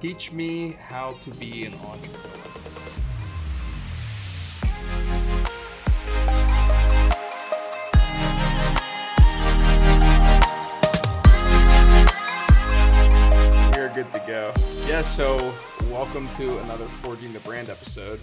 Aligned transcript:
Teach 0.00 0.30
me 0.30 0.76
how 0.80 1.16
to 1.24 1.30
be 1.32 1.64
an 1.64 1.74
entrepreneur. 1.74 2.38
We're 13.72 13.92
good 13.92 14.14
to 14.14 14.22
go. 14.24 14.52
Yeah, 14.86 15.02
so 15.02 15.52
welcome 15.90 16.28
to 16.36 16.58
another 16.58 16.84
Forging 16.84 17.32
the 17.32 17.40
Brand 17.40 17.68
episode. 17.68 18.20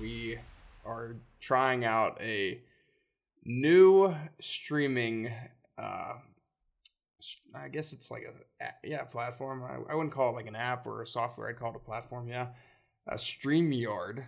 We 0.00 0.38
are 0.84 1.14
trying 1.40 1.84
out 1.84 2.20
a 2.20 2.58
new 3.44 4.12
streaming 4.40 5.30
uh 5.78 6.14
I 7.54 7.68
guess 7.68 7.92
it's 7.92 8.10
like 8.10 8.24
a 8.60 8.66
yeah 8.84 9.04
platform. 9.04 9.62
I, 9.62 9.92
I 9.92 9.94
wouldn't 9.94 10.14
call 10.14 10.30
it 10.30 10.36
like 10.36 10.46
an 10.46 10.56
app 10.56 10.86
or 10.86 11.02
a 11.02 11.06
software. 11.06 11.48
I'd 11.48 11.58
call 11.58 11.70
it 11.70 11.76
a 11.76 11.80
platform. 11.80 12.28
Yeah, 12.28 12.48
a 13.06 13.16
Streamyard. 13.16 14.24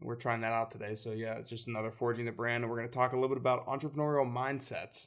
We're 0.00 0.16
trying 0.16 0.40
that 0.42 0.52
out 0.52 0.70
today. 0.70 0.94
So 0.94 1.12
yeah, 1.12 1.34
it's 1.34 1.48
just 1.48 1.68
another 1.68 1.90
forging 1.90 2.26
the 2.26 2.32
brand, 2.32 2.62
and 2.64 2.70
we're 2.70 2.78
going 2.78 2.88
to 2.88 2.94
talk 2.94 3.12
a 3.12 3.16
little 3.16 3.28
bit 3.28 3.38
about 3.38 3.66
entrepreneurial 3.66 4.30
mindsets. 4.30 5.06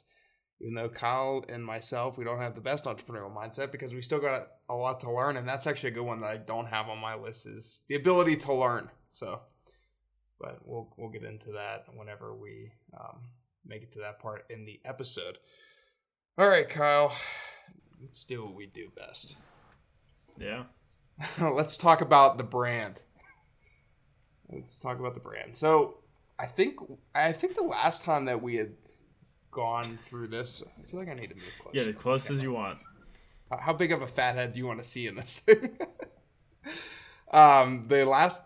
Even 0.60 0.74
though 0.74 0.88
Kyle 0.88 1.44
and 1.48 1.64
myself, 1.64 2.18
we 2.18 2.24
don't 2.24 2.40
have 2.40 2.56
the 2.56 2.60
best 2.60 2.84
entrepreneurial 2.84 3.32
mindset 3.32 3.70
because 3.70 3.94
we 3.94 4.02
still 4.02 4.18
got 4.18 4.48
a 4.68 4.74
lot 4.74 4.98
to 5.00 5.12
learn, 5.12 5.36
and 5.36 5.46
that's 5.46 5.68
actually 5.68 5.90
a 5.90 5.94
good 5.94 6.02
one 6.02 6.20
that 6.20 6.30
I 6.30 6.36
don't 6.38 6.66
have 6.66 6.88
on 6.88 6.98
my 6.98 7.14
list 7.14 7.46
is 7.46 7.82
the 7.88 7.94
ability 7.94 8.36
to 8.38 8.52
learn. 8.52 8.90
So, 9.10 9.40
but 10.40 10.58
we'll 10.64 10.92
we'll 10.96 11.10
get 11.10 11.22
into 11.22 11.52
that 11.52 11.84
whenever 11.94 12.34
we 12.34 12.72
um, 12.98 13.20
make 13.64 13.82
it 13.82 13.92
to 13.92 14.00
that 14.00 14.18
part 14.18 14.46
in 14.50 14.64
the 14.64 14.80
episode. 14.84 15.38
All 16.38 16.48
right, 16.48 16.68
Kyle. 16.68 17.12
Let's 18.00 18.24
do 18.24 18.44
what 18.44 18.54
we 18.54 18.66
do 18.66 18.90
best. 18.96 19.36
Yeah. 20.40 20.66
Let's 21.40 21.76
talk 21.76 22.00
about 22.00 22.38
the 22.38 22.44
brand. 22.44 23.00
Let's 24.48 24.78
talk 24.78 25.00
about 25.00 25.14
the 25.14 25.20
brand. 25.20 25.56
So, 25.56 25.98
I 26.38 26.46
think 26.46 26.76
I 27.12 27.32
think 27.32 27.56
the 27.56 27.64
last 27.64 28.04
time 28.04 28.26
that 28.26 28.40
we 28.40 28.54
had 28.54 28.70
gone 29.50 29.98
through 30.04 30.28
this, 30.28 30.62
I 30.62 30.88
feel 30.88 31.00
like 31.00 31.08
I 31.08 31.14
need 31.14 31.30
to 31.30 31.34
move 31.34 31.52
closer. 31.60 31.76
Yeah, 31.76 31.88
as 31.88 31.96
close 31.96 32.30
as 32.30 32.40
you 32.40 32.52
want. 32.52 32.78
How 33.50 33.72
big 33.72 33.90
of 33.90 34.00
a 34.00 34.06
fathead 34.06 34.52
do 34.52 34.60
you 34.60 34.66
want 34.68 34.80
to 34.80 34.88
see 34.88 35.08
in 35.08 35.16
this 35.16 35.40
thing? 35.40 35.76
um, 37.32 37.86
the 37.88 38.04
last, 38.04 38.40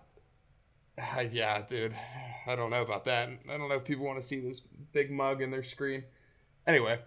uh, 0.97 1.25
yeah, 1.31 1.61
dude, 1.61 1.95
I 2.47 2.57
don't 2.57 2.71
know 2.71 2.81
about 2.81 3.05
that. 3.05 3.29
I 3.29 3.59
don't 3.59 3.69
know 3.69 3.75
if 3.75 3.85
people 3.85 4.07
want 4.07 4.19
to 4.19 4.27
see 4.27 4.41
this 4.41 4.63
big 4.93 5.11
mug 5.11 5.43
in 5.43 5.51
their 5.51 5.63
screen. 5.63 6.05
Anyway, 6.67 6.99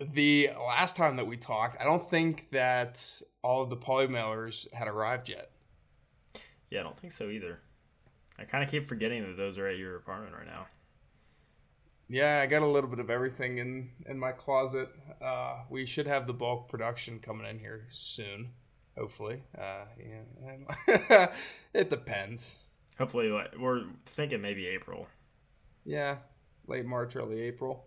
the 0.00 0.50
last 0.58 0.96
time 0.96 1.16
that 1.16 1.26
we 1.26 1.36
talked, 1.36 1.80
I 1.80 1.84
don't 1.84 2.08
think 2.08 2.48
that 2.52 3.22
all 3.42 3.62
of 3.62 3.70
the 3.70 3.76
poly 3.76 4.06
mailers 4.06 4.72
had 4.72 4.88
arrived 4.88 5.28
yet. 5.28 5.50
Yeah, 6.70 6.80
I 6.80 6.82
don't 6.82 6.98
think 6.98 7.12
so 7.12 7.28
either. 7.30 7.60
I 8.38 8.44
kind 8.44 8.62
of 8.62 8.70
keep 8.70 8.86
forgetting 8.86 9.22
that 9.22 9.36
those 9.36 9.56
are 9.56 9.66
at 9.66 9.78
your 9.78 9.96
apartment 9.96 10.34
right 10.36 10.46
now. 10.46 10.66
Yeah, 12.08 12.40
I 12.42 12.46
got 12.46 12.62
a 12.62 12.66
little 12.66 12.88
bit 12.88 13.00
of 13.00 13.10
everything 13.10 13.58
in 13.58 13.90
in 14.06 14.18
my 14.18 14.32
closet. 14.32 14.88
Uh, 15.20 15.62
we 15.70 15.86
should 15.86 16.06
have 16.06 16.26
the 16.26 16.34
bulk 16.34 16.68
production 16.68 17.18
coming 17.18 17.46
in 17.46 17.58
here 17.58 17.88
soon, 17.90 18.50
hopefully. 18.96 19.42
Uh, 19.58 19.86
yeah, 20.86 21.26
it 21.74 21.90
depends. 21.90 22.56
Hopefully, 22.98 23.28
like, 23.28 23.58
we're 23.58 23.84
thinking 24.06 24.40
maybe 24.40 24.66
April. 24.68 25.08
Yeah, 25.84 26.18
late 26.66 26.86
March, 26.86 27.16
early 27.16 27.40
April. 27.40 27.86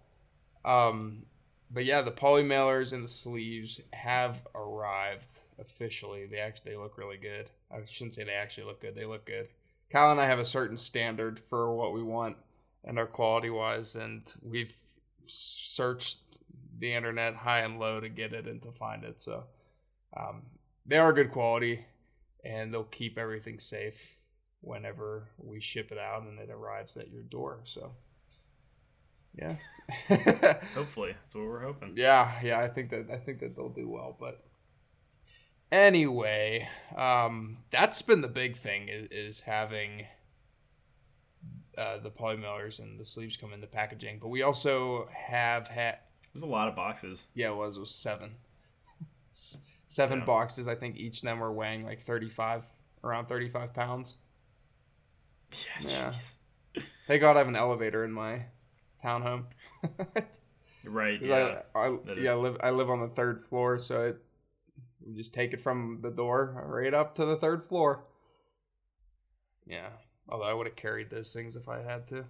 Um, 0.66 1.24
but 1.72 1.86
yeah, 1.86 2.02
the 2.02 2.12
poly 2.12 2.44
mailers 2.44 2.94
and 2.94 3.04
the 3.04 3.10
sleeves 3.10 3.80
have 3.94 4.38
arrived 4.56 5.42
officially. 5.60 6.26
They 6.26 6.40
actually 6.40 6.72
they 6.72 6.78
look 6.78 6.98
really 6.98 7.18
good. 7.18 7.50
I 7.72 7.80
shouldn't 7.86 8.16
say 8.16 8.24
they 8.24 8.32
actually 8.32 8.66
look 8.66 8.82
good. 8.82 8.96
They 8.96 9.06
look 9.06 9.26
good. 9.26 9.48
Kyle 9.92 10.12
and 10.12 10.22
I 10.22 10.26
have 10.26 10.40
a 10.40 10.46
certain 10.46 10.78
standard 10.78 11.40
for 11.50 11.74
what 11.76 11.94
we 11.94 12.04
want 12.04 12.38
and 12.84 12.98
our 12.98 13.08
quality 13.08 13.50
wise, 13.50 13.96
and 13.96 14.22
we've 14.42 14.76
searched 15.26 16.18
the 16.80 16.94
internet 16.94 17.36
high 17.36 17.60
and 17.60 17.80
low 17.80 18.00
to 18.00 18.10
get 18.10 18.34
it 18.34 18.48
and 18.48 18.62
to 18.62 18.72
find 18.72 19.04
it. 19.04 19.22
So 19.22 19.44
um, 20.16 20.44
they 20.86 20.98
are 20.98 21.14
good 21.14 21.32
quality, 21.32 21.86
and 22.44 22.74
they'll 22.74 22.84
keep 22.84 23.18
everything 23.18 23.60
safe 23.60 24.00
whenever 24.62 25.30
we 25.38 25.60
ship 25.60 25.92
it 25.92 25.98
out 25.98 26.24
and 26.24 26.40
it 26.40 26.50
arrives 26.50 26.98
at 26.98 27.12
your 27.12 27.24
door. 27.24 27.62
So 27.64 27.92
yeah. 29.38 29.56
Hopefully, 30.76 31.16
that's 31.22 31.36
what 31.36 31.46
we're 31.46 31.62
hoping. 31.62 31.94
Yeah, 31.96 32.32
yeah, 32.44 32.60
I 32.60 32.68
think 32.68 32.90
that 32.92 33.08
I 33.12 33.18
think 33.18 33.40
that 33.40 33.56
they'll 33.56 33.70
do 33.70 33.90
well. 33.90 34.16
But 34.20 34.44
anyway, 35.72 36.68
um, 36.96 37.58
that's 37.72 38.02
been 38.02 38.22
the 38.22 38.28
big 38.28 38.58
thing 38.58 38.88
is, 38.90 39.08
is 39.12 39.42
having 39.42 40.06
uh, 41.78 41.98
the 42.00 42.10
poly 42.10 42.38
mailers 42.38 42.80
and 42.80 43.00
the 43.00 43.06
sleeves 43.06 43.38
come 43.38 43.54
in 43.54 43.62
the 43.62 43.68
packaging. 43.68 44.20
But 44.20 44.30
we 44.30 44.42
also 44.42 45.10
have 45.14 45.68
had. 45.68 46.00
There's 46.34 46.44
a 46.44 46.48
lot 46.48 46.68
of 46.68 46.76
boxes. 46.76 47.26
Yeah, 47.34 47.50
it 47.50 47.56
was. 47.56 47.78
It 47.78 47.80
was 47.80 47.92
seven. 47.92 48.32
Seven 49.88 50.20
yeah. 50.20 50.26
boxes. 50.26 50.68
I 50.68 50.76
think 50.76 50.98
each 50.98 51.20
of 51.20 51.24
them 51.24 51.40
were 51.40 51.52
weighing 51.52 51.84
like 51.84 52.06
35, 52.06 52.66
around 53.04 53.28
35 53.28 53.74
pounds. 53.74 54.18
Yeah, 55.82 56.14
yeah. 56.76 56.84
Thank 57.08 57.22
God 57.22 57.36
I 57.36 57.40
have 57.40 57.48
an 57.48 57.56
elevator 57.56 58.06
in 58.06 58.12
my 58.12 58.44
townhome. 59.04 59.46
right. 60.86 61.22
Yeah. 61.22 61.62
I, 61.76 61.80
I 61.80 61.98
yeah, 62.18 62.32
I 62.32 62.36
live 62.36 62.58
I 62.62 62.70
live 62.72 62.90
on 62.90 63.02
the 63.02 63.10
third 63.10 63.44
floor, 63.44 63.80
so 63.80 64.08
it 64.08 64.22
we 65.06 65.16
just 65.16 65.34
take 65.34 65.54
it 65.54 65.62
from 65.62 66.00
the 66.02 66.12
door 66.12 66.64
right 66.68 66.94
up 66.94 67.16
to 67.16 67.26
the 67.26 67.38
third 67.38 67.68
floor. 67.68 68.04
Yeah. 69.66 69.90
Although 70.28 70.46
I 70.46 70.54
would 70.54 70.68
have 70.68 70.76
carried 70.76 71.10
those 71.10 71.34
things 71.34 71.56
if 71.56 71.68
I 71.68 71.82
had 71.82 72.08
to. 72.10 72.26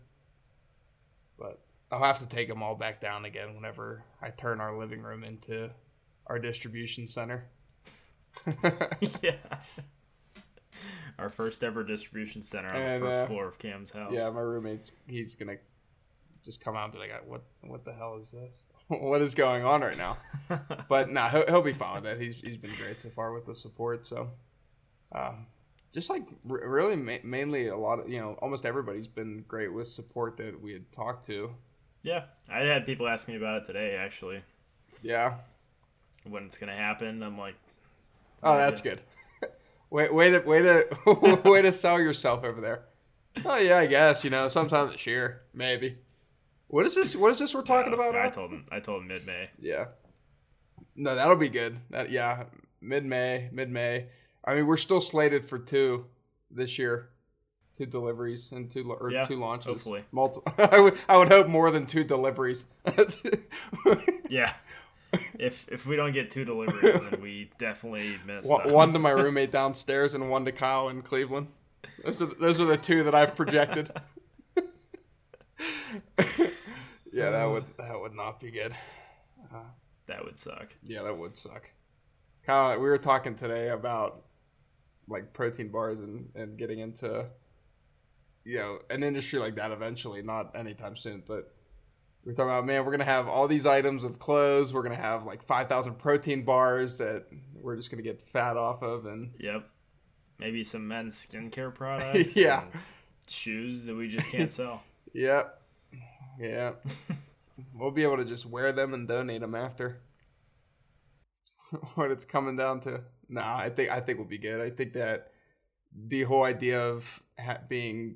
But 1.37 1.59
I'll 1.91 2.03
have 2.03 2.19
to 2.19 2.25
take 2.25 2.47
them 2.47 2.61
all 2.61 2.75
back 2.75 3.01
down 3.01 3.25
again 3.25 3.55
whenever 3.55 4.03
I 4.21 4.29
turn 4.29 4.61
our 4.61 4.77
living 4.77 5.01
room 5.01 5.23
into 5.23 5.69
our 6.27 6.39
distribution 6.39 7.07
center. 7.07 7.49
yeah. 9.21 9.33
Our 11.17 11.29
first 11.29 11.63
ever 11.63 11.83
distribution 11.83 12.41
center 12.41 12.69
on 12.69 12.75
and, 12.75 13.03
the 13.03 13.07
first 13.07 13.23
uh, 13.23 13.27
floor 13.27 13.47
of 13.47 13.59
Cam's 13.59 13.91
house. 13.91 14.13
Yeah, 14.13 14.29
my 14.29 14.39
roommate's 14.39 14.93
he's 15.07 15.35
gonna 15.35 15.57
just 16.43 16.63
come 16.63 16.75
out 16.75 16.85
and 16.85 16.93
be 16.93 16.99
like, 16.99 17.11
"What? 17.27 17.43
What 17.61 17.85
the 17.85 17.93
hell 17.93 18.17
is 18.19 18.31
this? 18.31 18.65
what 18.87 19.21
is 19.21 19.35
going 19.35 19.63
on 19.63 19.81
right 19.81 19.97
now?" 19.97 20.17
but 20.89 21.11
nah, 21.11 21.29
he'll, 21.29 21.45
he'll 21.47 21.61
be 21.61 21.73
fine 21.73 21.95
with 21.95 22.03
that. 22.03 22.21
He's 22.21 22.39
he's 22.39 22.57
been 22.57 22.71
great 22.81 22.99
so 22.99 23.09
far 23.09 23.33
with 23.33 23.45
the 23.45 23.55
support. 23.55 24.05
So, 24.05 24.29
um, 25.13 25.47
just 25.93 26.09
like 26.09 26.23
r- 26.49 26.67
really 26.67 26.95
ma- 26.95 27.23
mainly 27.23 27.67
a 27.67 27.77
lot 27.77 27.99
of 27.99 28.09
you 28.09 28.19
know 28.19 28.37
almost 28.41 28.65
everybody's 28.65 29.07
been 29.07 29.43
great 29.47 29.73
with 29.73 29.87
support 29.87 30.37
that 30.37 30.59
we 30.61 30.73
had 30.73 30.91
talked 30.91 31.25
to. 31.27 31.51
Yeah, 32.03 32.23
I 32.49 32.59
had 32.59 32.85
people 32.85 33.07
ask 33.07 33.27
me 33.27 33.35
about 33.35 33.61
it 33.61 33.65
today 33.65 33.95
actually. 33.95 34.41
Yeah. 35.01 35.35
When 36.25 36.43
it's 36.43 36.57
gonna 36.57 36.75
happen, 36.75 37.23
I'm 37.23 37.37
like. 37.37 37.55
Oh, 38.41 38.57
that's 38.57 38.81
good. 38.81 39.01
Wait, 39.89 40.13
wait, 40.13 40.29
to 40.29 40.39
way 40.41 40.61
to 40.61 41.41
way 41.43 41.63
to 41.63 41.73
sell 41.73 41.99
yourself 41.99 42.43
over 42.43 42.61
there. 42.61 42.83
Oh 43.43 43.57
yeah, 43.57 43.79
I 43.79 43.87
guess 43.87 44.23
you 44.23 44.29
know 44.29 44.47
sometimes 44.47 44.91
it's 44.91 45.01
sheer 45.01 45.41
maybe. 45.53 45.97
What 46.69 46.85
is 46.85 46.93
this? 46.93 47.15
What 47.15 47.31
is 47.31 47.39
this 47.39 47.53
we're 47.55 47.63
talking 47.63 47.93
about? 47.93 48.15
I 48.15 48.29
told 48.29 48.51
him. 48.51 48.65
I 48.71 48.79
told 48.79 49.01
him 49.01 49.07
mid 49.07 49.25
May. 49.25 49.49
Yeah. 49.59 49.85
No, 50.95 51.15
that'll 51.15 51.35
be 51.35 51.49
good. 51.49 51.79
That 51.89 52.11
yeah, 52.11 52.43
mid 52.79 53.03
May, 53.05 53.49
mid 53.51 53.71
May. 53.71 54.05
I 54.45 54.55
mean, 54.55 54.67
we're 54.67 54.77
still 54.77 55.01
slated 55.01 55.49
for 55.49 55.57
two 55.57 56.05
this 56.51 56.77
year, 56.77 57.09
two 57.75 57.87
deliveries 57.87 58.51
and 58.51 58.69
two 58.69 58.91
or 58.91 59.11
yeah, 59.11 59.23
two 59.23 59.37
launches. 59.37 59.65
Hopefully, 59.65 60.03
multiple. 60.11 60.53
I 60.71 60.79
would 60.79 60.97
I 61.09 61.17
would 61.17 61.29
hope 61.29 61.47
more 61.47 61.71
than 61.71 61.87
two 61.87 62.03
deliveries. 62.03 62.65
yeah. 64.29 64.53
If 65.39 65.67
if 65.71 65.87
we 65.87 65.95
don't 65.95 66.11
get 66.11 66.29
two 66.29 66.45
deliveries, 66.45 67.01
then 67.01 67.19
we 67.19 67.49
definitely 67.57 68.15
miss 68.27 68.47
one, 68.47 68.71
one 68.71 68.93
to 68.93 68.99
my 68.99 69.09
roommate 69.09 69.51
downstairs 69.51 70.13
and 70.13 70.29
one 70.29 70.45
to 70.45 70.51
Kyle 70.51 70.89
in 70.89 71.01
Cleveland. 71.01 71.47
Those 72.03 72.21
are 72.21 72.27
those 72.27 72.59
are 72.59 72.65
the 72.65 72.77
two 72.77 73.03
that 73.03 73.15
I've 73.15 73.35
projected. 73.35 73.91
yeah, 77.19 77.29
that 77.31 77.45
would 77.45 77.65
that 77.77 77.99
would 77.99 78.13
not 78.13 78.39
be 78.39 78.51
good. 78.51 78.73
Uh, 79.53 79.63
that 80.07 80.23
would 80.23 80.37
suck. 80.37 80.69
Yeah, 80.83 81.03
that 81.03 81.17
would 81.17 81.37
suck. 81.37 81.69
Kyle, 82.45 82.79
we 82.79 82.87
were 82.87 82.97
talking 82.97 83.35
today 83.35 83.69
about 83.69 84.23
like 85.07 85.33
protein 85.33 85.69
bars 85.69 86.01
and 86.01 86.29
and 86.35 86.57
getting 86.57 86.79
into 86.79 87.25
you 88.45 88.57
know 88.57 88.79
an 88.89 89.03
industry 89.03 89.39
like 89.39 89.55
that 89.55 89.71
eventually, 89.71 90.21
not 90.21 90.55
anytime 90.55 90.95
soon, 90.95 91.23
but 91.27 91.53
we're 92.25 92.33
talking 92.33 92.49
about 92.49 92.65
man, 92.65 92.85
we're 92.85 92.91
gonna 92.91 93.03
have 93.05 93.27
all 93.27 93.47
these 93.47 93.65
items 93.65 94.03
of 94.03 94.19
clothes. 94.19 94.73
We're 94.73 94.83
gonna 94.83 94.95
have 94.95 95.25
like 95.25 95.43
five 95.43 95.67
thousand 95.69 95.97
protein 95.97 96.43
bars 96.43 96.97
that 96.97 97.25
we're 97.53 97.75
just 97.75 97.91
gonna 97.91 98.03
get 98.03 98.21
fat 98.21 98.57
off 98.57 98.81
of, 98.83 99.05
and 99.05 99.31
yep, 99.39 99.69
maybe 100.37 100.63
some 100.63 100.87
men's 100.87 101.15
skincare 101.15 101.73
products. 101.75 102.35
yeah, 102.35 102.63
shoes 103.27 103.85
that 103.85 103.95
we 103.95 104.07
just 104.09 104.29
can't 104.29 104.51
sell. 104.51 104.83
Yep. 105.11 105.58
Yeah. 106.39 106.71
we'll 107.73 107.91
be 107.91 108.03
able 108.03 108.17
to 108.17 108.25
just 108.25 108.45
wear 108.45 108.71
them 108.71 108.93
and 108.93 109.07
donate 109.07 109.41
them 109.41 109.55
after. 109.55 110.01
what 111.95 112.11
it's 112.11 112.25
coming 112.25 112.55
down 112.55 112.79
to. 112.81 113.01
Nah, 113.27 113.57
I 113.57 113.69
think 113.69 113.89
I 113.91 113.99
think 113.99 114.17
we'll 114.17 114.27
be 114.27 114.37
good. 114.37 114.59
I 114.61 114.69
think 114.69 114.93
that 114.93 115.31
the 116.07 116.23
whole 116.23 116.43
idea 116.43 116.79
of 116.81 117.21
ha- 117.39 117.59
being 117.67 118.15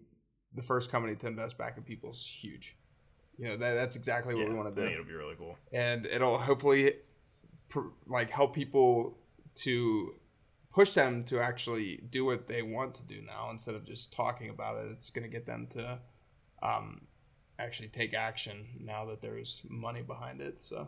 the 0.55 0.63
first 0.63 0.91
company 0.91 1.15
to 1.15 1.27
invest 1.27 1.57
back 1.57 1.77
in 1.77 1.83
people 1.83 2.11
is 2.11 2.25
huge. 2.25 2.75
You 3.37 3.45
know 3.49 3.57
that 3.57 3.73
that's 3.73 3.95
exactly 3.95 4.33
what 4.35 4.43
Yeah, 4.43 4.49
we 4.49 4.55
want 4.55 4.75
to 4.75 4.81
do 4.81 4.87
it'll 4.87 5.05
be 5.05 5.13
really 5.13 5.35
cool. 5.35 5.57
and 5.71 6.05
it'll 6.05 6.37
hopefully 6.37 6.93
pr- 7.67 7.89
like 8.05 8.29
help 8.29 8.53
people 8.53 9.17
to 9.63 10.13
push 10.71 10.91
them 10.93 11.23
to 11.25 11.39
actually 11.39 12.03
do 12.11 12.25
what 12.25 12.47
they 12.47 12.61
want 12.61 12.93
to 12.95 13.03
do 13.03 13.21
now 13.25 13.49
instead 13.51 13.73
of 13.73 13.85
just 13.85 14.13
talking 14.13 14.49
about 14.51 14.77
it 14.85 14.91
it's 14.91 15.09
going 15.09 15.23
to 15.23 15.29
get 15.29 15.47
them 15.47 15.65
to 15.71 15.97
um, 16.61 17.01
actually 17.63 17.89
take 17.89 18.13
action 18.13 18.65
now 18.79 19.05
that 19.05 19.21
there's 19.21 19.61
money 19.69 20.01
behind 20.01 20.41
it 20.41 20.61
so 20.61 20.87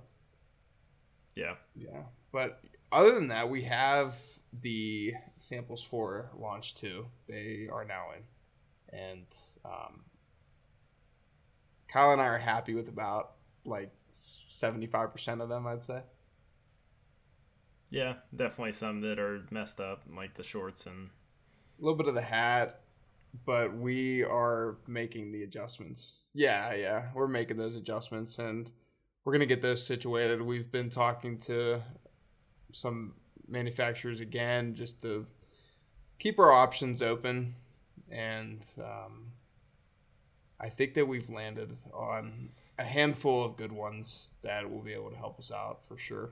Yeah. 1.36 1.56
yeah 1.76 2.04
but 2.32 2.62
other 2.92 3.14
than 3.14 3.28
that 3.30 3.50
we 3.50 3.64
have 3.64 4.16
the 4.62 5.14
samples 5.38 5.84
for 5.84 6.32
launch 6.38 6.76
2 6.76 7.06
they 7.28 7.68
are 7.72 7.86
now 7.86 8.06
in 8.16 9.00
and 9.00 9.26
um, 9.66 10.02
kyle 11.88 12.12
and 12.14 12.22
i 12.22 12.26
are 12.26 12.38
happy 12.38 12.74
with 12.76 12.88
about 12.88 13.34
like 13.66 13.92
75% 14.14 15.42
of 15.42 15.50
them 15.50 15.68
i'd 15.68 15.84
say 15.84 16.02
Yeah, 17.90 18.16
definitely 18.36 18.74
some 18.74 19.02
that 19.02 19.20
are 19.20 19.46
messed 19.52 19.80
up, 19.80 20.04
like 20.16 20.34
the 20.36 20.44
shorts 20.44 20.86
and 20.86 21.08
a 21.08 21.82
little 21.82 21.96
bit 21.98 22.08
of 22.08 22.16
the 22.16 22.22
hat, 22.22 22.82
but 23.46 23.76
we 23.78 24.24
are 24.24 24.78
making 24.88 25.32
the 25.32 25.44
adjustments. 25.44 26.14
Yeah, 26.36 26.74
yeah, 26.76 27.04
we're 27.14 27.30
making 27.30 27.56
those 27.56 27.76
adjustments 27.76 28.40
and 28.40 28.70
we're 29.24 29.32
gonna 29.32 29.46
get 29.46 29.62
those 29.62 29.86
situated. 29.86 30.42
We've 30.42 30.70
been 30.70 30.90
talking 30.90 31.38
to 31.40 31.82
some 32.74 33.14
manufacturers 33.48 34.20
again 34.20 34.76
just 34.76 35.02
to 35.04 35.26
keep 36.20 36.38
our 36.38 36.52
options 36.52 37.02
open, 37.02 37.56
and 38.12 38.62
um, 38.78 39.32
I 40.60 40.68
think 40.68 40.94
that 40.96 41.08
we've 41.08 41.30
landed 41.30 41.76
on 41.94 42.50
a 42.78 42.84
handful 42.84 43.46
of 43.46 43.56
good 43.56 43.72
ones 43.72 44.28
that 44.42 44.70
will 44.70 44.82
be 44.82 44.94
able 44.94 45.12
to 45.12 45.18
help 45.18 45.40
us 45.40 45.52
out 45.52 45.86
for 45.86 45.98
sure. 45.98 46.32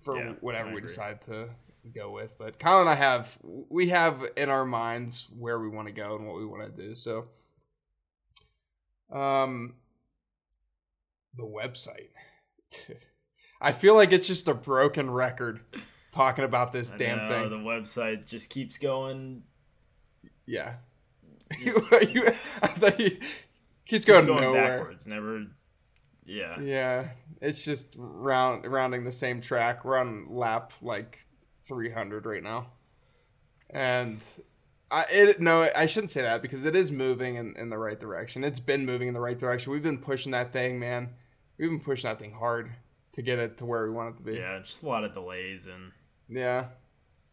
For 0.00 0.16
Yeah, 0.16 0.32
whatever 0.40 0.72
we 0.72 0.80
decide 0.80 1.20
to 1.22 1.48
go 1.92 2.12
with. 2.12 2.38
But 2.38 2.60
Kyle 2.60 2.80
and 2.80 2.88
I 2.88 2.94
have 2.94 3.36
we 3.42 3.88
have 3.88 4.22
in 4.36 4.50
our 4.50 4.64
minds 4.64 5.26
where 5.36 5.58
we 5.58 5.68
want 5.68 5.88
to 5.88 5.92
go 5.92 6.16
and 6.16 6.26
what 6.28 6.36
we 6.36 6.46
want 6.46 6.74
to 6.74 6.82
do. 6.82 6.94
So 6.94 7.26
um 9.12 9.74
the 11.36 11.44
website. 11.44 12.08
I 13.60 13.72
feel 13.72 13.94
like 13.94 14.12
it's 14.12 14.26
just 14.26 14.48
a 14.48 14.54
broken 14.54 15.10
record 15.10 15.60
talking 16.12 16.44
about 16.44 16.72
this 16.72 16.90
I 16.90 16.96
damn 16.96 17.18
know, 17.18 17.28
thing. 17.28 17.50
The 17.50 17.56
website 17.56 18.26
just 18.26 18.48
keeps 18.48 18.78
going. 18.78 19.42
yeah. 20.46 20.74
Just 21.64 21.88
you, 22.12 22.26
I 22.60 22.66
thought 22.66 22.98
you, 22.98 23.18
he's 23.84 24.00
keeps 24.00 24.04
going, 24.04 24.26
going 24.26 24.42
nowhere. 24.42 24.78
backwards. 24.78 25.06
Never. 25.06 25.44
Yeah. 26.24 26.58
Yeah, 26.60 27.08
it's 27.40 27.64
just 27.64 27.94
round 27.96 28.66
rounding 28.66 29.04
the 29.04 29.12
same 29.12 29.40
track. 29.40 29.84
We're 29.84 29.96
on 29.96 30.26
lap 30.28 30.72
like 30.82 31.24
300 31.68 32.26
right 32.26 32.42
now, 32.42 32.66
and 33.70 34.18
I 34.90 35.04
it 35.10 35.40
no, 35.40 35.68
I 35.74 35.86
shouldn't 35.86 36.10
say 36.12 36.22
that 36.22 36.42
because 36.42 36.64
it 36.64 36.76
is 36.76 36.90
moving 36.92 37.36
in, 37.36 37.54
in 37.56 37.70
the 37.70 37.78
right 37.78 37.98
direction. 37.98 38.44
It's 38.44 38.60
been 38.60 38.86
moving 38.86 39.08
in 39.08 39.14
the 39.14 39.20
right 39.20 39.38
direction. 39.38 39.72
We've 39.72 39.82
been 39.82 39.98
pushing 39.98 40.32
that 40.32 40.52
thing, 40.52 40.78
man. 40.78 41.10
We've 41.58 41.70
been 41.70 41.80
pushing 41.80 42.08
that 42.08 42.18
thing 42.18 42.32
hard 42.32 42.70
to 43.12 43.22
get 43.22 43.38
it 43.38 43.58
to 43.58 43.64
where 43.66 43.84
we 43.84 43.90
want 43.90 44.14
it 44.14 44.18
to 44.18 44.22
be. 44.22 44.34
Yeah, 44.34 44.60
just 44.60 44.82
a 44.82 44.88
lot 44.88 45.02
of 45.04 45.12
delays 45.14 45.66
and 45.66 45.92
Yeah. 46.28 46.66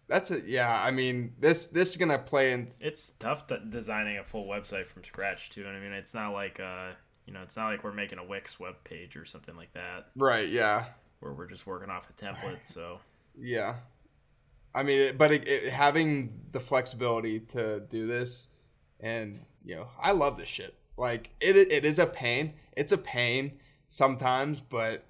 That's 0.07 0.31
it. 0.31 0.45
Yeah, 0.45 0.81
I 0.83 0.91
mean 0.91 1.33
this 1.39 1.67
this 1.67 1.91
is 1.91 1.97
gonna 1.97 2.19
play 2.19 2.51
in. 2.53 2.69
it's 2.81 3.11
tough 3.19 3.47
to 3.47 3.59
designing 3.59 4.17
a 4.17 4.23
full 4.23 4.45
website 4.47 4.87
from 4.87 5.03
scratch 5.03 5.49
too. 5.49 5.65
And 5.65 5.75
I 5.75 5.79
mean, 5.79 5.93
it's 5.93 6.13
not 6.13 6.33
like 6.33 6.59
uh, 6.59 6.89
you 7.25 7.33
know, 7.33 7.41
it's 7.41 7.55
not 7.55 7.67
like 7.69 7.83
we're 7.83 7.93
making 7.93 8.19
a 8.19 8.23
Wix 8.25 8.59
web 8.59 8.75
page 8.83 9.15
or 9.15 9.25
something 9.25 9.55
like 9.55 9.73
that 9.73 10.07
Right. 10.17 10.49
Yeah. 10.49 10.85
where 11.19 11.31
we're 11.33 11.47
just 11.47 11.65
working 11.65 11.89
off 11.89 12.09
a 12.09 12.13
template. 12.13 12.65
So 12.65 12.99
Yeah. 13.39 13.75
I 14.75 14.83
mean, 14.83 15.15
but 15.17 15.31
it, 15.31 15.47
it, 15.47 15.71
having 15.71 16.39
the 16.51 16.59
flexibility 16.59 17.39
to 17.39 17.81
do 17.81 18.07
this, 18.07 18.47
and 18.99 19.45
you 19.63 19.75
know, 19.75 19.87
I 20.01 20.11
love 20.11 20.37
this 20.37 20.47
shit. 20.47 20.75
Like 20.97 21.31
it, 21.39 21.55
it 21.55 21.85
is 21.85 21.99
a 21.99 22.05
pain. 22.05 22.53
It's 22.75 22.91
a 22.91 22.97
pain 22.97 23.59
sometimes, 23.87 24.59
but 24.59 25.05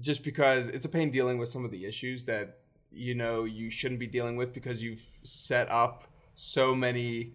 just 0.00 0.24
because 0.24 0.68
it's 0.68 0.84
a 0.84 0.88
pain 0.88 1.10
dealing 1.10 1.38
with 1.38 1.48
some 1.48 1.64
of 1.64 1.70
the 1.70 1.84
issues 1.84 2.24
that 2.24 2.58
you 2.90 3.14
know 3.14 3.44
you 3.44 3.70
shouldn't 3.70 4.00
be 4.00 4.06
dealing 4.06 4.36
with 4.36 4.52
because 4.52 4.82
you've 4.82 5.04
set 5.22 5.70
up 5.70 6.04
so 6.34 6.74
many, 6.74 7.32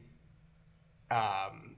um, 1.10 1.76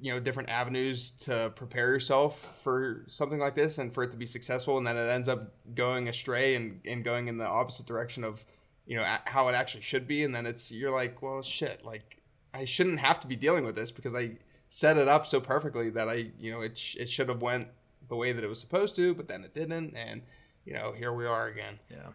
you 0.00 0.12
know, 0.12 0.20
different 0.20 0.48
avenues 0.48 1.10
to 1.10 1.52
prepare 1.56 1.88
yourself 1.88 2.58
for 2.62 3.04
something 3.08 3.38
like 3.38 3.54
this 3.54 3.78
and 3.78 3.92
for 3.92 4.04
it 4.04 4.10
to 4.12 4.16
be 4.16 4.26
successful, 4.26 4.78
and 4.78 4.86
then 4.86 4.96
it 4.96 5.08
ends 5.08 5.28
up 5.28 5.54
going 5.74 6.08
astray 6.08 6.54
and, 6.54 6.80
and 6.84 7.04
going 7.04 7.28
in 7.28 7.36
the 7.36 7.46
opposite 7.46 7.86
direction 7.86 8.24
of 8.24 8.44
you 8.86 8.96
know 8.96 9.02
a- 9.02 9.22
how 9.24 9.48
it 9.48 9.54
actually 9.54 9.82
should 9.82 10.06
be 10.06 10.24
and 10.24 10.34
then 10.34 10.46
it's 10.46 10.70
you're 10.72 10.90
like 10.90 11.22
well 11.22 11.42
shit 11.42 11.84
like 11.84 12.22
i 12.54 12.64
shouldn't 12.64 12.98
have 13.00 13.20
to 13.20 13.26
be 13.26 13.36
dealing 13.36 13.64
with 13.64 13.76
this 13.76 13.90
because 13.90 14.14
i 14.14 14.32
set 14.68 14.96
it 14.96 15.06
up 15.08 15.26
so 15.26 15.40
perfectly 15.40 15.90
that 15.90 16.08
i 16.08 16.30
you 16.38 16.50
know 16.50 16.60
it, 16.60 16.76
sh- 16.76 16.96
it 16.98 17.08
should 17.08 17.28
have 17.28 17.40
went 17.42 17.68
the 18.08 18.16
way 18.16 18.32
that 18.32 18.42
it 18.44 18.48
was 18.48 18.58
supposed 18.60 18.96
to 18.96 19.14
but 19.14 19.28
then 19.28 19.44
it 19.44 19.54
didn't 19.54 19.94
and 19.96 20.22
you 20.64 20.72
know 20.72 20.92
here 20.96 21.12
we 21.12 21.26
are 21.26 21.46
again. 21.48 21.78
Yeah, 21.90 22.08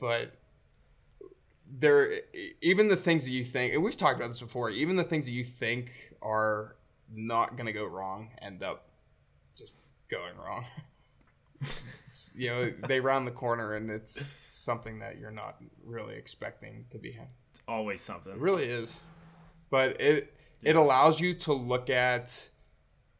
but 0.00 0.32
there 1.78 2.20
even 2.60 2.88
the 2.88 2.96
things 2.96 3.24
that 3.24 3.30
you 3.32 3.44
think 3.44 3.72
and 3.74 3.82
we've 3.82 3.96
talked 3.96 4.16
about 4.18 4.28
this 4.28 4.40
before 4.40 4.70
even 4.70 4.96
the 4.96 5.04
things 5.04 5.26
that 5.26 5.32
you 5.32 5.44
think 5.44 5.90
are 6.20 6.76
not 7.14 7.56
going 7.56 7.66
to 7.66 7.72
go 7.72 7.84
wrong 7.84 8.30
end 8.42 8.62
up 8.62 8.88
just 9.56 9.72
going 10.10 10.36
wrong 10.36 10.64
you 12.34 12.48
know 12.48 12.72
they 12.88 13.00
round 13.00 13.26
the 13.26 13.32
corner 13.32 13.74
and 13.74 13.90
it's 13.90 14.28
something 14.50 14.98
that 14.98 15.18
you're 15.18 15.30
not 15.30 15.56
really 15.84 16.14
expecting 16.14 16.84
to 16.90 16.98
be 16.98 17.18
it's 17.50 17.60
always 17.68 18.00
something. 18.00 18.32
it 18.32 18.38
really 18.38 18.64
is. 18.64 18.96
But 19.70 20.00
it 20.00 20.34
it 20.62 20.76
allows 20.76 21.20
you 21.20 21.34
to 21.34 21.52
look 21.52 21.90
at 21.90 22.48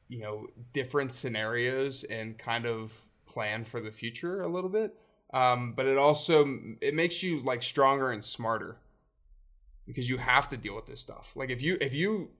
you 0.09 0.21
know 0.21 0.47
different 0.73 1.12
scenarios 1.12 2.05
and 2.05 2.39
kind 2.39 2.67
of 2.67 2.93
plan 3.27 3.65
for 3.65 3.81
the 3.81 3.91
future 3.91 4.43
a 4.43 4.49
little 4.49 4.71
bit. 4.71 4.95
Um, 5.35 5.73
but 5.75 5.87
it 5.87 5.97
also 5.97 6.59
it 6.81 6.95
makes 6.95 7.23
you 7.23 7.41
like 7.41 7.62
stronger 7.62 8.11
and 8.11 8.25
smarter 8.25 8.76
because 9.87 10.09
you 10.09 10.19
have 10.19 10.49
to 10.50 10.57
deal 10.57 10.75
with 10.75 10.87
this 10.87 11.00
stuff. 11.00 11.33
Like 11.35 11.50
if 11.50 11.62
you 11.62 11.76
if 11.81 11.95
you 11.95 12.31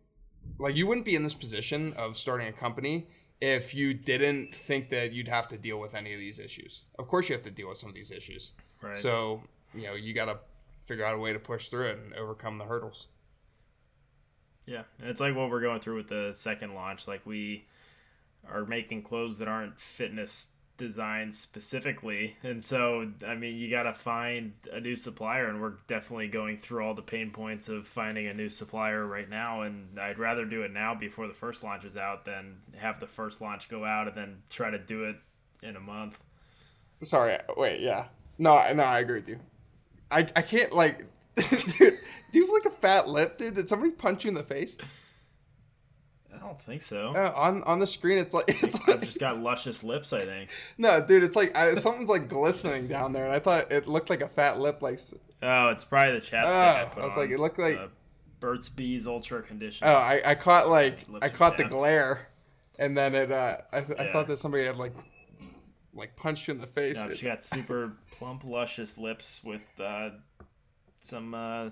like 0.59 0.76
you 0.76 0.87
wouldn't 0.87 1.07
be 1.07 1.15
in 1.15 1.23
this 1.23 1.35
position 1.35 1.93
of 1.95 2.17
starting 2.17 2.49
a 2.49 2.53
company 2.53 3.07
if 3.43 3.75
you 3.75 3.93
didn't 3.93 4.55
think 4.55 4.89
that 4.91 5.13
you'd 5.13 5.27
have 5.29 5.49
to 5.49 5.59
deal 5.59 5.79
with 5.81 5.95
any 5.95 6.13
of 6.15 6.21
these 6.21 6.39
issues 6.39 6.83
of 6.99 7.09
course 7.09 7.29
you 7.29 7.35
have 7.35 7.45
to 7.45 7.51
deal 7.51 7.69
with 7.69 7.77
some 7.79 7.89
of 7.89 7.95
these 7.95 8.11
issues 8.11 8.53
Right. 8.81 8.97
so 8.97 9.43
you 9.75 9.83
know 9.83 9.95
you 9.95 10.13
got 10.15 10.27
to 10.27 10.39
figure 10.83 11.05
out 11.05 11.15
a 11.15 11.19
way 11.19 11.33
to 11.33 11.39
push 11.39 11.69
through 11.69 11.87
it 11.89 11.99
and 11.99 12.15
overcome 12.15 12.59
the 12.59 12.65
hurdles 12.65 13.09
Yeah, 14.67 14.83
and 15.01 15.09
it's 15.11 15.21
like 15.21 15.35
what 15.35 15.51
we're 15.51 15.61
going 15.61 15.81
through 15.81 15.97
with 15.97 16.09
the 16.09 16.31
second 16.35 16.75
launch. 16.75 17.09
Like 17.09 17.25
we 17.27 17.65
are 18.49 18.65
making 18.65 19.03
clothes 19.03 19.39
that 19.39 19.49
aren't 19.49 19.79
fitness 19.81 20.51
designed 20.76 21.35
specifically, 21.35 22.37
and 22.43 22.64
so 22.64 23.11
I 23.26 23.35
mean, 23.35 23.57
you 23.57 23.71
got 23.71 23.85
to 23.85 23.95
find 23.95 24.52
a 24.73 24.81
new 24.81 24.97
supplier, 24.97 25.49
and 25.49 25.61
we're 25.61 25.75
definitely 25.87 26.29
going 26.29 26.59
through 26.59 26.85
all 26.85 26.95
the 26.95 27.02
pain 27.02 27.31
points 27.31 27.69
of 27.69 27.87
finding 27.87 28.26
a 28.26 28.35
new 28.35 28.49
supplier 28.49 29.07
right 29.07 29.29
now. 29.29 29.62
And 29.62 29.99
I'd 29.99 30.19
rather 30.19 30.45
do 30.45 30.62
it 30.62 30.73
now 30.73 30.95
before 30.95 31.26
the 31.29 31.35
first 31.35 31.62
launch 31.62 31.85
is 31.85 31.97
out 31.97 32.25
than 32.25 32.57
have 32.76 33.00
the 33.00 33.07
first 33.07 33.41
launch 33.41 33.69
go 33.69 33.85
out 33.85 34.09
and 34.09 34.17
then 34.17 34.43
try 34.50 34.71
to 34.71 34.79
do 34.79 35.05
it 35.05 35.17
in 35.62 35.76
a 35.76 35.81
month. 35.81 36.19
Sorry, 37.02 37.37
wait, 37.57 37.81
yeah. 37.81 38.07
No, 38.38 38.73
no, 38.73 38.83
I 38.83 39.00
agree 39.00 39.21
with 39.21 39.29
you. 39.29 39.38
I, 40.11 40.26
I 40.37 40.43
can't 40.43 40.73
like, 40.73 41.05
dude. 41.37 41.99
Do 42.33 42.38
you 42.38 42.47
have 42.47 42.64
like 42.64 42.73
a 42.73 42.76
fat 42.76 43.09
lip, 43.09 43.37
dude? 43.37 43.55
Did 43.55 43.69
somebody 43.69 43.93
punch 43.93 44.25
you 44.25 44.29
in 44.29 44.35
the 44.35 44.43
face? 44.43 44.79
I 46.43 46.47
don't 46.47 46.61
think 46.63 46.83
so. 46.83 47.15
Uh, 47.15 47.33
on 47.37 47.63
on 47.65 47.79
the 47.79 47.87
screen, 47.87 48.19
it's 48.19 48.35
like 48.35 48.45
it's 48.63 48.77
I've 48.81 48.89
like 48.89 49.01
just 49.03 49.21
got 49.21 49.39
luscious 49.41 49.85
lips. 49.85 50.13
I 50.13 50.25
think. 50.25 50.51
no, 50.79 51.01
dude. 51.01 51.23
It's 51.23 51.37
like 51.37 51.57
I, 51.57 51.75
something's 51.75 52.09
like 52.11 52.29
glistening 52.29 52.89
down 52.89 53.13
there, 53.13 53.25
and 53.27 53.33
I 53.33 53.39
thought 53.39 53.71
it 53.71 53.87
looked 53.87 54.11
like 54.11 54.23
a 54.23 54.29
fat 54.29 54.59
lip. 54.59 54.83
Like, 54.83 54.99
Oh, 55.43 55.69
it's 55.69 55.85
probably 55.85 56.15
the 56.19 56.27
chapstick 56.27 56.45
I 56.45 56.83
Oh, 56.83 56.87
put 56.95 57.03
I 57.03 57.05
was 57.05 57.15
on. 57.15 57.19
like, 57.21 57.31
it 57.31 57.39
looked 57.41 57.59
like- 57.59 57.79
Uh, 57.79 57.87
Burt's 58.41 58.69
Bees 58.69 59.07
Ultra 59.07 59.41
Condition. 59.43 59.87
oh, 59.87 59.93
I, 59.93 60.21
I 60.25 60.35
caught 60.35 60.69
like 60.69 61.05
I 61.21 61.29
caught 61.29 61.57
the 61.57 61.65
glare, 61.65 62.27
and 62.77 62.97
then 62.97 63.15
it. 63.15 63.31
uh 63.31 63.59
I, 63.73 63.79
I 63.79 64.13
thought 64.13 64.27
that 64.27 64.39
somebody 64.39 64.65
had 64.65 64.77
like 64.77 64.95
like 65.95 66.17
punched 66.17 66.49
you 66.49 66.55
in 66.55 66.61
the 66.61 66.67
face. 66.67 66.97
No, 66.97 67.15
she 67.15 67.27
got 67.27 67.45
super 67.45 67.93
plump, 68.11 68.43
luscious 68.45 68.99
lips 68.99 69.41
with 69.45 69.63
uh, 69.79 70.11
some 71.01 71.35
uh, 71.35 71.65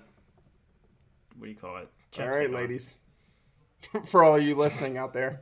what 1.35 1.43
do 1.43 1.47
you 1.49 1.55
call 1.55 1.75
it? 1.77 1.89
All 2.17 2.25
Chapstick 2.25 2.31
right, 2.37 2.47
on. 2.47 2.53
ladies. 2.53 2.95
For 4.07 4.23
all 4.23 4.39
you 4.39 4.55
listening 4.55 4.97
out 4.97 5.13
there, 5.13 5.41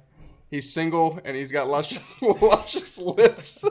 he's 0.50 0.72
single 0.72 1.20
and 1.24 1.36
he's 1.36 1.52
got 1.52 1.68
luscious, 1.68 2.22
luscious 2.22 2.98
lips. 2.98 3.64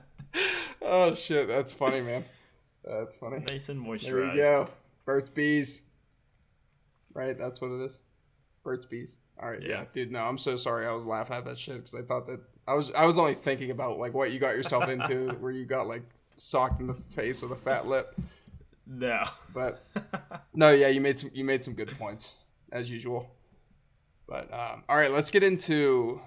oh 0.82 1.14
shit, 1.14 1.48
that's 1.48 1.72
funny, 1.72 2.00
man. 2.00 2.24
That's 2.84 3.16
funny. 3.16 3.44
Nice 3.48 3.68
and 3.68 3.84
moisturized. 3.84 4.02
There 4.02 4.30
we 4.30 4.36
go. 4.36 4.68
Burt's 5.04 5.30
Bees. 5.30 5.82
Right, 7.14 7.36
that's 7.38 7.60
what 7.60 7.70
it 7.70 7.84
is. 7.84 8.00
Burt's 8.62 8.86
Bees. 8.86 9.16
All 9.40 9.50
right, 9.50 9.62
yeah. 9.62 9.68
Yeah. 9.68 9.84
dude. 9.92 10.12
No, 10.12 10.20
I'm 10.20 10.38
so 10.38 10.56
sorry. 10.56 10.86
I 10.86 10.92
was 10.92 11.04
laughing 11.04 11.36
at 11.36 11.44
that 11.44 11.58
shit 11.58 11.76
because 11.76 11.94
I 11.94 12.02
thought 12.02 12.26
that 12.26 12.40
I 12.68 12.74
was 12.74 12.92
I 12.92 13.04
was 13.04 13.18
only 13.18 13.34
thinking 13.34 13.70
about 13.70 13.98
like 13.98 14.14
what 14.14 14.32
you 14.32 14.38
got 14.38 14.56
yourself 14.56 14.88
into, 14.88 15.28
where 15.40 15.52
you 15.52 15.64
got 15.64 15.86
like 15.86 16.02
socked 16.36 16.80
in 16.80 16.86
the 16.86 16.94
face 16.94 17.42
with 17.42 17.52
a 17.52 17.56
fat 17.56 17.86
lip. 17.86 18.14
No. 18.86 19.24
But 19.52 19.84
no, 20.54 20.70
yeah, 20.72 20.88
you 20.88 21.00
made 21.00 21.18
some 21.18 21.30
you 21.32 21.44
made 21.44 21.64
some 21.64 21.74
good 21.74 21.96
points 21.98 22.34
as 22.72 22.90
usual. 22.90 23.30
But 24.28 24.52
um, 24.52 24.84
all 24.88 24.96
right, 24.96 25.10
let's 25.10 25.30
get 25.30 25.42
into 25.42 26.20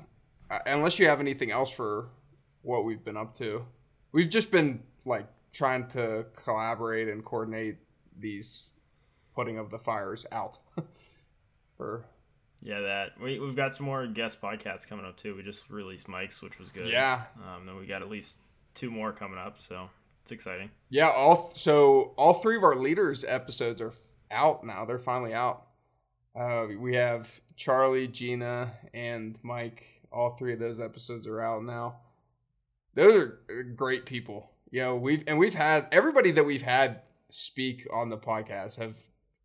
uh, 0.50 0.60
unless 0.66 1.00
you 1.00 1.08
have 1.08 1.20
anything 1.20 1.52
else 1.52 1.70
for 1.70 2.10
what 2.62 2.86
we've 2.86 3.04
been 3.04 3.18
up 3.18 3.34
to. 3.36 3.66
We've 4.12 4.30
just 4.30 4.52
been 4.52 4.84
like 5.06 5.28
trying 5.52 5.88
to 5.90 6.26
collaborate 6.36 7.08
and 7.08 7.24
coordinate 7.24 7.78
these 8.18 8.66
putting 9.36 9.58
of 9.58 9.70
the 9.70 9.80
fires 9.80 10.26
out 10.32 10.58
for 11.78 12.06
yeah, 12.62 12.82
that 12.82 13.20
we 13.22 13.40
we've 13.40 13.56
got 13.56 13.74
some 13.74 13.86
more 13.86 14.06
guest 14.08 14.42
podcasts 14.42 14.88
coming 14.88 15.06
up 15.06 15.18
too. 15.18 15.36
We 15.36 15.44
just 15.44 15.70
released 15.70 16.08
Mike's, 16.08 16.42
which 16.42 16.60
was 16.60 16.70
good. 16.72 16.90
yeah 16.90 17.24
Um, 17.38 17.66
then 17.66 17.78
we 17.78 17.86
got 17.86 18.02
at 18.02 18.10
least 18.10 18.42
two 18.76 18.92
more 18.92 19.12
coming 19.14 19.40
up, 19.40 19.60
so 19.60 19.90
it's 20.24 20.32
exciting. 20.32 20.70
yeah 20.90 21.10
all 21.10 21.54
so 21.56 22.14
all 22.18 22.36
three 22.36 22.58
of 22.58 22.64
our 22.64 22.76
leaders 22.76 23.24
episodes 23.24 23.82
are 23.82 23.94
out 24.32 24.66
now. 24.66 24.86
They're 24.86 25.00
finally 25.00 25.34
out. 25.34 25.68
Uh, 26.40 26.68
we 26.80 26.96
have 26.96 27.30
Charlie, 27.58 28.08
Gina, 28.08 28.72
and 28.94 29.38
Mike. 29.44 29.84
All 30.12 30.38
three 30.38 30.54
of 30.54 30.60
those 30.60 30.80
episodes 30.80 31.28
are 31.28 31.42
out 31.42 31.64
now. 31.64 31.98
Those 32.96 33.14
are 33.14 33.40
uh, 33.50 33.64
great 33.76 34.06
people. 34.06 34.50
You 34.72 34.82
know, 34.82 34.96
we've 34.96 35.24
and 35.28 35.38
we've 35.38 35.54
had 35.54 35.88
everybody 35.92 36.32
that 36.32 36.46
we've 36.46 36.62
had 36.62 37.02
speak 37.30 37.86
on 37.94 38.10
the 38.10 38.18
podcast 38.18 38.78
have 38.78 38.96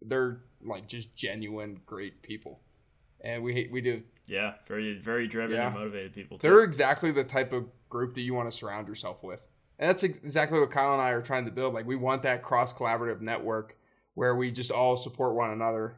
they're 0.02 0.40
like 0.64 0.86
just 0.86 1.14
genuine 1.16 1.80
great 1.84 2.22
people, 2.22 2.60
and 3.22 3.42
we 3.42 3.68
we 3.72 3.80
do 3.80 4.02
Yeah, 4.26 4.54
very 4.68 4.98
very 4.98 5.26
driven 5.26 5.56
Yeah. 5.56 5.66
and 5.66 5.74
motivated 5.76 6.14
people. 6.14 6.38
Too. 6.38 6.46
they're 6.48 6.62
exactly 6.62 7.10
the 7.10 7.24
type 7.24 7.52
of 7.52 7.66
group 7.88 8.14
that 8.14 8.20
you 8.22 8.34
want 8.34 8.50
to 8.50 8.56
surround 8.56 8.86
yourself 8.88 9.22
with. 9.22 9.40
And 9.78 9.88
that's 9.90 10.04
exactly 10.04 10.60
what 10.60 10.70
Kyle 10.70 10.92
and 10.92 11.02
I 11.02 11.10
are 11.10 11.22
trying 11.22 11.46
to 11.46 11.50
build. 11.50 11.74
Like 11.74 11.86
we 11.86 11.96
want 11.96 12.22
that 12.22 12.42
cross 12.42 12.72
collaborative 12.72 13.20
network 13.20 13.76
where 14.14 14.36
we 14.36 14.52
just 14.52 14.70
all 14.70 14.96
support 14.96 15.34
one 15.34 15.50
another 15.50 15.96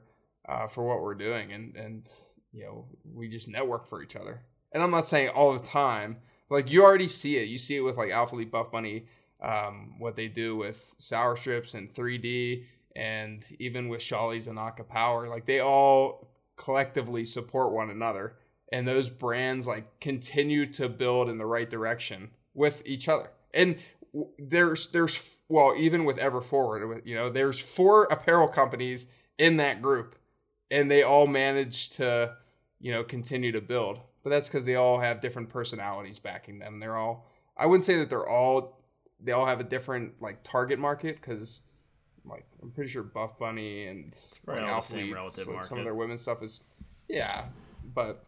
uh, 0.48 0.68
for 0.68 0.84
what 0.84 1.02
we're 1.02 1.14
doing, 1.14 1.52
and 1.52 1.76
and 1.76 2.10
you 2.52 2.64
know 2.64 2.86
we 3.12 3.28
just 3.28 3.48
network 3.48 3.86
for 3.88 4.02
each 4.02 4.16
other. 4.16 4.42
And 4.72 4.82
I'm 4.82 4.90
not 4.90 5.08
saying 5.08 5.30
all 5.30 5.52
the 5.52 5.66
time, 5.66 6.18
like 6.50 6.70
you 6.70 6.84
already 6.84 7.08
see 7.08 7.36
it. 7.36 7.48
You 7.48 7.58
see 7.58 7.76
it 7.76 7.80
with 7.80 7.96
like 7.96 8.10
Alphalete 8.10 8.50
Buff 8.50 8.70
Bunny, 8.70 9.06
um, 9.40 9.94
what 9.98 10.16
they 10.16 10.28
do 10.28 10.56
with 10.56 10.94
Sour 10.98 11.36
Strips 11.36 11.74
and 11.74 11.92
3D, 11.92 12.64
and 12.94 13.44
even 13.58 13.88
with 13.88 14.02
Shawley's 14.02 14.48
and 14.48 14.58
Aka 14.58 14.84
Power. 14.84 15.28
Like 15.28 15.46
they 15.46 15.60
all 15.60 16.28
collectively 16.56 17.24
support 17.24 17.72
one 17.72 17.90
another 17.90 18.36
and 18.72 18.86
those 18.86 19.08
brands 19.08 19.66
like 19.66 20.00
continue 20.00 20.66
to 20.66 20.88
build 20.88 21.28
in 21.28 21.38
the 21.38 21.46
right 21.46 21.70
direction 21.70 22.30
with 22.54 22.82
each 22.84 23.08
other. 23.08 23.30
And 23.54 23.78
there's 24.38 24.88
there's 24.88 25.22
well 25.48 25.74
even 25.76 26.04
with 26.04 26.18
Ever 26.18 26.40
Forward, 26.40 27.02
you 27.04 27.14
know, 27.14 27.30
there's 27.30 27.58
four 27.58 28.04
apparel 28.04 28.48
companies 28.48 29.06
in 29.38 29.58
that 29.58 29.82
group, 29.82 30.15
and 30.70 30.90
they 30.90 31.02
all 31.02 31.26
manage 31.26 31.90
to 31.90 32.36
you 32.80 32.92
know 32.92 33.04
continue 33.04 33.52
to 33.52 33.60
build. 33.60 33.98
But 34.22 34.30
that's 34.30 34.48
because 34.48 34.64
they 34.64 34.74
all 34.74 34.98
have 34.98 35.20
different 35.20 35.50
personalities 35.50 36.18
backing 36.18 36.58
them. 36.58 36.80
They're 36.80 36.96
all 36.96 37.26
I 37.56 37.66
wouldn't 37.66 37.84
say 37.84 37.96
that 37.98 38.10
they're 38.10 38.28
all 38.28 38.82
they 39.20 39.32
all 39.32 39.46
have 39.46 39.60
a 39.60 39.64
different 39.64 40.20
like 40.20 40.42
target 40.42 40.78
market 40.78 41.20
because 41.20 41.60
like 42.24 42.44
I'm 42.62 42.70
pretty 42.70 42.90
sure 42.90 43.02
Buff 43.02 43.38
Bunny 43.38 43.86
and 43.86 44.16
probably 44.44 44.64
like, 44.64 44.72
all 44.72 44.80
the 44.80 44.86
same 44.86 45.12
relative 45.12 45.48
like, 45.48 45.64
some 45.64 45.78
of 45.78 45.84
their 45.84 45.94
women's 45.94 46.22
stuff 46.22 46.42
is 46.42 46.60
yeah, 47.08 47.44
but 47.94 48.26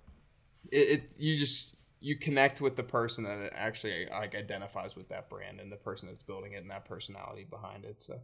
it, 0.71 0.76
it 0.76 1.11
you 1.18 1.37
just 1.37 1.75
you 2.00 2.16
connect 2.16 2.61
with 2.61 2.76
the 2.76 2.83
person 2.83 3.25
that 3.25 3.52
actually 3.54 4.07
like 4.11 4.35
identifies 4.35 4.95
with 4.95 5.09
that 5.09 5.28
brand 5.28 5.59
and 5.61 5.71
the 5.71 5.76
person 5.76 6.09
that's 6.09 6.23
building 6.23 6.52
it 6.52 6.62
and 6.62 6.71
that 6.71 6.85
personality 6.85 7.45
behind 7.49 7.85
it. 7.85 8.02
So 8.02 8.18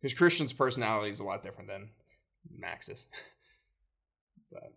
because 0.00 0.16
Christian's 0.16 0.52
personality 0.52 1.10
is 1.10 1.20
a 1.20 1.24
lot 1.24 1.42
different 1.42 1.68
than 1.68 1.90
Max's. 2.56 3.06
but 4.50 4.72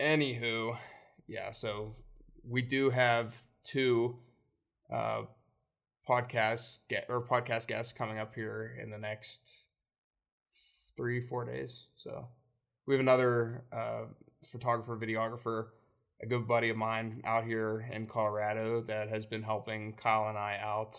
anywho, 0.00 0.76
yeah. 1.26 1.52
So 1.52 1.94
we 2.48 2.62
do 2.62 2.90
have 2.90 3.40
two 3.64 4.16
uh, 4.92 5.22
podcast 6.08 6.78
get 6.88 7.06
or 7.08 7.20
podcast 7.22 7.66
guests 7.66 7.92
coming 7.92 8.18
up 8.18 8.34
here 8.34 8.76
in 8.82 8.90
the 8.90 8.98
next 8.98 9.64
three 10.96 11.20
four 11.20 11.44
days. 11.44 11.84
So 11.96 12.26
we 12.86 12.94
have 12.94 13.00
another 13.00 13.64
uh, 13.72 14.04
photographer 14.50 14.96
videographer 14.96 15.68
a 16.20 16.26
good 16.26 16.46
buddy 16.46 16.68
of 16.70 16.76
mine 16.76 17.22
out 17.24 17.44
here 17.44 17.88
in 17.92 18.06
Colorado 18.06 18.82
that 18.82 19.08
has 19.08 19.24
been 19.24 19.42
helping 19.42 19.92
Kyle 19.94 20.28
and 20.28 20.36
I 20.36 20.58
out. 20.60 20.98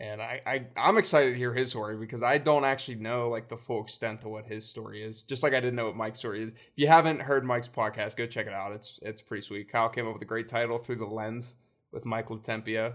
And 0.00 0.20
I, 0.20 0.40
I 0.44 0.66
I'm 0.76 0.98
excited 0.98 1.32
to 1.32 1.36
hear 1.36 1.54
his 1.54 1.70
story 1.70 1.96
because 1.96 2.22
I 2.22 2.38
don't 2.38 2.64
actually 2.64 2.96
know 2.96 3.28
like 3.28 3.48
the 3.48 3.56
full 3.56 3.82
extent 3.82 4.20
to 4.22 4.28
what 4.28 4.44
his 4.44 4.66
story 4.68 5.02
is. 5.04 5.22
Just 5.22 5.42
like 5.42 5.54
I 5.54 5.60
didn't 5.60 5.76
know 5.76 5.86
what 5.86 5.96
Mike's 5.96 6.18
story 6.18 6.42
is. 6.42 6.48
If 6.48 6.56
you 6.76 6.88
haven't 6.88 7.20
heard 7.20 7.44
Mike's 7.44 7.68
podcast, 7.68 8.16
go 8.16 8.26
check 8.26 8.46
it 8.46 8.52
out. 8.52 8.72
It's 8.72 8.98
it's 9.02 9.22
pretty 9.22 9.42
sweet. 9.42 9.70
Kyle 9.70 9.88
came 9.88 10.06
up 10.06 10.14
with 10.14 10.22
a 10.22 10.26
great 10.26 10.48
title 10.48 10.78
through 10.78 10.96
the 10.96 11.06
lens 11.06 11.56
with 11.92 12.04
Michael 12.04 12.38
Tempio. 12.38 12.94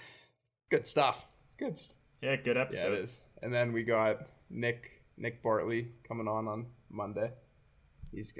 good 0.70 0.86
stuff. 0.86 1.26
Good. 1.58 1.78
Yeah, 2.22 2.36
good 2.36 2.56
yeah, 2.56 2.62
episode. 2.62 2.92
it 2.94 2.98
is. 3.00 3.20
And 3.42 3.52
then 3.52 3.72
we 3.72 3.82
got 3.82 4.26
Nick 4.48 5.02
Nick 5.18 5.42
Bartley 5.42 5.88
coming 6.08 6.28
on 6.28 6.48
on 6.48 6.66
Monday. 6.90 7.30
He's 8.10 8.32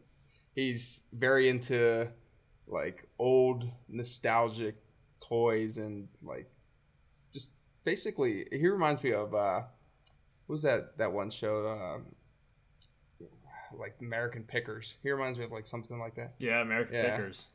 he's 0.54 1.04
very 1.12 1.48
into 1.48 2.08
like 2.66 3.06
old 3.18 3.70
nostalgic 3.88 4.76
toys 5.20 5.78
and 5.78 6.08
like 6.22 6.50
basically 7.86 8.46
he 8.50 8.68
reminds 8.68 9.02
me 9.02 9.12
of 9.12 9.34
uh 9.34 9.62
what 10.46 10.52
was 10.54 10.62
that 10.62 10.98
that 10.98 11.10
one 11.10 11.30
show 11.30 11.66
um 11.70 12.04
like 13.78 13.94
American 14.00 14.42
Pickers. 14.42 14.94
He 15.02 15.10
reminds 15.10 15.38
me 15.38 15.44
of 15.44 15.52
like 15.52 15.66
something 15.66 15.98
like 15.98 16.14
that. 16.16 16.34
Yeah, 16.38 16.60
American 16.62 16.94
Yeah. 16.94 17.16
Pickers. 17.16 17.46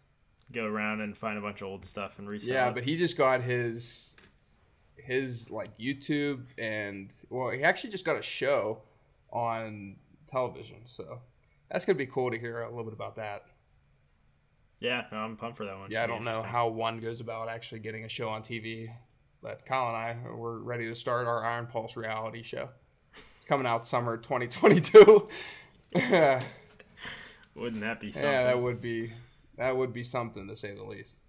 Go 0.51 0.65
around 0.65 1.01
and 1.01 1.17
find 1.17 1.37
a 1.37 1.41
bunch 1.41 1.61
of 1.61 1.67
old 1.67 1.85
stuff 1.85 2.19
and 2.19 2.27
resell. 2.27 2.53
Yeah, 2.53 2.69
it. 2.69 2.75
but 2.75 2.83
he 2.83 2.95
just 2.95 3.17
got 3.17 3.41
his 3.41 4.15
his 4.97 5.49
like 5.49 5.75
YouTube 5.77 6.45
and 6.57 7.11
well, 7.29 7.49
he 7.49 7.63
actually 7.63 7.89
just 7.89 8.05
got 8.05 8.17
a 8.17 8.21
show 8.21 8.81
on 9.31 9.95
television. 10.27 10.85
So 10.85 11.19
that's 11.69 11.85
gonna 11.85 11.97
be 11.97 12.05
cool 12.05 12.31
to 12.31 12.37
hear 12.37 12.61
a 12.61 12.69
little 12.69 12.83
bit 12.83 12.93
about 12.93 13.15
that. 13.15 13.45
yeah, 14.79 15.05
no, 15.11 15.19
I'm 15.19 15.37
pumped 15.37 15.57
for 15.57 15.65
that 15.65 15.77
one. 15.77 15.89
Yeah, 15.89 16.03
I 16.03 16.07
don't 16.07 16.23
know 16.23 16.43
how 16.43 16.67
one 16.67 16.99
goes 16.99 17.21
about 17.21 17.49
actually 17.49 17.79
getting 17.79 18.03
a 18.05 18.09
show 18.09 18.27
on 18.29 18.43
TV, 18.43 18.91
but 19.41 19.65
Kyle 19.65 19.87
and 19.87 19.97
I 19.97 20.15
we're 20.35 20.59
ready 20.59 20.87
to 20.87 20.95
start 20.95 21.27
our 21.27 21.43
Iron 21.45 21.67
Pulse 21.67 21.95
reality 21.97 22.43
show. 22.43 22.69
It's 23.13 23.45
coming 23.47 23.65
out 23.67 23.85
summer 23.85 24.17
2022. 24.17 25.27
Wouldn't 27.55 27.81
that 27.81 27.99
be 27.99 28.11
something? 28.11 28.29
Yeah, 28.31 28.43
that 28.45 28.61
would 28.61 28.81
be 28.81 29.11
that 29.57 29.75
would 29.75 29.93
be 29.93 30.03
something 30.03 30.47
to 30.47 30.55
say 30.55 30.73
the 30.73 30.83
least. 30.83 31.19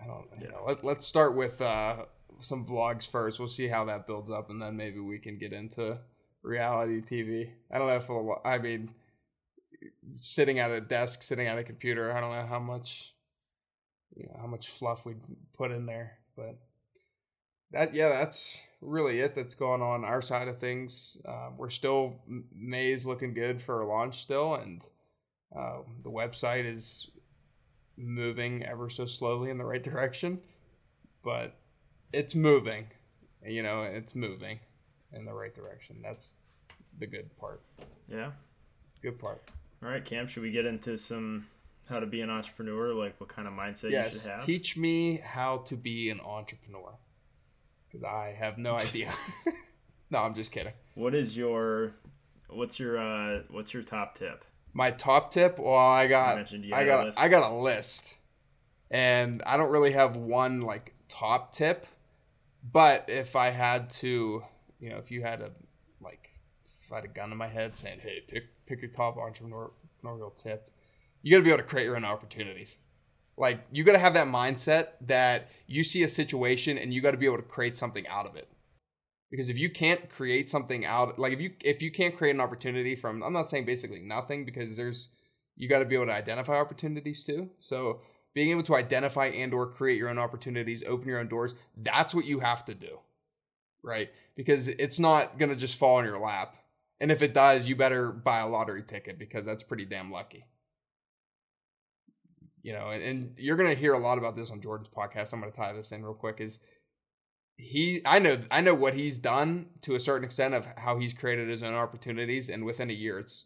I 0.00 0.06
don't 0.06 0.26
you 0.40 0.46
Yeah. 0.46 0.50
know. 0.50 0.64
Let, 0.66 0.84
let's 0.84 1.06
start 1.06 1.34
with 1.36 1.60
uh, 1.60 2.06
some 2.40 2.64
vlogs 2.64 3.06
first. 3.06 3.38
We'll 3.38 3.48
see 3.48 3.68
how 3.68 3.84
that 3.86 4.06
builds 4.06 4.30
up, 4.30 4.50
and 4.50 4.60
then 4.60 4.76
maybe 4.76 5.00
we 5.00 5.18
can 5.18 5.38
get 5.38 5.52
into 5.52 5.98
reality 6.42 7.00
TV. 7.00 7.50
I 7.70 7.78
don't 7.78 7.88
know 7.88 7.96
if 7.96 8.08
we'll, 8.08 8.40
I 8.44 8.58
mean, 8.58 8.90
sitting 10.18 10.58
at 10.58 10.70
a 10.70 10.80
desk, 10.80 11.22
sitting 11.22 11.46
at 11.46 11.58
a 11.58 11.64
computer. 11.64 12.12
I 12.16 12.20
don't 12.20 12.30
know 12.32 12.46
how 12.46 12.58
much, 12.60 13.14
you 14.16 14.24
know, 14.26 14.36
how 14.40 14.46
much 14.46 14.68
fluff 14.68 15.04
we'd 15.04 15.20
put 15.54 15.70
in 15.72 15.86
there, 15.86 16.18
but 16.36 16.56
that 17.74 17.94
yeah, 17.94 18.08
that's 18.08 18.60
really 18.80 19.20
it. 19.20 19.34
That's 19.34 19.54
going 19.54 19.82
on 19.82 20.04
our 20.04 20.22
side 20.22 20.48
of 20.48 20.58
things. 20.58 21.18
Uh, 21.26 21.50
we're 21.56 21.70
still 21.70 22.14
May's 22.54 23.04
looking 23.04 23.34
good 23.34 23.60
for 23.60 23.82
a 23.82 23.86
launch 23.86 24.22
still, 24.22 24.54
and 24.54 24.82
uh, 25.54 25.78
the 26.02 26.10
website 26.10 26.64
is 26.64 27.10
moving 27.96 28.64
ever 28.64 28.88
so 28.88 29.06
slowly 29.06 29.50
in 29.50 29.58
the 29.58 29.64
right 29.64 29.82
direction, 29.82 30.40
but 31.22 31.54
it's 32.12 32.34
moving. 32.34 32.86
You 33.46 33.62
know, 33.62 33.82
it's 33.82 34.14
moving 34.14 34.60
in 35.12 35.24
the 35.24 35.34
right 35.34 35.54
direction. 35.54 35.96
That's 36.02 36.36
the 36.98 37.06
good 37.06 37.36
part. 37.36 37.60
Yeah. 38.08 38.30
It's 38.86 38.96
the 38.96 39.10
good 39.10 39.18
part. 39.18 39.42
All 39.82 39.90
right, 39.90 40.04
Cam. 40.04 40.26
Should 40.26 40.42
we 40.42 40.50
get 40.50 40.64
into 40.64 40.96
some 40.96 41.46
how 41.88 42.00
to 42.00 42.06
be 42.06 42.22
an 42.22 42.30
entrepreneur? 42.30 42.94
Like 42.94 43.20
what 43.20 43.28
kind 43.28 43.46
of 43.46 43.52
mindset 43.52 43.84
you 43.84 43.90
yes, 43.90 44.22
should 44.22 44.30
have? 44.30 44.44
teach 44.44 44.76
me 44.76 45.16
how 45.22 45.58
to 45.58 45.76
be 45.76 46.08
an 46.08 46.20
entrepreneur 46.20 46.94
because 47.94 48.04
I 48.04 48.34
have 48.36 48.58
no 48.58 48.74
idea. 48.74 49.14
no, 50.10 50.18
I'm 50.18 50.34
just 50.34 50.50
kidding. 50.50 50.72
what 50.96 51.14
is 51.14 51.36
your 51.36 51.94
what's 52.48 52.80
your 52.80 52.98
uh 52.98 53.42
what's 53.50 53.72
your 53.72 53.84
top 53.84 54.18
tip? 54.18 54.44
My 54.72 54.90
top 54.90 55.30
tip. 55.30 55.60
Well, 55.60 55.76
I 55.76 56.08
got, 56.08 56.52
I 56.72 56.84
got. 56.84 57.16
I 57.16 57.28
got 57.28 57.48
a 57.48 57.54
list, 57.54 58.16
and 58.90 59.40
I 59.46 59.56
don't 59.56 59.70
really 59.70 59.92
have 59.92 60.16
one 60.16 60.62
like 60.62 60.92
top 61.08 61.52
tip, 61.52 61.86
but 62.72 63.04
if 63.06 63.36
I 63.36 63.50
had 63.50 63.90
to, 63.90 64.42
you 64.80 64.90
know, 64.90 64.96
if 64.96 65.12
you 65.12 65.22
had 65.22 65.40
a 65.40 65.52
like, 66.02 66.30
if 66.84 66.90
I 66.90 66.96
had 66.96 67.04
a 67.04 67.08
gun 67.08 67.30
in 67.30 67.38
my 67.38 67.46
head 67.46 67.78
saying, 67.78 68.00
"Hey, 68.02 68.24
pick 68.26 68.46
pick 68.66 68.82
your 68.82 68.90
top 68.90 69.16
entrepreneurial 69.16 70.34
tip," 70.34 70.72
you 71.22 71.30
got 71.30 71.38
to 71.38 71.44
be 71.44 71.50
able 71.50 71.58
to 71.62 71.68
create 71.68 71.84
your 71.84 71.94
own 71.94 72.04
opportunities. 72.04 72.76
Like 73.36 73.60
you 73.72 73.84
got 73.84 73.92
to 73.92 73.98
have 73.98 74.14
that 74.14 74.28
mindset 74.28 74.88
that 75.02 75.48
you 75.66 75.82
see 75.82 76.02
a 76.02 76.08
situation 76.08 76.78
and 76.78 76.94
you 76.94 77.00
got 77.00 77.12
to 77.12 77.16
be 77.16 77.26
able 77.26 77.36
to 77.36 77.42
create 77.42 77.76
something 77.76 78.06
out 78.06 78.26
of 78.26 78.36
it. 78.36 78.48
Because 79.30 79.48
if 79.48 79.58
you 79.58 79.68
can't 79.70 80.08
create 80.08 80.48
something 80.48 80.84
out, 80.84 81.18
like 81.18 81.32
if 81.32 81.40
you 81.40 81.52
if 81.60 81.82
you 81.82 81.90
can't 81.90 82.16
create 82.16 82.34
an 82.34 82.40
opportunity 82.40 82.94
from, 82.94 83.22
I'm 83.22 83.32
not 83.32 83.50
saying 83.50 83.64
basically 83.64 84.00
nothing 84.00 84.44
because 84.44 84.76
there's 84.76 85.08
you 85.56 85.68
got 85.68 85.80
to 85.80 85.84
be 85.84 85.96
able 85.96 86.06
to 86.06 86.14
identify 86.14 86.58
opportunities 86.58 87.24
too. 87.24 87.50
So 87.58 88.00
being 88.34 88.50
able 88.50 88.62
to 88.64 88.76
identify 88.76 89.26
and 89.26 89.52
or 89.52 89.66
create 89.66 89.98
your 89.98 90.08
own 90.08 90.18
opportunities, 90.18 90.84
open 90.86 91.08
your 91.08 91.18
own 91.18 91.28
doors, 91.28 91.54
that's 91.76 92.14
what 92.14 92.24
you 92.24 92.40
have 92.40 92.64
to 92.66 92.74
do. 92.74 93.00
Right? 93.82 94.10
Because 94.36 94.68
it's 94.68 94.98
not 94.98 95.38
going 95.38 95.50
to 95.50 95.56
just 95.56 95.76
fall 95.76 95.98
in 95.98 96.04
your 96.04 96.18
lap. 96.18 96.56
And 97.00 97.10
if 97.10 97.20
it 97.20 97.34
does, 97.34 97.68
you 97.68 97.74
better 97.74 98.12
buy 98.12 98.40
a 98.40 98.48
lottery 98.48 98.82
ticket 98.82 99.18
because 99.18 99.44
that's 99.44 99.62
pretty 99.64 99.84
damn 99.84 100.12
lucky 100.12 100.46
you 102.64 102.72
know, 102.72 102.88
and, 102.88 103.02
and 103.02 103.34
you're 103.36 103.56
going 103.56 103.68
to 103.68 103.80
hear 103.80 103.92
a 103.92 103.98
lot 103.98 104.16
about 104.16 104.34
this 104.34 104.50
on 104.50 104.60
Jordan's 104.60 104.88
podcast. 104.88 105.32
I'm 105.32 105.40
going 105.40 105.52
to 105.52 105.56
tie 105.56 105.74
this 105.74 105.92
in 105.92 106.02
real 106.02 106.14
quick. 106.14 106.40
Is 106.40 106.60
he? 107.56 108.00
I 108.06 108.18
know, 108.18 108.38
I 108.50 108.62
know 108.62 108.74
what 108.74 108.94
he's 108.94 109.18
done 109.18 109.66
to 109.82 109.94
a 109.94 110.00
certain 110.00 110.24
extent 110.24 110.54
of 110.54 110.66
how 110.76 110.98
he's 110.98 111.12
created 111.12 111.48
his 111.48 111.62
own 111.62 111.74
opportunities, 111.74 112.48
and 112.48 112.64
within 112.64 112.90
a 112.90 112.94
year, 112.94 113.18
it's, 113.18 113.44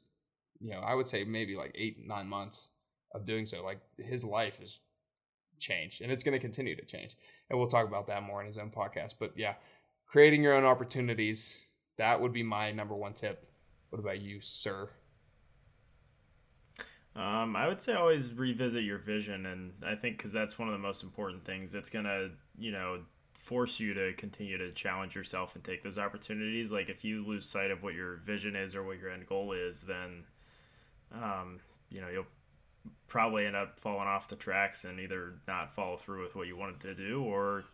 you 0.61 0.71
know, 0.71 0.79
I 0.79 0.95
would 0.95 1.09
say 1.09 1.25
maybe 1.25 1.57
like 1.57 1.73
eight, 1.75 1.99
nine 2.07 2.29
months 2.29 2.69
of 3.13 3.27
doing 3.27 3.45
so. 3.45 3.63
Like 3.63 3.81
his 3.99 4.25
life 4.25 4.57
has 4.61 4.79
changed, 5.59 6.01
and 6.01 6.13
it's 6.13 6.23
going 6.23 6.35
to 6.35 6.39
continue 6.39 6.77
to 6.77 6.87
change. 6.87 7.17
And 7.51 7.59
we'll 7.59 7.69
talk 7.69 7.89
about 7.89 8.07
that 8.07 8.23
more 8.23 8.41
in 8.41 8.47
his 8.47 8.57
own 8.57 8.71
podcast. 8.71 9.15
But 9.19 9.33
yeah, 9.37 9.55
creating 10.07 10.43
your 10.43 10.55
own 10.55 10.65
opportunities. 10.65 11.57
That 11.99 12.21
would 12.21 12.33
be 12.33 12.45
my 12.45 12.71
number 12.71 12.95
one 12.95 13.15
tip. 13.15 13.49
What 13.91 13.99
about 13.99 14.21
you, 14.21 14.41
sir? 14.41 14.91
Um, 17.19 17.57
I 17.57 17.67
would 17.67 17.83
say 17.83 17.95
always 17.95 18.33
revisit 18.33 18.85
your 18.85 18.99
vision, 18.99 19.47
and 19.47 19.73
I 19.85 19.97
think 19.97 20.19
because 20.19 20.33
that's 20.33 20.57
one 20.57 20.69
of 20.69 20.73
the 20.73 20.79
most 20.79 21.03
important 21.03 21.45
things. 21.45 21.73
That's 21.73 21.91
gonna, 21.91 22.29
you 22.57 22.71
know, 22.71 23.01
force 23.33 23.81
you 23.81 23.93
to 23.95 24.13
continue 24.13 24.57
to 24.57 24.71
challenge 24.71 25.17
yourself 25.17 25.57
and 25.57 25.65
take 25.65 25.83
those 25.83 25.99
opportunities. 25.99 26.71
Like 26.71 26.89
if 26.89 27.05
you 27.05 27.27
lose 27.27 27.45
sight 27.45 27.73
of 27.73 27.83
what 27.83 27.95
your 27.95 28.17
vision 28.19 28.55
is 28.55 28.77
or 28.77 28.85
what 28.85 29.01
your 29.01 29.11
end 29.11 29.27
goal 29.27 29.53
is, 29.53 29.81
then, 29.81 30.23
um, 31.13 31.59
you 31.91 32.01
know, 32.01 32.09
you'll 32.09 32.27
probably 33.09 33.47
end 33.47 33.57
up 33.57 33.81
falling 33.81 34.07
off 34.07 34.29
the 34.29 34.37
tracks 34.37 34.85
and 34.85 35.01
either 35.01 35.35
not 35.49 35.75
follow 35.75 35.97
through 35.97 36.23
with 36.23 36.37
what 36.37 36.47
you 36.47 36.57
wanted 36.57 36.79
to 36.81 36.95
do 36.95 37.25
or 37.25 37.65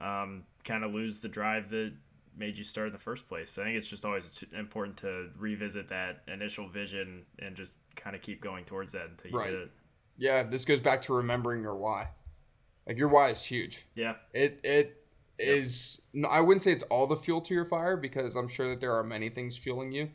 um, 0.00 0.42
kind 0.64 0.84
of 0.84 0.92
lose 0.92 1.20
the 1.20 1.28
drive 1.28 1.70
that 1.70 1.92
made 2.36 2.56
you 2.56 2.64
start 2.64 2.88
in 2.88 2.92
the 2.92 2.98
first 2.98 3.28
place. 3.28 3.58
I 3.58 3.64
think 3.64 3.76
it's 3.76 3.86
just 3.86 4.04
always 4.04 4.44
important 4.56 4.96
to 4.98 5.30
revisit 5.38 5.88
that 5.88 6.22
initial 6.28 6.68
vision 6.68 7.24
and 7.38 7.56
just 7.56 7.78
kind 7.96 8.16
of 8.16 8.22
keep 8.22 8.40
going 8.40 8.64
towards 8.64 8.92
that 8.92 9.06
until 9.10 9.30
you 9.30 9.38
right. 9.38 9.50
get 9.50 9.58
it. 9.58 9.70
Yeah, 10.16 10.42
this 10.42 10.64
goes 10.64 10.80
back 10.80 11.02
to 11.02 11.14
remembering 11.14 11.62
your 11.62 11.76
why. 11.76 12.08
Like 12.86 12.98
your 12.98 13.08
why 13.08 13.30
is 13.30 13.44
huge. 13.44 13.86
Yeah. 13.94 14.14
It 14.32 14.60
it 14.62 15.02
yep. 15.38 15.48
is. 15.48 16.00
I 16.28 16.40
wouldn't 16.40 16.62
say 16.62 16.72
it's 16.72 16.84
all 16.84 17.06
the 17.06 17.16
fuel 17.16 17.40
to 17.42 17.54
your 17.54 17.64
fire 17.64 17.96
because 17.96 18.36
I'm 18.36 18.48
sure 18.48 18.68
that 18.68 18.80
there 18.80 18.94
are 18.94 19.04
many 19.04 19.30
things 19.30 19.56
fueling 19.56 19.90
you, 19.92 20.10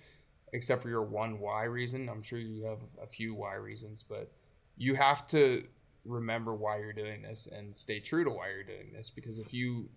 except 0.53 0.81
for 0.81 0.89
your 0.89 1.03
one 1.03 1.39
why 1.39 1.63
reason. 1.63 2.07
I'm 2.09 2.21
sure 2.21 2.39
you 2.39 2.65
have 2.65 2.79
a 3.01 3.07
few 3.07 3.33
why 3.33 3.55
reasons, 3.55 4.03
but 4.07 4.31
you 4.77 4.95
have 4.95 5.27
to 5.29 5.63
remember 6.05 6.55
why 6.55 6.79
you're 6.79 6.93
doing 6.93 7.21
this 7.21 7.47
and 7.51 7.75
stay 7.75 7.99
true 7.99 8.23
to 8.23 8.29
why 8.29 8.49
you're 8.49 8.63
doing 8.63 8.91
this 8.93 9.09
because 9.09 9.37
if 9.37 9.53
you 9.53 9.89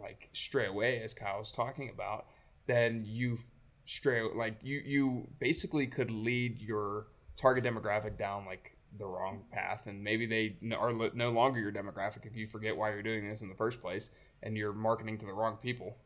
like 0.00 0.28
stray 0.32 0.66
away 0.66 1.00
as 1.02 1.14
Kyle 1.14 1.38
was 1.38 1.50
talking 1.50 1.90
about, 1.90 2.26
then 2.66 3.04
you 3.06 3.38
stray 3.86 4.22
like 4.34 4.56
you 4.62 4.80
you 4.84 5.28
basically 5.38 5.86
could 5.86 6.10
lead 6.10 6.60
your 6.60 7.08
target 7.36 7.64
demographic 7.64 8.16
down 8.16 8.46
like 8.46 8.76
the 8.98 9.06
wrong 9.06 9.44
path. 9.50 9.86
And 9.86 10.02
maybe 10.02 10.26
they 10.26 10.56
are 10.74 10.92
no 10.92 11.30
longer 11.30 11.60
your 11.60 11.72
demographic 11.72 12.26
if 12.26 12.36
you 12.36 12.46
forget 12.46 12.76
why 12.76 12.90
you're 12.90 13.02
doing 13.02 13.28
this 13.28 13.42
in 13.42 13.48
the 13.48 13.54
first 13.54 13.80
place 13.80 14.10
and 14.42 14.56
you're 14.56 14.72
marketing 14.72 15.18
to 15.18 15.26
the 15.26 15.32
wrong 15.32 15.58
people. 15.60 15.96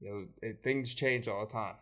You 0.00 0.10
know 0.10 0.26
it, 0.42 0.62
things 0.62 0.94
change 0.94 1.28
all 1.28 1.46
the 1.46 1.52
time. 1.52 1.76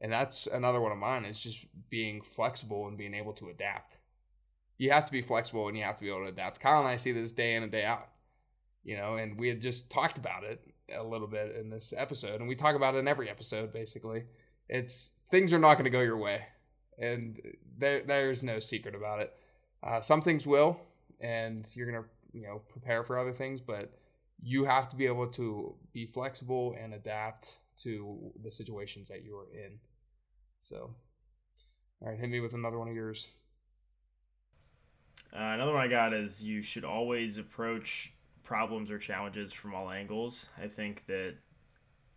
And 0.00 0.12
that's 0.12 0.46
another 0.48 0.80
one 0.80 0.92
of 0.92 0.98
mine 0.98 1.24
is 1.24 1.38
just 1.38 1.64
being 1.88 2.22
flexible 2.22 2.88
and 2.88 2.98
being 2.98 3.14
able 3.14 3.32
to 3.34 3.50
adapt. 3.50 3.98
You 4.78 4.90
have 4.90 5.06
to 5.06 5.12
be 5.12 5.22
flexible 5.22 5.68
and 5.68 5.76
you 5.76 5.84
have 5.84 5.98
to 5.98 6.02
be 6.02 6.08
able 6.08 6.24
to 6.24 6.32
adapt. 6.32 6.58
Kyle 6.58 6.80
and 6.80 6.88
i 6.88 6.96
see 6.96 7.12
this 7.12 7.32
day 7.32 7.54
in 7.54 7.62
and 7.62 7.70
day 7.70 7.84
out 7.84 8.08
you 8.84 8.96
know, 8.96 9.14
and 9.14 9.38
we 9.38 9.48
had 9.48 9.60
just 9.60 9.90
talked 9.90 10.18
about 10.18 10.44
it 10.44 10.60
a 10.94 11.02
little 11.02 11.26
bit 11.26 11.56
in 11.56 11.70
this 11.70 11.94
episode, 11.96 12.40
and 12.40 12.48
we 12.48 12.54
talk 12.54 12.76
about 12.76 12.94
it 12.94 12.98
in 12.98 13.08
every 13.08 13.30
episode 13.30 13.72
basically. 13.72 14.24
It's 14.68 15.12
things 15.30 15.52
are 15.52 15.58
not 15.58 15.74
going 15.74 15.84
to 15.84 15.90
go 15.90 16.00
your 16.00 16.16
way, 16.16 16.42
and 16.98 17.40
there 17.78 18.02
there's 18.02 18.42
no 18.42 18.58
secret 18.58 18.94
about 18.94 19.20
it. 19.20 19.34
Uh, 19.82 20.00
some 20.00 20.22
things 20.22 20.46
will, 20.46 20.80
and 21.20 21.66
you're 21.74 21.90
gonna 21.90 22.06
you 22.32 22.42
know 22.42 22.60
prepare 22.68 23.04
for 23.04 23.18
other 23.18 23.32
things, 23.32 23.60
but 23.60 23.92
you 24.42 24.64
have 24.64 24.88
to 24.88 24.96
be 24.96 25.06
able 25.06 25.26
to 25.28 25.74
be 25.92 26.06
flexible 26.06 26.76
and 26.80 26.94
adapt 26.94 27.58
to 27.76 28.32
the 28.42 28.50
situations 28.50 29.08
that 29.08 29.24
you 29.24 29.36
are 29.36 29.48
in. 29.52 29.78
So, 30.60 30.94
all 32.00 32.08
right, 32.08 32.18
hit 32.18 32.28
me 32.28 32.40
with 32.40 32.54
another 32.54 32.78
one 32.78 32.88
of 32.88 32.94
yours. 32.94 33.28
Uh, 35.34 35.54
another 35.54 35.72
one 35.72 35.80
I 35.80 35.88
got 35.88 36.12
is 36.12 36.42
you 36.42 36.60
should 36.60 36.84
always 36.84 37.38
approach 37.38 38.12
problems 38.44 38.90
or 38.90 38.98
challenges 38.98 39.52
from 39.52 39.74
all 39.74 39.90
angles. 39.90 40.48
I 40.62 40.66
think 40.66 41.04
that 41.06 41.34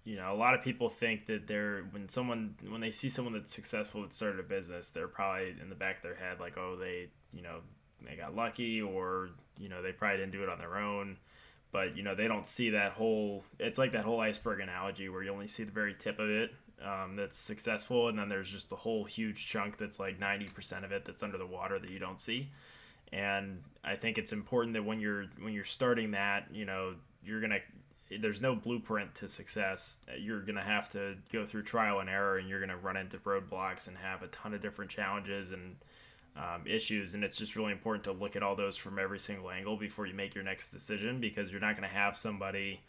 you 0.04 0.16
know 0.16 0.34
a 0.34 0.38
lot 0.38 0.54
of 0.54 0.64
people 0.64 0.90
think 0.90 1.26
that 1.28 1.48
they're 1.48 1.84
when 1.92 2.10
someone 2.10 2.56
when 2.70 2.82
they 2.82 2.92
see 2.92 3.10
someone 3.10 3.34
that's 3.34 3.54
successful 3.54 4.02
that 4.02 4.14
started 4.14 4.40
a 4.40 4.44
business, 4.44 4.90
they're 4.90 5.08
probably 5.08 5.56
in 5.62 5.70
the 5.70 5.76
back 5.76 5.98
of 5.98 6.04
their 6.04 6.16
head 6.16 6.40
like, 6.40 6.58
oh, 6.58 6.76
they 6.76 7.10
you 7.34 7.42
know 7.42 7.60
they 8.08 8.16
got 8.16 8.36
lucky 8.36 8.82
or 8.82 9.30
you 9.58 9.70
know 9.70 9.82
they 9.82 9.92
probably 9.92 10.18
didn't 10.18 10.32
do 10.32 10.44
it 10.44 10.50
on 10.50 10.60
their 10.60 10.78
own. 10.78 11.18
But 11.72 11.98
you 11.98 12.04
know 12.04 12.16
they 12.16 12.28
don't 12.28 12.48
see 12.48 12.72
that 12.72 12.94
whole. 12.94 13.44
It's 13.60 13.78
like 13.78 13.92
that 13.94 14.06
whole 14.06 14.20
iceberg 14.20 14.62
analogy 14.62 15.10
where 15.10 15.24
you 15.24 15.32
only 15.32 15.48
see 15.48 15.64
the 15.64 15.72
very 15.72 15.94
tip 15.94 16.20
of 16.20 16.30
it 16.30 16.52
um, 16.84 17.16
that's 17.16 17.38
successful, 17.38 18.08
and 18.08 18.18
then 18.18 18.30
there's 18.30 18.50
just 18.50 18.70
the 18.70 18.76
whole 18.76 19.04
huge 19.04 19.48
chunk 19.48 19.78
that's 19.78 20.00
like 20.00 20.20
ninety 20.20 20.46
percent 20.46 20.86
of 20.86 20.92
it 20.92 21.04
that's 21.04 21.24
under 21.24 21.38
the 21.38 21.46
water 21.46 21.78
that 21.80 21.90
you 21.90 22.00
don't 22.00 22.20
see 22.20 22.50
and 23.12 23.62
I 23.84 23.96
think 23.96 24.18
it's 24.18 24.32
important 24.32 24.74
that 24.74 24.84
when 24.84 25.00
you're 25.00 25.26
when 25.40 25.54
you're 25.54 25.64
starting 25.64 26.12
that, 26.12 26.48
you 26.52 26.66
know, 26.66 26.96
you're 27.24 27.42
gonna 27.42 27.60
there's 28.20 28.42
no 28.42 28.56
blueprint 28.56 29.14
to 29.16 29.30
success. 29.30 30.02
You're 30.18 30.42
gonna 30.42 30.64
have 30.64 30.90
to 30.92 31.16
go 31.32 31.46
through 31.46 31.64
trial 31.64 32.00
and 32.00 32.10
error, 32.10 32.38
and 32.38 32.50
you're 32.50 32.60
gonna 32.60 32.78
run 32.78 32.98
into 32.98 33.18
roadblocks 33.20 33.88
and 33.88 33.98
have 33.98 34.24
a 34.24 34.28
ton 34.28 34.54
of 34.54 34.62
different 34.62 34.92
challenges 34.92 35.52
and 35.52 35.76
um, 36.36 36.64
issues. 36.66 37.14
And 37.14 37.24
it's 37.24 37.38
just 37.38 37.56
really 37.56 37.72
important 37.72 38.04
to 38.06 38.12
look 38.12 38.36
at 38.36 38.44
all 38.44 38.56
those 38.56 38.76
from 38.78 39.00
every 39.00 39.20
single 39.20 39.50
angle 39.52 39.78
before 39.78 40.06
you 40.06 40.14
make 40.14 40.36
your 40.36 40.44
next 40.44 40.70
decision, 40.70 41.20
because 41.22 41.52
you're 41.52 41.62
not 41.62 41.76
gonna 41.76 41.88
have 41.88 42.18
somebody. 42.18 42.82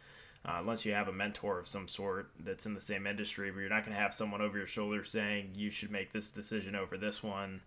Uh, 0.45 0.59
unless 0.61 0.85
you 0.85 0.93
have 0.93 1.09
a 1.09 1.13
mentor 1.13 1.59
of 1.59 1.67
some 1.67 1.89
sort 1.89 2.31
that's 2.39 2.67
in 2.67 2.75
the 2.75 2.81
same 2.81 3.05
industry, 3.05 3.51
but 3.51 3.59
you're 3.59 3.69
not 3.69 3.85
going 3.85 3.97
to 3.97 4.01
have 4.01 4.15
someone 4.15 4.41
over 4.41 4.57
your 4.57 4.67
shoulder 4.67 5.03
saying 5.03 5.51
you 5.57 5.73
should 5.73 5.91
make 5.91 6.13
this 6.13 6.31
decision 6.31 6.77
over 6.77 6.97
this 6.97 7.21
one 7.21 7.61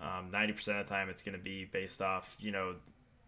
um, 0.00 0.30
90% 0.32 0.80
of 0.80 0.86
the 0.86 0.94
time 0.94 1.08
it's 1.08 1.22
going 1.22 1.36
to 1.36 1.42
be 1.42 1.64
based 1.64 2.00
off 2.00 2.36
you 2.38 2.50
know 2.50 2.76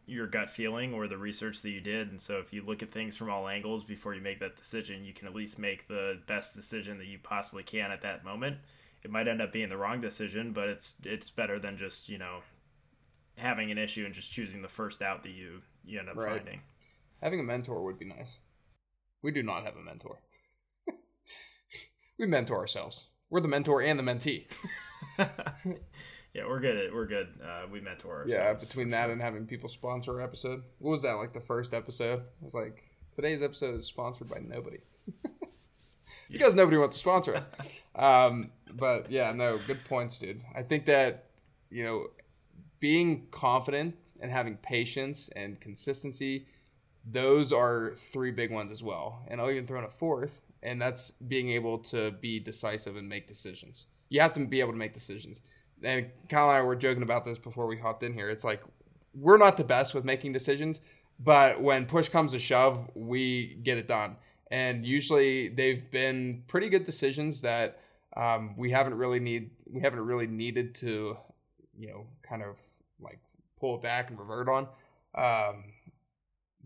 your 0.07 0.27
gut 0.27 0.51
feeling 0.51 0.93
or 0.93 1.07
the 1.07 1.17
research 1.17 1.63
that 1.63 1.71
you 1.71 1.81
did. 1.81 2.11
And 2.11 2.21
so 2.21 2.39
if 2.39 2.53
you 2.53 2.65
look 2.65 2.83
at 2.83 2.91
things 2.91 3.17
from 3.17 3.31
all 3.31 3.47
angles 3.47 3.85
before 3.85 4.13
you 4.15 4.21
make 4.21 4.41
that 4.41 4.57
decision 4.57 5.05
you 5.05 5.13
can 5.13 5.29
at 5.29 5.35
least 5.35 5.59
make 5.59 5.87
the 5.87 6.19
best 6.27 6.55
decision 6.55 6.99
that 6.99 7.07
you 7.07 7.19
possibly 7.23 7.63
can 7.63 7.91
at 7.91 8.03
that 8.03 8.25
moment. 8.25 8.57
It 9.03 9.11
might 9.11 9.29
end 9.29 9.41
up 9.41 9.53
being 9.53 9.69
the 9.69 9.77
wrong 9.77 10.01
decision 10.01 10.53
but 10.53 10.69
it's 10.69 10.95
it's 11.05 11.31
better 11.31 11.59
than 11.59 11.79
just 11.79 12.09
you 12.09 12.19
know 12.19 12.41
having 13.37 13.71
an 13.71 13.79
issue 13.79 14.05
and 14.05 14.15
just 14.15 14.33
choosing 14.33 14.63
the 14.63 14.69
first 14.69 15.01
out 15.01 15.23
that 15.23 15.31
you 15.31 15.63
you 15.85 15.99
end 15.99 16.09
up 16.09 16.17
right. 16.17 16.39
finding. 16.39 16.61
Having 17.23 17.41
a 17.41 17.45
mentor 17.45 17.83
would 17.85 17.99
be 17.99 18.07
nice. 18.07 18.39
We 19.23 19.31
do 19.31 19.43
not 19.43 19.65
have 19.65 19.77
a 19.77 19.83
mentor. 19.83 20.21
We 22.19 22.27
mentor 22.27 22.59
ourselves. 22.59 23.07
We're 23.31 23.41
the 23.41 23.49
mentor 23.49 23.81
and 23.81 23.99
the 23.99 24.03
mentee 24.03 24.45
Yeah, 26.35 26.47
we're 26.47 26.61
good. 26.61 26.77
At, 26.77 26.93
we're 26.93 27.07
good. 27.07 27.29
Uh, 27.43 27.67
we 27.71 27.81
mentor 27.81 28.21
ourselves. 28.21 28.33
Yeah, 28.33 28.53
between 28.55 28.91
that 28.91 29.05
sure. 29.05 29.13
and 29.13 29.21
having 29.21 29.47
people 29.47 29.69
sponsor 29.69 30.13
our 30.15 30.23
episode. 30.23 30.63
What 30.79 30.93
was 30.93 31.03
that 31.03 31.15
like? 31.15 31.33
The 31.33 31.41
first 31.41 31.75
episode 31.75 32.21
it 32.21 32.45
was 32.45 32.55
like 32.55 32.85
today's 33.15 33.43
episode 33.43 33.75
is 33.75 33.87
sponsored 33.87 34.29
by 34.29 34.39
nobody. 34.39 34.79
because 36.31 36.55
nobody 36.55 36.77
wants 36.77 36.97
to 36.97 37.01
sponsor 37.01 37.37
us. 37.37 37.49
um, 37.97 38.53
but 38.75 39.11
yeah, 39.11 39.33
no, 39.33 39.59
good 39.67 39.83
points, 39.85 40.19
dude. 40.19 40.41
I 40.55 40.63
think 40.63 40.87
that 40.87 41.31
you 41.71 41.85
know, 41.85 42.07
being 42.81 43.27
confident 43.31 43.97
and 44.21 44.31
having 44.31 44.57
patience 44.57 45.31
and 45.35 45.61
consistency, 45.61 46.47
those 47.11 47.53
are 47.53 47.95
three 48.13 48.31
big 48.31 48.53
ones 48.53 48.71
as 48.71 48.83
well. 48.83 49.25
And 49.29 49.41
I'll 49.41 49.51
even 49.51 49.67
throw 49.67 49.79
in 49.79 49.85
a 49.85 49.91
fourth, 49.91 50.43
and 50.63 50.81
that's 50.81 51.13
being 51.13 51.51
able 51.51 51.79
to 51.79 52.11
be 52.13 52.39
decisive 52.39 52.97
and 52.97 53.09
make 53.09 53.27
decisions. 53.27 53.87
You 54.09 54.21
have 54.21 54.33
to 54.35 54.45
be 54.45 54.61
able 54.61 54.73
to 54.73 54.79
make 54.79 54.93
decisions 54.93 55.41
and 55.83 56.07
Kyle 56.29 56.49
and 56.49 56.59
I 56.59 56.63
were 56.63 56.77
joking 56.77 57.03
about 57.03 57.25
this 57.25 57.39
before 57.39 57.67
we 57.67 57.79
hopped 57.79 58.03
in 58.03 58.13
here. 58.13 58.31
It's 58.31 58.45
like 58.45 58.63
we're 59.15 59.37
not 59.37 59.57
the 59.57 59.65
best 59.65 59.95
with 59.95 60.05
making 60.05 60.33
decisions, 60.33 60.81
but 61.19 61.61
when 61.61 61.87
push 61.87 62.09
comes 62.09 62.33
to 62.33 62.39
shove, 62.39 62.91
we 62.95 63.59
get 63.63 63.79
it 63.79 63.89
done. 63.89 64.17
And 64.51 64.85
usually 64.85 65.49
they've 65.49 65.91
been 65.91 66.43
pretty 66.49 66.69
good 66.69 66.85
decisions 66.85 67.41
that 67.43 67.81
um, 68.17 68.57
we 68.57 68.71
haven't 68.71 68.95
really 68.95 69.21
need 69.21 69.51
we 69.67 69.81
haven't 69.81 70.01
really 70.01 70.27
needed 70.27 70.75
to, 70.77 71.17
you 71.79 71.89
know, 71.89 72.07
kind 72.23 72.43
of 72.43 72.57
like 73.01 73.21
pull 73.59 73.77
it 73.77 73.83
back 73.83 74.11
and 74.11 74.19
revert 74.19 74.49
on. 74.49 74.67
Um, 75.15 75.65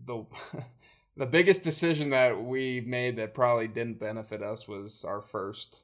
the 0.05 0.25
the 1.17 1.25
biggest 1.25 1.63
decision 1.63 2.09
that 2.09 2.43
we 2.43 2.81
made 2.81 3.17
that 3.17 3.33
probably 3.33 3.67
didn't 3.67 3.99
benefit 3.99 4.41
us 4.41 4.67
was 4.67 5.05
our 5.05 5.21
first 5.21 5.81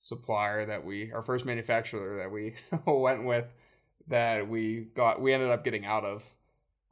supplier 0.00 0.64
that 0.66 0.84
we 0.84 1.12
our 1.12 1.22
first 1.22 1.44
manufacturer 1.44 2.18
that 2.18 2.30
we 2.30 2.54
went 2.86 3.24
with 3.24 3.46
that 4.08 4.48
we 4.48 4.86
got 4.94 5.20
we 5.20 5.32
ended 5.32 5.50
up 5.50 5.64
getting 5.64 5.84
out 5.84 6.04
of 6.04 6.22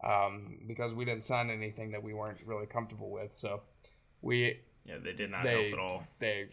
um, 0.05 0.59
because 0.67 0.95
we 0.95 1.05
didn't 1.05 1.25
sign 1.25 1.51
anything 1.51 1.91
that 1.93 2.03
we 2.03 2.15
weren't 2.15 2.39
really 2.45 2.67
comfortable 2.67 3.11
with. 3.11 3.35
So 3.35 3.63
we 4.23 4.61
yeah 4.85 4.99
they 5.03 5.13
did 5.13 5.31
not 5.31 5.45
they, 5.45 5.71
help 5.71 5.73
at 5.73 5.79
all. 5.79 6.05
They 6.19 6.49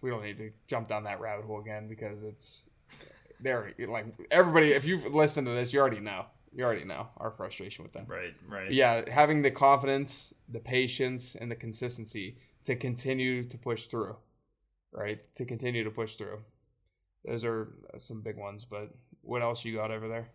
we 0.00 0.10
don't 0.10 0.22
need 0.22 0.38
to 0.38 0.50
jump 0.66 0.88
down 0.88 1.04
that 1.04 1.20
rabbit 1.20 1.46
hole 1.46 1.60
again 1.60 1.88
because 1.88 2.22
it's 2.22 2.68
they're 3.40 3.72
like 3.86 4.06
everybody. 4.30 4.72
If 4.72 4.84
you've 4.84 5.14
listened 5.14 5.46
to 5.46 5.52
this, 5.52 5.72
you 5.72 5.80
already 5.80 6.00
know. 6.00 6.26
You 6.52 6.64
already 6.64 6.84
know 6.84 7.08
our 7.18 7.30
frustration 7.32 7.84
with 7.84 7.92
them. 7.92 8.06
Right, 8.08 8.32
right. 8.48 8.72
Yeah, 8.72 9.10
having 9.10 9.42
the 9.42 9.50
confidence, 9.50 10.32
the 10.48 10.58
patience, 10.58 11.34
and 11.38 11.50
the 11.50 11.54
consistency 11.54 12.38
to 12.64 12.76
continue 12.76 13.44
to 13.44 13.58
push 13.58 13.88
through. 13.88 14.16
Right, 14.96 15.20
to 15.34 15.44
continue 15.44 15.84
to 15.84 15.90
push 15.90 16.14
through. 16.14 16.38
Those 17.26 17.44
are 17.44 17.68
some 17.98 18.22
big 18.22 18.38
ones, 18.38 18.64
but 18.64 18.94
what 19.20 19.42
else 19.42 19.62
you 19.62 19.74
got 19.74 19.90
over 19.90 20.08
there? 20.08 20.28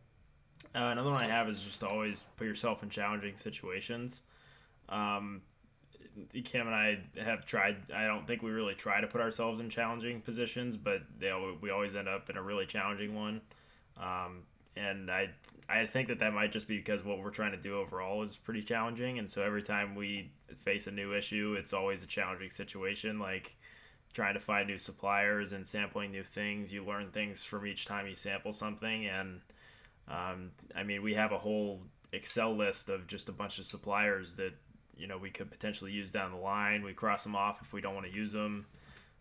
Uh, 0.75 0.89
another 0.91 1.09
one 1.09 1.19
I 1.19 1.27
have 1.27 1.49
is 1.49 1.59
just 1.61 1.83
always 1.83 2.27
put 2.37 2.45
yourself 2.45 2.83
in 2.83 2.89
challenging 2.91 3.37
situations. 3.37 4.21
Um, 4.87 5.41
Cam 6.43 6.67
and 6.67 6.75
I 6.75 6.99
have 7.19 7.45
tried. 7.45 7.77
I 7.91 8.05
don't 8.05 8.27
think 8.27 8.43
we 8.43 8.51
really 8.51 8.75
try 8.75 9.01
to 9.01 9.07
put 9.07 9.19
ourselves 9.19 9.59
in 9.59 9.69
challenging 9.69 10.21
positions, 10.21 10.77
but 10.77 11.01
they 11.17 11.31
we 11.59 11.71
always 11.71 11.95
end 11.95 12.07
up 12.07 12.29
in 12.29 12.37
a 12.37 12.41
really 12.41 12.67
challenging 12.67 13.15
one. 13.15 13.41
Um, 13.97 14.43
and 14.75 15.09
I 15.09 15.29
I 15.69 15.85
think 15.85 16.09
that 16.09 16.19
that 16.19 16.33
might 16.33 16.51
just 16.51 16.67
be 16.67 16.77
because 16.77 17.03
what 17.03 17.19
we're 17.19 17.31
trying 17.31 17.51
to 17.51 17.57
do 17.57 17.79
overall 17.79 18.21
is 18.23 18.37
pretty 18.37 18.61
challenging, 18.61 19.17
and 19.17 19.29
so 19.29 19.41
every 19.41 19.63
time 19.63 19.95
we 19.95 20.31
face 20.57 20.85
a 20.85 20.91
new 20.91 21.15
issue, 21.15 21.55
it's 21.57 21.73
always 21.73 22.03
a 22.03 22.07
challenging 22.07 22.49
situation. 22.49 23.17
Like 23.17 23.55
trying 24.13 24.33
to 24.33 24.39
find 24.39 24.67
new 24.67 24.77
suppliers 24.77 25.51
and 25.53 25.65
sampling 25.65 26.11
new 26.11 26.23
things. 26.23 26.71
You 26.71 26.83
learn 26.85 27.11
things 27.11 27.43
from 27.43 27.65
each 27.65 27.85
time 27.85 28.07
you 28.07 28.15
sample 28.15 28.53
something, 28.53 29.07
and 29.07 29.41
um, 30.07 30.51
I 30.75 30.83
mean 30.83 31.01
we 31.01 31.13
have 31.13 31.31
a 31.31 31.37
whole 31.37 31.81
Excel 32.13 32.55
list 32.55 32.89
of 32.89 33.07
just 33.07 33.29
a 33.29 33.31
bunch 33.31 33.57
of 33.59 33.65
suppliers 33.65 34.35
that 34.35 34.53
you 34.97 35.07
know 35.07 35.17
we 35.17 35.29
could 35.29 35.49
potentially 35.49 35.91
use 35.91 36.11
down 36.11 36.31
the 36.31 36.37
line. 36.37 36.83
We 36.83 36.93
cross 36.93 37.23
them 37.23 37.35
off 37.35 37.61
if 37.61 37.73
we 37.73 37.81
don't 37.81 37.95
want 37.95 38.05
to 38.07 38.13
use 38.13 38.31
them. 38.31 38.65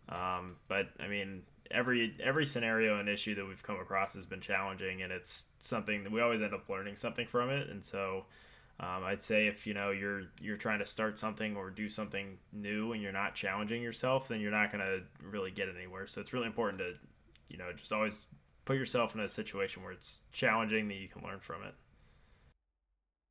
Um, 0.09 0.57
but 0.67 0.89
I 0.99 1.07
mean, 1.07 1.43
every 1.71 2.15
every 2.21 2.45
scenario 2.45 2.99
and 2.99 3.07
issue 3.07 3.35
that 3.35 3.47
we've 3.47 3.63
come 3.63 3.79
across 3.79 4.13
has 4.15 4.25
been 4.25 4.41
challenging, 4.41 5.01
and 5.01 5.11
it's 5.11 5.47
something 5.59 6.03
that 6.03 6.11
we 6.11 6.21
always 6.21 6.41
end 6.41 6.53
up 6.53 6.67
learning 6.69 6.95
something 6.95 7.25
from 7.25 7.49
it. 7.49 7.69
And 7.69 7.83
so, 7.83 8.25
um, 8.81 9.03
I'd 9.03 9.21
say 9.21 9.45
if 9.45 9.67
you 9.67 9.75
know 9.75 9.91
you're 9.91 10.23
you're 10.41 10.57
trying 10.57 10.79
to 10.79 10.85
start 10.87 11.19
something 11.19 11.55
or 11.55 11.69
do 11.69 11.87
something 11.87 12.39
new 12.51 12.93
and 12.93 13.01
you're 13.01 13.11
not 13.11 13.35
challenging 13.35 13.81
yourself, 13.81 14.27
then 14.27 14.41
you're 14.41 14.49
not 14.49 14.71
going 14.71 14.83
to 14.83 15.01
really 15.23 15.51
get 15.51 15.69
anywhere. 15.69 16.07
So 16.07 16.19
it's 16.19 16.33
really 16.33 16.47
important 16.47 16.79
to 16.79 16.93
you 17.47 17.59
know 17.59 17.71
just 17.77 17.93
always 17.93 18.25
put 18.65 18.77
yourself 18.77 19.13
in 19.13 19.21
a 19.21 19.29
situation 19.29 19.83
where 19.83 19.91
it's 19.91 20.21
challenging 20.31 20.87
that 20.87 20.95
you 20.95 21.07
can 21.07 21.23
learn 21.23 21.39
from 21.39 21.61
it. 21.61 21.75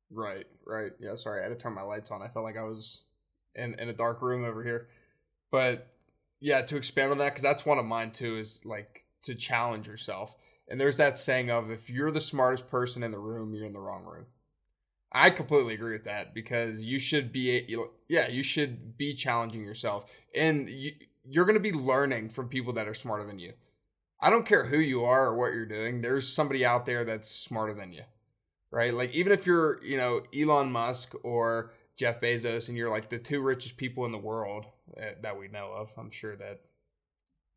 Right, 0.09 0.45
right. 0.65 0.93
Yeah, 0.99 1.15
sorry, 1.15 1.41
I 1.41 1.49
had 1.49 1.57
to 1.57 1.61
turn 1.61 1.73
my 1.73 1.81
lights 1.81 2.11
on. 2.11 2.21
I 2.21 2.29
felt 2.29 2.45
like 2.45 2.57
I 2.57 2.63
was 2.63 3.03
in 3.55 3.73
in 3.77 3.89
a 3.89 3.93
dark 3.93 4.21
room 4.21 4.45
over 4.45 4.63
here. 4.63 4.87
But 5.51 5.87
yeah, 6.39 6.61
to 6.61 6.77
expand 6.77 7.11
on 7.11 7.17
that, 7.17 7.31
because 7.31 7.43
that's 7.43 7.65
one 7.65 7.77
of 7.77 7.85
mine 7.85 8.11
too, 8.11 8.37
is 8.37 8.61
like 8.63 9.03
to 9.23 9.35
challenge 9.35 9.85
yourself. 9.85 10.33
And 10.69 10.79
there's 10.79 10.97
that 10.97 11.19
saying 11.19 11.51
of 11.51 11.71
if 11.71 11.89
you're 11.89 12.11
the 12.11 12.21
smartest 12.21 12.69
person 12.69 13.03
in 13.03 13.11
the 13.11 13.19
room, 13.19 13.53
you're 13.53 13.65
in 13.65 13.73
the 13.73 13.81
wrong 13.81 14.05
room. 14.05 14.27
I 15.11 15.29
completely 15.29 15.73
agree 15.73 15.93
with 15.93 16.05
that 16.05 16.33
because 16.33 16.81
you 16.81 16.97
should 16.97 17.31
be, 17.31 17.75
yeah, 18.07 18.29
you 18.29 18.43
should 18.43 18.97
be 18.97 19.13
challenging 19.13 19.63
yourself, 19.63 20.05
and 20.33 20.69
you, 20.69 20.91
you're 21.25 21.45
going 21.45 21.57
to 21.57 21.59
be 21.59 21.73
learning 21.73 22.29
from 22.29 22.47
people 22.47 22.73
that 22.73 22.87
are 22.87 22.93
smarter 22.93 23.25
than 23.25 23.39
you. 23.39 23.53
I 24.21 24.29
don't 24.29 24.45
care 24.45 24.65
who 24.65 24.79
you 24.79 25.03
are 25.03 25.27
or 25.27 25.35
what 25.35 25.53
you're 25.53 25.65
doing. 25.65 26.01
There's 26.01 26.27
somebody 26.27 26.63
out 26.63 26.85
there 26.85 27.03
that's 27.03 27.29
smarter 27.29 27.73
than 27.73 27.91
you 27.91 28.03
right? 28.71 28.93
Like 28.93 29.13
even 29.13 29.31
if 29.31 29.45
you're, 29.45 29.83
you 29.83 29.97
know, 29.97 30.21
Elon 30.35 30.71
Musk 30.71 31.13
or 31.23 31.73
Jeff 31.97 32.21
Bezos 32.21 32.69
and 32.69 32.77
you're 32.77 32.89
like 32.89 33.09
the 33.09 33.19
two 33.19 33.41
richest 33.41 33.77
people 33.77 34.05
in 34.05 34.11
the 34.11 34.17
world 34.17 34.65
that, 34.97 35.21
that 35.21 35.37
we 35.37 35.49
know 35.49 35.71
of, 35.75 35.89
I'm 35.97 36.11
sure 36.11 36.35
that 36.37 36.61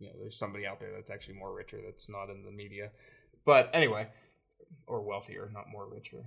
you 0.00 0.08
know 0.08 0.14
there's 0.20 0.36
somebody 0.36 0.66
out 0.66 0.80
there 0.80 0.90
that's 0.92 1.10
actually 1.10 1.36
more 1.36 1.54
richer 1.54 1.78
that's 1.84 2.08
not 2.08 2.28
in 2.28 2.44
the 2.44 2.50
media. 2.50 2.90
But 3.46 3.70
anyway, 3.72 4.08
or 4.86 5.02
wealthier, 5.02 5.48
not 5.52 5.70
more 5.70 5.88
richer. 5.88 6.24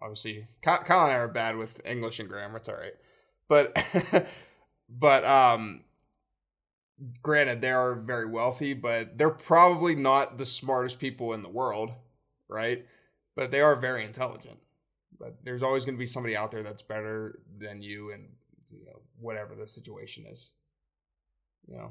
Obviously, 0.00 0.46
Kyle 0.62 0.80
and 0.80 1.12
I 1.12 1.16
are 1.16 1.28
bad 1.28 1.56
with 1.56 1.80
English 1.86 2.18
and 2.18 2.28
grammar. 2.28 2.56
It's 2.56 2.68
all 2.68 2.76
right, 2.76 2.94
but 3.48 4.26
but 4.88 5.24
um, 5.24 5.84
granted, 7.22 7.60
they 7.60 7.70
are 7.70 7.94
very 7.94 8.26
wealthy, 8.26 8.74
but 8.74 9.16
they're 9.16 9.30
probably 9.30 9.94
not 9.94 10.38
the 10.38 10.46
smartest 10.46 10.98
people 10.98 11.34
in 11.34 11.42
the 11.42 11.48
world, 11.48 11.92
right? 12.48 12.84
but 13.34 13.50
they 13.50 13.60
are 13.60 13.76
very 13.76 14.04
intelligent. 14.04 14.58
But 15.18 15.36
there's 15.44 15.62
always 15.62 15.84
going 15.84 15.96
to 15.96 16.00
be 16.00 16.06
somebody 16.06 16.36
out 16.36 16.50
there 16.50 16.62
that's 16.62 16.82
better 16.82 17.40
than 17.58 17.80
you, 17.80 18.10
and 18.12 18.28
you 18.70 18.84
know, 18.86 19.00
whatever 19.20 19.54
the 19.54 19.68
situation 19.68 20.26
is. 20.30 20.50
You 21.68 21.76
know. 21.76 21.90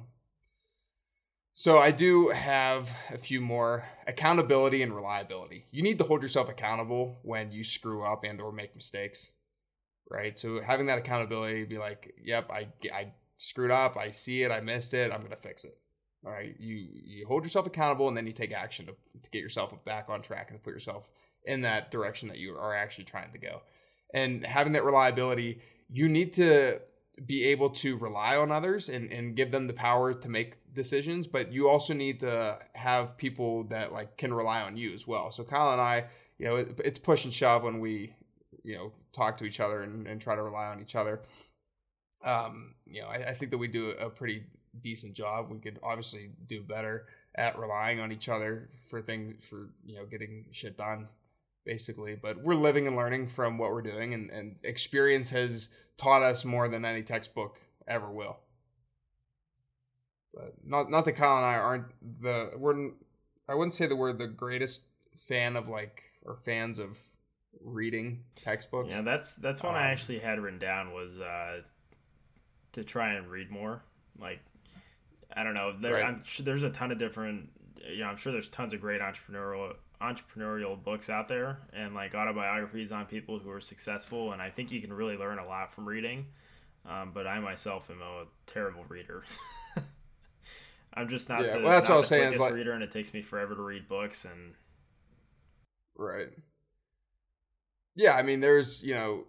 So 1.53 1.77
I 1.77 1.91
do 1.91 2.29
have 2.29 2.89
a 3.09 3.17
few 3.17 3.41
more 3.41 3.83
accountability 4.07 4.83
and 4.83 4.95
reliability. 4.95 5.65
You 5.71 5.83
need 5.83 5.97
to 5.97 6.05
hold 6.05 6.21
yourself 6.21 6.49
accountable 6.49 7.19
when 7.23 7.51
you 7.51 7.63
screw 7.63 8.03
up 8.05 8.23
and 8.23 8.39
or 8.39 8.51
make 8.51 8.73
mistakes, 8.73 9.29
right? 10.09 10.37
So 10.39 10.61
having 10.61 10.85
that 10.87 10.97
accountability, 10.97 11.65
be 11.65 11.77
like, 11.77 12.13
"Yep, 12.23 12.51
I 12.51 12.67
I 12.93 13.13
screwed 13.37 13.71
up. 13.71 13.97
I 13.97 14.11
see 14.11 14.43
it. 14.43 14.51
I 14.51 14.61
missed 14.61 14.93
it. 14.93 15.11
I'm 15.11 15.21
gonna 15.21 15.35
fix 15.35 15.65
it." 15.65 15.77
All 16.25 16.31
right, 16.31 16.55
you 16.57 16.87
you 17.03 17.27
hold 17.27 17.43
yourself 17.43 17.67
accountable 17.67 18.07
and 18.07 18.15
then 18.15 18.27
you 18.27 18.33
take 18.33 18.53
action 18.53 18.85
to, 18.85 18.93
to 19.21 19.29
get 19.31 19.41
yourself 19.41 19.73
back 19.83 20.07
on 20.07 20.21
track 20.21 20.51
and 20.51 20.59
to 20.59 20.63
put 20.63 20.73
yourself 20.73 21.09
in 21.45 21.61
that 21.61 21.91
direction 21.91 22.29
that 22.29 22.37
you 22.37 22.55
are 22.55 22.75
actually 22.75 23.05
trying 23.05 23.31
to 23.33 23.39
go. 23.39 23.61
And 24.13 24.45
having 24.45 24.73
that 24.73 24.85
reliability, 24.85 25.61
you 25.89 26.07
need 26.07 26.33
to 26.35 26.81
be 27.25 27.45
able 27.45 27.69
to 27.69 27.97
rely 27.97 28.37
on 28.37 28.51
others 28.51 28.89
and, 28.89 29.11
and 29.11 29.35
give 29.35 29.51
them 29.51 29.67
the 29.67 29.73
power 29.73 30.13
to 30.13 30.29
make 30.29 30.53
decisions, 30.73 31.27
but 31.27 31.51
you 31.51 31.67
also 31.67 31.93
need 31.93 32.19
to 32.21 32.60
have 32.73 33.17
people 33.17 33.63
that 33.65 33.91
like 33.91 34.17
can 34.17 34.34
rely 34.34 34.62
on 34.62 34.77
you 34.77 34.93
as 34.93 35.07
well. 35.07 35.31
So 35.31 35.43
Kyle 35.43 35.71
and 35.71 35.81
I, 35.81 36.05
you 36.38 36.45
know, 36.45 36.55
it, 36.57 36.79
it's 36.84 36.99
push 36.99 37.25
and 37.25 37.34
shove 37.34 37.63
when 37.63 37.79
we, 37.79 38.13
you 38.63 38.75
know, 38.75 38.91
talk 39.13 39.38
to 39.38 39.45
each 39.45 39.60
other 39.60 39.84
and, 39.84 40.07
and 40.07 40.21
try 40.21 40.36
to 40.36 40.41
rely 40.41 40.65
on 40.67 40.81
each 40.81 40.95
other. 40.95 41.21
Um, 42.23 42.75
you 42.86 43.01
know, 43.01 43.07
I, 43.07 43.29
I 43.29 43.34
think 43.34 43.51
that 43.51 43.57
we 43.57 43.67
do 43.67 43.91
a 43.91 44.10
pretty 44.10 44.43
decent 44.84 45.13
job. 45.13 45.49
We 45.49 45.60
could 45.60 45.79
obviously 45.84 46.31
do 46.47 46.62
better 46.62 47.07
at 47.36 47.57
relying 47.57 47.99
on 47.99 48.12
each 48.12 48.29
other 48.29 48.69
for 48.89 49.01
things 49.01 49.43
for 49.43 49.69
you 49.86 49.95
know 49.95 50.05
getting 50.05 50.45
shit 50.51 50.77
done 50.77 51.07
basically. 51.65 52.15
But 52.15 52.41
we're 52.41 52.55
living 52.55 52.88
and 52.88 52.95
learning 52.95 53.27
from 53.27 53.57
what 53.57 53.71
we're 53.71 53.81
doing, 53.81 54.13
and, 54.13 54.29
and 54.29 54.55
experience 54.63 55.29
has 55.31 55.69
taught 55.97 56.23
us 56.23 56.45
more 56.45 56.67
than 56.67 56.86
any 56.86 57.03
textbook 57.03 57.60
ever 57.88 58.10
will. 58.10 58.38
But 60.34 60.54
not 60.65 60.89
not 60.89 61.06
that 61.06 61.13
Kyle 61.13 61.38
and 61.38 61.46
I 61.46 61.56
aren't 61.56 61.86
the 62.22 62.52
we're 62.58 62.91
I 63.50 63.56
wouldn't 63.56 63.74
say 63.74 63.86
that 63.86 63.96
we're 63.96 64.13
the 64.13 64.28
greatest 64.28 64.82
fan 65.17 65.56
of 65.56 65.67
like 65.67 66.04
or 66.24 66.36
fans 66.36 66.80
of 66.80 66.98
reading 67.60 68.24
textbooks. 68.36 68.89
Yeah, 68.89 69.02
that's 69.02 69.36
that's 69.36 69.62
one 69.63 69.76
um, 69.76 69.82
I 69.82 69.88
actually 69.88 70.20
had 70.20 70.39
written 70.39 70.60
down 70.60 70.94
was 70.94 71.20
uh, 71.20 71.62
to 72.74 72.84
try 72.84 73.13
and 73.13 73.30
read 73.30 73.52
more. 73.52 73.84
Like 74.20 74.39
I 75.36 75.44
don't 75.44 75.54
know, 75.54 75.74
there, 75.80 75.94
right. 75.94 76.06
I'm 76.06 76.24
sure 76.24 76.46
there's 76.46 76.63
a 76.63 76.70
ton 76.70 76.91
of 76.91 77.00
different. 77.00 77.50
You 77.89 78.00
know, 78.00 78.08
I'm 78.08 78.17
sure 78.17 78.32
there's 78.32 78.50
tons 78.50 78.74
of 78.74 78.82
great 78.82 79.02
entrepreneurial 79.02 79.74
entrepreneurial 80.02 80.82
books 80.84 81.10
out 81.10 81.28
there 81.28 81.60
and 81.74 81.94
like 81.94 82.15
autobiographies 82.15 82.91
on 82.91 83.06
people 83.06 83.38
who 83.38 83.52
are 83.52 83.62
successful 83.62 84.34
and 84.34 84.41
i 84.41 84.50
think 84.50 84.72
you 84.72 84.82
can 84.82 84.91
really 84.91 85.15
learn 85.15 85.38
a 85.38 85.46
lot 85.46 85.72
from 85.72 85.88
reading 85.88 86.26
um, 86.89 87.12
but 87.13 87.28
i 87.28 87.39
myself 87.39 87.88
am 87.91 88.02
a 88.02 88.24
terrible 88.48 88.84
reader 88.89 89.24
i'm 90.93 91.08
just 91.08 91.30
not 91.30 91.43
yeah, 91.43 91.58
the, 91.58 91.63
well, 91.63 91.71
that's 91.71 91.89
what 91.89 91.95
I 91.95 91.97
was 91.99 92.08
saying 92.08 92.38
like, 92.38 92.54
reader 92.54 92.73
and 92.73 92.84
it 92.84 92.91
takes 92.91 93.13
me 93.13 93.21
forever 93.21 93.56
to 93.56 93.62
read 93.62 93.88
books 93.88 94.25
and 94.25 94.54
right 95.95 96.30
yeah 97.95 98.15
i 98.15 98.21
mean 98.21 98.39
there's 98.39 98.82
you 98.84 98.93
know 98.93 99.25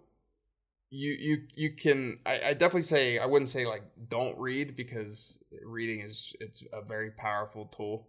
you 0.89 1.11
you 1.11 1.37
you 1.55 1.71
can 1.71 2.19
I, 2.25 2.41
I 2.49 2.53
definitely 2.53 2.83
say 2.83 3.17
i 3.17 3.25
wouldn't 3.25 3.49
say 3.49 3.65
like 3.65 3.83
don't 4.09 4.37
read 4.37 4.75
because 4.75 5.39
reading 5.63 6.01
is 6.01 6.33
it's 6.39 6.63
a 6.71 6.81
very 6.81 7.11
powerful 7.11 7.65
tool 7.75 8.07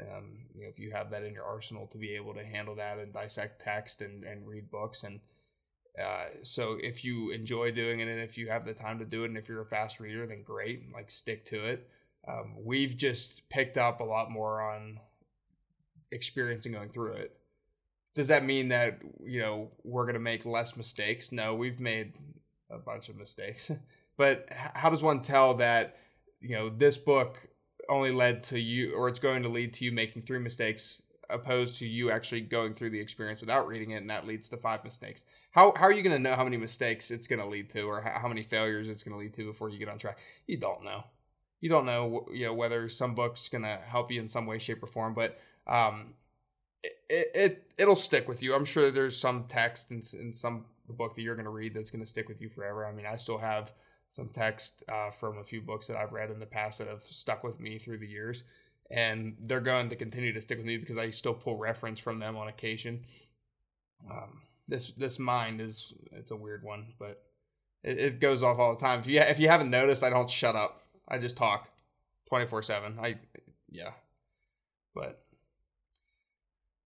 um, 0.00 0.38
you 0.54 0.62
know, 0.62 0.68
if 0.68 0.78
you 0.78 0.92
have 0.92 1.10
that 1.10 1.24
in 1.24 1.34
your 1.34 1.44
arsenal 1.44 1.86
to 1.88 1.98
be 1.98 2.14
able 2.14 2.32
to 2.34 2.44
handle 2.44 2.76
that 2.76 2.98
and 2.98 3.12
dissect 3.12 3.60
text 3.60 4.02
and, 4.02 4.22
and 4.24 4.46
read 4.46 4.70
books 4.70 5.02
and 5.04 5.20
Uh, 5.98 6.26
so 6.42 6.78
if 6.80 7.04
you 7.04 7.30
enjoy 7.32 7.70
doing 7.72 8.00
it 8.00 8.08
and 8.08 8.20
if 8.20 8.38
you 8.38 8.48
have 8.48 8.64
the 8.64 8.72
time 8.72 8.98
to 8.98 9.04
do 9.04 9.24
it 9.24 9.28
and 9.28 9.36
if 9.36 9.48
you're 9.48 9.62
a 9.62 9.66
fast 9.66 10.00
reader, 10.00 10.26
then 10.26 10.42
great, 10.42 10.92
like 10.94 11.10
stick 11.10 11.44
to 11.44 11.64
it. 11.64 11.88
Um, 12.30 12.54
we've 12.62 12.96
just 12.96 13.48
picked 13.48 13.76
up 13.76 14.00
a 14.00 14.04
lot 14.04 14.30
more 14.30 14.60
on 14.60 15.00
experience 16.12 16.66
and 16.66 16.74
going 16.74 16.90
through 16.90 17.12
it. 17.12 17.36
Does 18.14 18.28
that 18.28 18.44
mean 18.44 18.68
that 18.68 19.00
you 19.24 19.40
know 19.40 19.70
we're 19.84 20.06
gonna 20.06 20.18
make 20.18 20.44
less 20.44 20.76
mistakes? 20.76 21.32
No, 21.32 21.54
we've 21.54 21.80
made 21.80 22.12
a 22.70 22.78
bunch 22.78 23.08
of 23.08 23.16
mistakes. 23.16 23.70
but 24.16 24.48
how 24.50 24.90
does 24.90 25.02
one 25.02 25.20
tell 25.20 25.54
that 25.54 25.96
you 26.40 26.56
know 26.56 26.68
this 26.68 26.96
book 26.96 27.38
only 27.88 28.12
led 28.12 28.42
to 28.44 28.58
you, 28.58 28.94
or 28.94 29.08
it's 29.08 29.18
going 29.18 29.42
to 29.42 29.48
lead 29.48 29.74
to 29.74 29.84
you 29.84 29.92
making 29.92 30.22
three 30.22 30.38
mistakes, 30.38 31.02
opposed 31.28 31.78
to 31.78 31.86
you 31.86 32.10
actually 32.10 32.40
going 32.40 32.74
through 32.74 32.90
the 32.90 33.00
experience 33.00 33.40
without 33.40 33.66
reading 33.66 33.90
it, 33.90 33.96
and 33.96 34.10
that 34.10 34.26
leads 34.26 34.48
to 34.48 34.56
five 34.56 34.84
mistakes? 34.84 35.24
How 35.52 35.72
how 35.76 35.84
are 35.84 35.92
you 35.92 36.02
going 36.02 36.16
to 36.16 36.22
know 36.22 36.36
how 36.36 36.44
many 36.44 36.56
mistakes 36.56 37.10
it's 37.10 37.26
going 37.26 37.40
to 37.40 37.46
lead 37.46 37.70
to, 37.70 37.82
or 37.82 38.00
how 38.00 38.28
many 38.28 38.42
failures 38.42 38.88
it's 38.88 39.02
going 39.02 39.14
to 39.14 39.18
lead 39.18 39.34
to 39.34 39.46
before 39.46 39.68
you 39.70 39.78
get 39.78 39.88
on 39.88 39.98
track? 39.98 40.18
You 40.46 40.56
don't 40.56 40.84
know. 40.84 41.04
You 41.60 41.68
don't 41.68 41.86
know, 41.86 42.26
you 42.32 42.46
know, 42.46 42.54
whether 42.54 42.88
some 42.88 43.14
book's 43.14 43.48
to 43.48 43.78
help 43.84 44.10
you 44.10 44.20
in 44.20 44.28
some 44.28 44.46
way, 44.46 44.58
shape, 44.58 44.82
or 44.82 44.86
form, 44.86 45.14
but 45.14 45.38
um, 45.66 46.14
it, 46.82 47.30
it 47.34 47.70
it'll 47.78 47.96
stick 47.96 48.28
with 48.28 48.42
you. 48.42 48.54
I'm 48.54 48.64
sure 48.64 48.90
there's 48.90 49.16
some 49.16 49.44
text 49.48 49.90
in, 49.90 50.02
in 50.18 50.32
some 50.32 50.64
book 50.88 51.14
that 51.14 51.22
you're 51.22 51.36
going 51.36 51.44
to 51.44 51.50
read 51.50 51.74
that's 51.74 51.90
going 51.90 52.02
to 52.02 52.10
stick 52.10 52.28
with 52.28 52.40
you 52.40 52.48
forever. 52.48 52.86
I 52.86 52.92
mean, 52.92 53.06
I 53.06 53.16
still 53.16 53.38
have 53.38 53.72
some 54.10 54.28
text 54.28 54.82
uh, 54.88 55.10
from 55.10 55.38
a 55.38 55.44
few 55.44 55.60
books 55.60 55.86
that 55.86 55.96
I've 55.96 56.12
read 56.12 56.30
in 56.30 56.40
the 56.40 56.46
past 56.46 56.78
that 56.78 56.88
have 56.88 57.02
stuck 57.04 57.44
with 57.44 57.60
me 57.60 57.78
through 57.78 57.98
the 57.98 58.08
years, 58.08 58.44
and 58.90 59.36
they're 59.42 59.60
going 59.60 59.88
to 59.90 59.96
continue 59.96 60.32
to 60.32 60.40
stick 60.40 60.58
with 60.58 60.66
me 60.66 60.78
because 60.78 60.98
I 60.98 61.10
still 61.10 61.34
pull 61.34 61.56
reference 61.56 62.00
from 62.00 62.18
them 62.18 62.36
on 62.36 62.48
occasion. 62.48 63.04
Um, 64.10 64.40
this 64.66 64.88
this 64.92 65.18
mind 65.18 65.60
is 65.60 65.92
it's 66.12 66.30
a 66.30 66.36
weird 66.36 66.62
one, 66.64 66.86
but 66.98 67.22
it, 67.82 67.98
it 67.98 68.20
goes 68.20 68.42
off 68.42 68.58
all 68.58 68.74
the 68.74 68.80
time. 68.80 69.00
If 69.00 69.06
you 69.06 69.20
if 69.20 69.38
you 69.38 69.48
haven't 69.48 69.70
noticed, 69.70 70.02
I 70.02 70.10
don't 70.10 70.30
shut 70.30 70.56
up. 70.56 70.82
I 71.10 71.18
just 71.18 71.36
talk 71.36 71.68
twenty 72.28 72.46
four 72.46 72.62
seven. 72.62 72.98
I 73.02 73.16
yeah, 73.70 73.92
but 74.94 75.24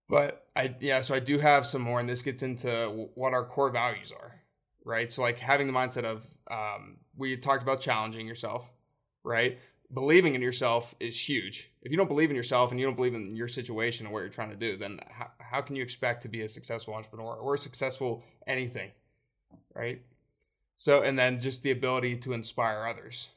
but 0.09 0.47
I 0.55 0.75
yeah, 0.79 1.01
so 1.01 1.15
I 1.15 1.19
do 1.19 1.37
have 1.39 1.65
some 1.65 1.81
more, 1.81 1.99
and 1.99 2.09
this 2.09 2.21
gets 2.21 2.43
into 2.43 3.09
what 3.15 3.33
our 3.33 3.45
core 3.45 3.71
values 3.71 4.11
are, 4.11 4.41
right? 4.83 5.11
So 5.11 5.21
like 5.21 5.39
having 5.39 5.67
the 5.67 5.73
mindset 5.73 6.03
of 6.03 6.27
um, 6.49 6.97
we 7.17 7.35
talked 7.37 7.63
about 7.63 7.81
challenging 7.81 8.27
yourself, 8.27 8.65
right? 9.23 9.59
Believing 9.93 10.35
in 10.35 10.41
yourself 10.41 10.95
is 10.99 11.29
huge. 11.29 11.69
If 11.81 11.91
you 11.91 11.97
don't 11.97 12.07
believe 12.07 12.29
in 12.29 12.35
yourself 12.35 12.71
and 12.71 12.79
you 12.79 12.85
don't 12.85 12.95
believe 12.95 13.13
in 13.13 13.35
your 13.35 13.47
situation 13.47 14.05
and 14.05 14.13
what 14.13 14.21
you're 14.21 14.29
trying 14.29 14.49
to 14.49 14.55
do, 14.55 14.77
then 14.77 14.99
how, 15.09 15.31
how 15.39 15.61
can 15.61 15.75
you 15.75 15.83
expect 15.83 16.23
to 16.23 16.27
be 16.27 16.41
a 16.41 16.49
successful 16.49 16.95
entrepreneur 16.95 17.35
or 17.35 17.53
a 17.53 17.57
successful 17.57 18.23
anything, 18.47 18.91
right? 19.75 20.01
So 20.77 21.01
and 21.01 21.17
then 21.17 21.39
just 21.39 21.63
the 21.63 21.71
ability 21.71 22.17
to 22.17 22.33
inspire 22.33 22.85
others. 22.85 23.29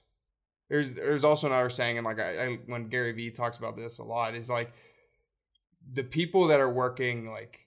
There's 0.68 0.92
there's 0.92 1.24
also 1.24 1.46
another 1.46 1.70
saying, 1.70 1.98
and 1.98 2.04
like 2.04 2.18
I, 2.18 2.44
I 2.44 2.58
when 2.66 2.88
Gary 2.88 3.12
Vee 3.12 3.30
talks 3.30 3.58
about 3.58 3.76
this 3.76 3.98
a 3.98 4.04
lot, 4.04 4.34
is 4.34 4.50
like 4.50 4.72
the 5.92 6.04
people 6.04 6.48
that 6.48 6.60
are 6.60 6.70
working 6.70 7.30
like 7.30 7.60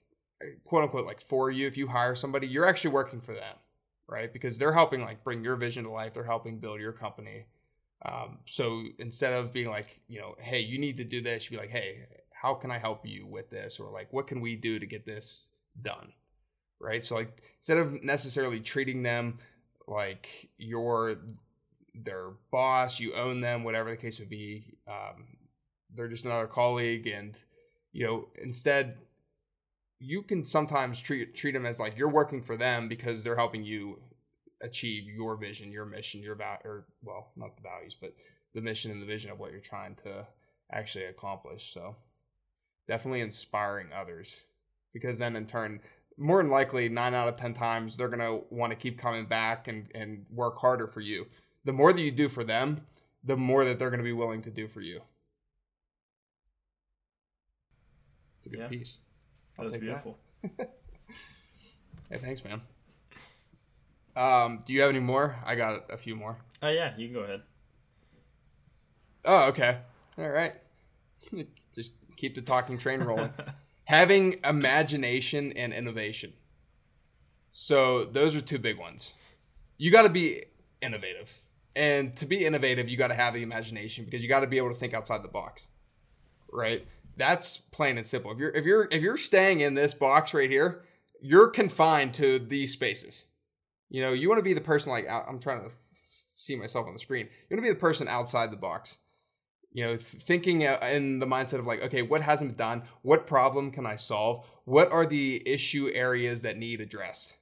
quote 0.64 0.82
unquote 0.82 1.06
like 1.06 1.20
for 1.20 1.50
you 1.50 1.66
if 1.66 1.76
you 1.76 1.86
hire 1.86 2.14
somebody 2.14 2.48
you're 2.48 2.66
actually 2.66 2.90
working 2.90 3.20
for 3.20 3.32
them 3.32 3.54
right? 4.08 4.32
Because 4.32 4.58
they're 4.58 4.72
helping 4.72 5.00
like 5.00 5.24
bring 5.24 5.42
your 5.42 5.56
vision 5.56 5.84
to 5.84 5.90
life 5.90 6.14
they're 6.14 6.24
helping 6.24 6.58
build 6.58 6.80
your 6.80 6.92
company. 6.92 7.46
Um, 8.04 8.38
so 8.46 8.82
instead 8.98 9.32
of 9.32 9.52
being 9.52 9.68
like 9.68 10.00
you 10.08 10.20
know 10.20 10.34
hey 10.38 10.60
you 10.60 10.78
need 10.78 10.96
to 10.96 11.04
do 11.04 11.20
this 11.20 11.44
you 11.44 11.56
be 11.56 11.62
like 11.62 11.70
hey 11.70 12.06
how 12.32 12.52
can 12.54 12.72
i 12.72 12.78
help 12.78 13.06
you 13.06 13.24
with 13.24 13.48
this? 13.50 13.78
or 13.78 13.90
like 13.92 14.12
what 14.12 14.26
can 14.26 14.40
we 14.40 14.56
do 14.56 14.78
to 14.78 14.86
get 14.86 15.06
this 15.06 15.46
done? 15.82 16.12
Right? 16.80 17.04
So 17.04 17.14
like 17.14 17.42
instead 17.58 17.78
of 17.78 18.02
necessarily 18.02 18.60
treating 18.60 19.02
them 19.02 19.38
like 19.86 20.48
you're 20.58 21.16
their 21.94 22.30
boss 22.50 22.98
you 22.98 23.14
own 23.14 23.40
them 23.40 23.64
whatever 23.64 23.90
the 23.90 23.96
case 23.96 24.18
would 24.18 24.30
be 24.30 24.74
um, 24.88 25.26
they're 25.94 26.08
just 26.08 26.24
another 26.24 26.46
colleague 26.46 27.06
and 27.06 27.36
you 27.92 28.06
know, 28.06 28.28
instead 28.42 28.96
you 29.98 30.22
can 30.22 30.44
sometimes 30.44 31.00
treat 31.00 31.34
treat 31.36 31.52
them 31.52 31.66
as 31.66 31.78
like 31.78 31.96
you're 31.96 32.08
working 32.08 32.42
for 32.42 32.56
them 32.56 32.88
because 32.88 33.22
they're 33.22 33.36
helping 33.36 33.62
you 33.62 34.00
achieve 34.62 35.04
your 35.04 35.36
vision, 35.36 35.70
your 35.70 35.84
mission, 35.84 36.22
your 36.22 36.34
value, 36.34 36.60
or 36.64 36.86
well, 37.02 37.30
not 37.36 37.56
the 37.56 37.62
values, 37.62 37.96
but 38.00 38.14
the 38.54 38.60
mission 38.60 38.90
and 38.90 39.00
the 39.00 39.06
vision 39.06 39.30
of 39.30 39.38
what 39.38 39.52
you're 39.52 39.60
trying 39.60 39.94
to 39.96 40.26
actually 40.72 41.04
accomplish. 41.04 41.72
So 41.72 41.96
definitely 42.88 43.20
inspiring 43.20 43.88
others 43.92 44.40
because 44.92 45.18
then 45.18 45.36
in 45.36 45.46
turn, 45.46 45.80
more 46.18 46.42
than 46.42 46.50
likely 46.50 46.88
nine 46.88 47.14
out 47.14 47.28
of 47.28 47.36
10 47.36 47.54
times, 47.54 47.96
they're 47.96 48.08
to 48.08 48.42
want 48.50 48.70
to 48.70 48.76
keep 48.76 48.98
coming 48.98 49.26
back 49.26 49.68
and, 49.68 49.86
and 49.94 50.26
work 50.30 50.58
harder 50.58 50.86
for 50.86 51.00
you. 51.00 51.26
The 51.64 51.72
more 51.72 51.92
that 51.92 52.00
you 52.00 52.10
do 52.10 52.28
for 52.28 52.44
them, 52.44 52.80
the 53.24 53.36
more 53.36 53.64
that 53.64 53.78
they're 53.78 53.90
going 53.90 54.00
to 54.00 54.04
be 54.04 54.12
willing 54.12 54.42
to 54.42 54.50
do 54.50 54.66
for 54.66 54.80
you. 54.80 55.00
It's 58.38 58.48
a 58.48 58.50
good 58.50 58.60
yeah. 58.60 58.68
piece. 58.68 58.98
I'll 59.58 59.64
that 59.64 59.72
was 59.72 59.80
beautiful. 59.80 60.18
That. 60.42 60.74
hey, 62.10 62.16
thanks, 62.16 62.42
man. 62.44 62.60
Um, 64.16 64.62
do 64.66 64.72
you 64.72 64.80
have 64.80 64.90
any 64.90 64.98
more? 64.98 65.36
I 65.44 65.54
got 65.54 65.84
a 65.90 65.96
few 65.96 66.16
more. 66.16 66.38
Oh 66.60 66.68
yeah, 66.68 66.92
you 66.96 67.06
can 67.06 67.14
go 67.14 67.20
ahead. 67.20 67.42
Oh, 69.24 69.48
okay. 69.48 69.78
All 70.18 70.28
right. 70.28 70.54
Just 71.74 71.92
keep 72.16 72.34
the 72.34 72.42
talking 72.42 72.78
train 72.78 73.00
rolling. 73.00 73.32
Having 73.84 74.40
imagination 74.44 75.52
and 75.52 75.72
innovation. 75.72 76.32
So 77.52 78.04
those 78.04 78.34
are 78.34 78.40
two 78.40 78.58
big 78.58 78.78
ones. 78.78 79.12
You 79.76 79.90
got 79.90 80.02
to 80.02 80.08
be 80.08 80.44
innovative. 80.80 81.41
And 81.74 82.14
to 82.16 82.26
be 82.26 82.44
innovative, 82.44 82.88
you 82.88 82.96
got 82.96 83.08
to 83.08 83.14
have 83.14 83.34
the 83.34 83.42
imagination 83.42 84.04
because 84.04 84.22
you 84.22 84.28
got 84.28 84.40
to 84.40 84.46
be 84.46 84.58
able 84.58 84.70
to 84.70 84.78
think 84.78 84.94
outside 84.94 85.22
the 85.22 85.28
box. 85.28 85.68
Right? 86.52 86.86
That's 87.16 87.58
plain 87.58 87.98
and 87.98 88.06
simple. 88.06 88.32
If 88.32 88.38
you're 88.38 88.50
if 88.50 88.64
you're 88.64 88.88
if 88.90 89.02
you're 89.02 89.16
staying 89.16 89.60
in 89.60 89.74
this 89.74 89.94
box 89.94 90.34
right 90.34 90.50
here, 90.50 90.82
you're 91.20 91.48
confined 91.48 92.14
to 92.14 92.38
these 92.38 92.72
spaces. 92.72 93.24
You 93.88 94.02
know, 94.02 94.12
you 94.12 94.28
want 94.28 94.38
to 94.38 94.44
be 94.44 94.54
the 94.54 94.60
person 94.60 94.90
like 94.90 95.06
I'm 95.08 95.38
trying 95.38 95.62
to 95.62 95.70
see 96.34 96.56
myself 96.56 96.86
on 96.86 96.92
the 96.92 96.98
screen. 96.98 97.26
You 97.26 97.56
want 97.56 97.64
to 97.64 97.70
be 97.70 97.74
the 97.74 97.80
person 97.80 98.08
outside 98.08 98.50
the 98.50 98.56
box. 98.56 98.98
You 99.74 99.84
know, 99.84 99.96
thinking 99.96 100.66
uh, 100.66 100.78
in 100.90 101.18
the 101.18 101.26
mindset 101.26 101.58
of 101.58 101.66
like, 101.66 101.80
okay, 101.82 102.02
what 102.02 102.20
hasn't 102.20 102.50
been 102.50 102.58
done? 102.58 102.82
What 103.00 103.26
problem 103.26 103.70
can 103.70 103.86
I 103.86 103.96
solve? 103.96 104.44
What 104.64 104.92
are 104.92 105.06
the 105.06 105.42
issue 105.48 105.90
areas 105.94 106.42
that 106.42 106.58
need 106.58 106.80
addressed? 106.82 107.34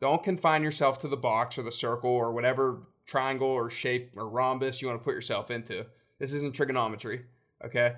Don't 0.00 0.22
confine 0.22 0.62
yourself 0.62 0.98
to 1.00 1.08
the 1.08 1.16
box 1.16 1.58
or 1.58 1.62
the 1.62 1.72
circle 1.72 2.10
or 2.10 2.32
whatever 2.32 2.82
triangle 3.08 3.48
or 3.48 3.70
shape 3.70 4.12
or 4.16 4.28
rhombus 4.28 4.80
you 4.80 4.86
want 4.86 5.00
to 5.00 5.04
put 5.04 5.14
yourself 5.14 5.50
into. 5.50 5.84
This 6.20 6.32
isn't 6.32 6.54
trigonometry, 6.54 7.22
okay? 7.64 7.96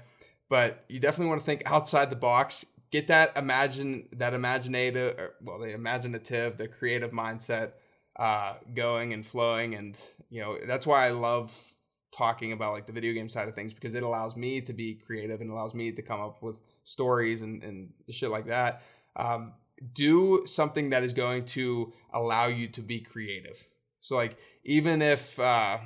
but 0.50 0.84
you 0.88 1.00
definitely 1.00 1.28
want 1.28 1.40
to 1.40 1.46
think 1.46 1.62
outside 1.64 2.10
the 2.10 2.16
box. 2.16 2.66
Get 2.90 3.06
that 3.06 3.36
imagine 3.36 4.08
that 4.14 4.34
imaginative, 4.34 5.16
well, 5.40 5.60
the 5.60 5.72
imaginative, 5.72 6.58
the 6.58 6.68
creative 6.68 7.12
mindset 7.12 7.70
uh, 8.18 8.54
going 8.74 9.14
and 9.14 9.24
flowing, 9.24 9.76
and 9.76 9.98
you 10.28 10.42
know 10.42 10.58
that's 10.66 10.86
why 10.86 11.06
I 11.06 11.10
love 11.10 11.56
talking 12.12 12.50
about 12.52 12.72
like 12.72 12.88
the 12.88 12.92
video 12.92 13.14
game 13.14 13.28
side 13.28 13.48
of 13.48 13.54
things 13.54 13.72
because 13.72 13.94
it 13.94 14.02
allows 14.02 14.34
me 14.34 14.60
to 14.60 14.72
be 14.72 14.94
creative 15.06 15.40
and 15.40 15.48
allows 15.48 15.72
me 15.72 15.92
to 15.92 16.02
come 16.02 16.20
up 16.20 16.42
with 16.42 16.58
stories 16.82 17.40
and, 17.42 17.62
and 17.62 17.90
shit 18.10 18.30
like 18.30 18.46
that. 18.46 18.82
Um, 19.14 19.52
do 19.94 20.42
something 20.46 20.90
that 20.90 21.04
is 21.04 21.14
going 21.14 21.46
to 21.46 21.92
allow 22.12 22.48
you 22.48 22.66
to 22.70 22.80
be 22.82 23.00
creative. 23.00 23.64
So 24.00 24.16
like 24.16 24.36
even 24.64 25.02
if 25.02 25.38
uh, 25.38 25.78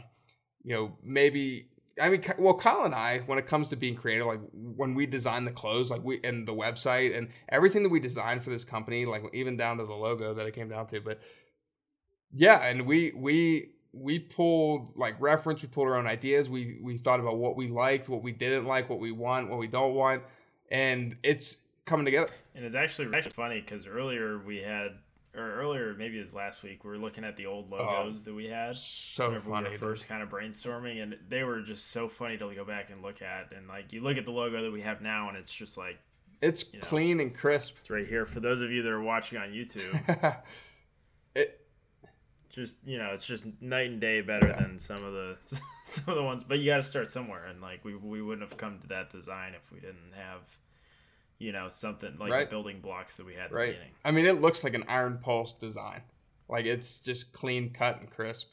you 0.62 0.74
know 0.74 0.96
maybe 1.02 1.68
I 2.00 2.08
mean, 2.08 2.24
well, 2.38 2.54
Kyle 2.54 2.84
and 2.84 2.94
I, 2.94 3.20
when 3.26 3.38
it 3.38 3.46
comes 3.46 3.68
to 3.68 3.76
being 3.76 3.94
creative, 3.94 4.26
like 4.26 4.40
when 4.52 4.94
we 4.94 5.06
design 5.06 5.44
the 5.44 5.52
clothes, 5.52 5.90
like 5.90 6.02
we 6.02 6.20
and 6.24 6.46
the 6.46 6.54
website 6.54 7.16
and 7.16 7.28
everything 7.50 7.82
that 7.84 7.88
we 7.88 8.00
designed 8.00 8.42
for 8.42 8.50
this 8.50 8.64
company, 8.64 9.06
like 9.06 9.22
even 9.32 9.56
down 9.56 9.78
to 9.78 9.84
the 9.84 9.94
logo 9.94 10.34
that 10.34 10.46
it 10.46 10.54
came 10.54 10.68
down 10.68 10.86
to, 10.88 11.00
but 11.00 11.20
yeah, 12.32 12.66
and 12.66 12.84
we 12.86 13.12
we 13.14 13.70
we 13.92 14.18
pulled 14.18 14.96
like 14.96 15.14
reference, 15.20 15.62
we 15.62 15.68
pulled 15.68 15.86
our 15.86 15.96
own 15.96 16.06
ideas, 16.06 16.50
we 16.50 16.78
we 16.82 16.96
thought 16.98 17.20
about 17.20 17.36
what 17.36 17.56
we 17.56 17.68
liked, 17.68 18.08
what 18.08 18.22
we 18.22 18.32
didn't 18.32 18.66
like, 18.66 18.90
what 18.90 18.98
we 18.98 19.12
want, 19.12 19.48
what 19.48 19.58
we 19.58 19.68
don't 19.68 19.94
want, 19.94 20.22
and 20.70 21.16
it's 21.22 21.58
coming 21.86 22.04
together. 22.04 22.30
And 22.56 22.64
it's 22.64 22.74
actually 22.74 23.14
actually 23.14 23.32
funny 23.32 23.60
because 23.60 23.86
earlier 23.86 24.38
we 24.38 24.58
had 24.58 24.98
or 25.36 25.54
earlier, 25.54 25.94
maybe 25.98 26.18
it 26.18 26.20
was 26.20 26.34
last 26.34 26.62
week, 26.62 26.84
we 26.84 26.90
were 26.90 26.98
looking 26.98 27.24
at 27.24 27.36
the 27.36 27.46
old 27.46 27.72
oh, 27.72 27.76
logos 27.76 28.24
that 28.24 28.34
we 28.34 28.46
had. 28.46 28.76
So 28.76 29.38
funny. 29.40 29.70
We 29.70 29.76
first 29.76 30.08
kind 30.08 30.22
of 30.22 30.28
brainstorming, 30.28 31.02
and 31.02 31.16
they 31.28 31.42
were 31.42 31.60
just 31.60 31.90
so 31.90 32.08
funny 32.08 32.36
to 32.36 32.54
go 32.54 32.64
back 32.64 32.90
and 32.90 33.02
look 33.02 33.22
at. 33.22 33.52
And 33.56 33.66
like 33.68 33.92
you 33.92 34.02
look 34.02 34.16
at 34.16 34.24
the 34.24 34.30
logo 34.30 34.62
that 34.62 34.70
we 34.70 34.82
have 34.82 35.00
now, 35.00 35.28
and 35.28 35.36
it's 35.36 35.52
just 35.52 35.76
like 35.76 35.98
it's 36.40 36.72
you 36.72 36.78
know, 36.78 36.86
clean 36.86 37.20
and 37.20 37.34
crisp. 37.34 37.76
It's 37.80 37.90
right 37.90 38.06
here 38.06 38.26
for 38.26 38.40
those 38.40 38.62
of 38.62 38.70
you 38.70 38.82
that 38.82 38.90
are 38.90 39.02
watching 39.02 39.38
on 39.38 39.48
YouTube. 39.48 40.36
it 41.34 41.60
just 42.50 42.76
you 42.84 42.98
know, 42.98 43.10
it's 43.12 43.26
just 43.26 43.46
night 43.60 43.90
and 43.90 44.00
day 44.00 44.20
better 44.20 44.48
yeah. 44.48 44.60
than 44.60 44.78
some 44.78 45.02
of 45.04 45.12
the 45.12 45.36
some 45.86 46.04
of 46.08 46.16
the 46.16 46.22
ones. 46.22 46.44
But 46.44 46.58
you 46.58 46.66
got 46.66 46.76
to 46.76 46.82
start 46.82 47.10
somewhere, 47.10 47.46
and 47.46 47.60
like 47.60 47.84
we 47.84 47.96
we 47.96 48.22
wouldn't 48.22 48.48
have 48.48 48.58
come 48.58 48.78
to 48.80 48.88
that 48.88 49.10
design 49.10 49.54
if 49.54 49.72
we 49.72 49.80
didn't 49.80 50.12
have 50.14 50.42
you 51.38 51.52
know, 51.52 51.68
something 51.68 52.16
like 52.18 52.30
Right. 52.32 52.44
the 52.44 52.50
building 52.50 52.80
blocks 52.80 53.16
that 53.16 53.26
we 53.26 53.34
had 53.34 53.44
at 53.44 53.50
the 53.50 53.56
Right. 53.56 53.68
beginning. 53.70 53.94
I 54.04 54.10
mean, 54.10 54.26
it 54.26 54.40
looks 54.40 54.64
like 54.64 54.74
an 54.74 54.84
Iron 54.88 55.18
Pulse 55.18 55.52
design. 55.52 56.02
Like 56.48 56.66
it's 56.66 56.98
just 57.00 57.32
clean 57.32 57.70
cut 57.72 58.00
and 58.00 58.10
crisp. 58.10 58.52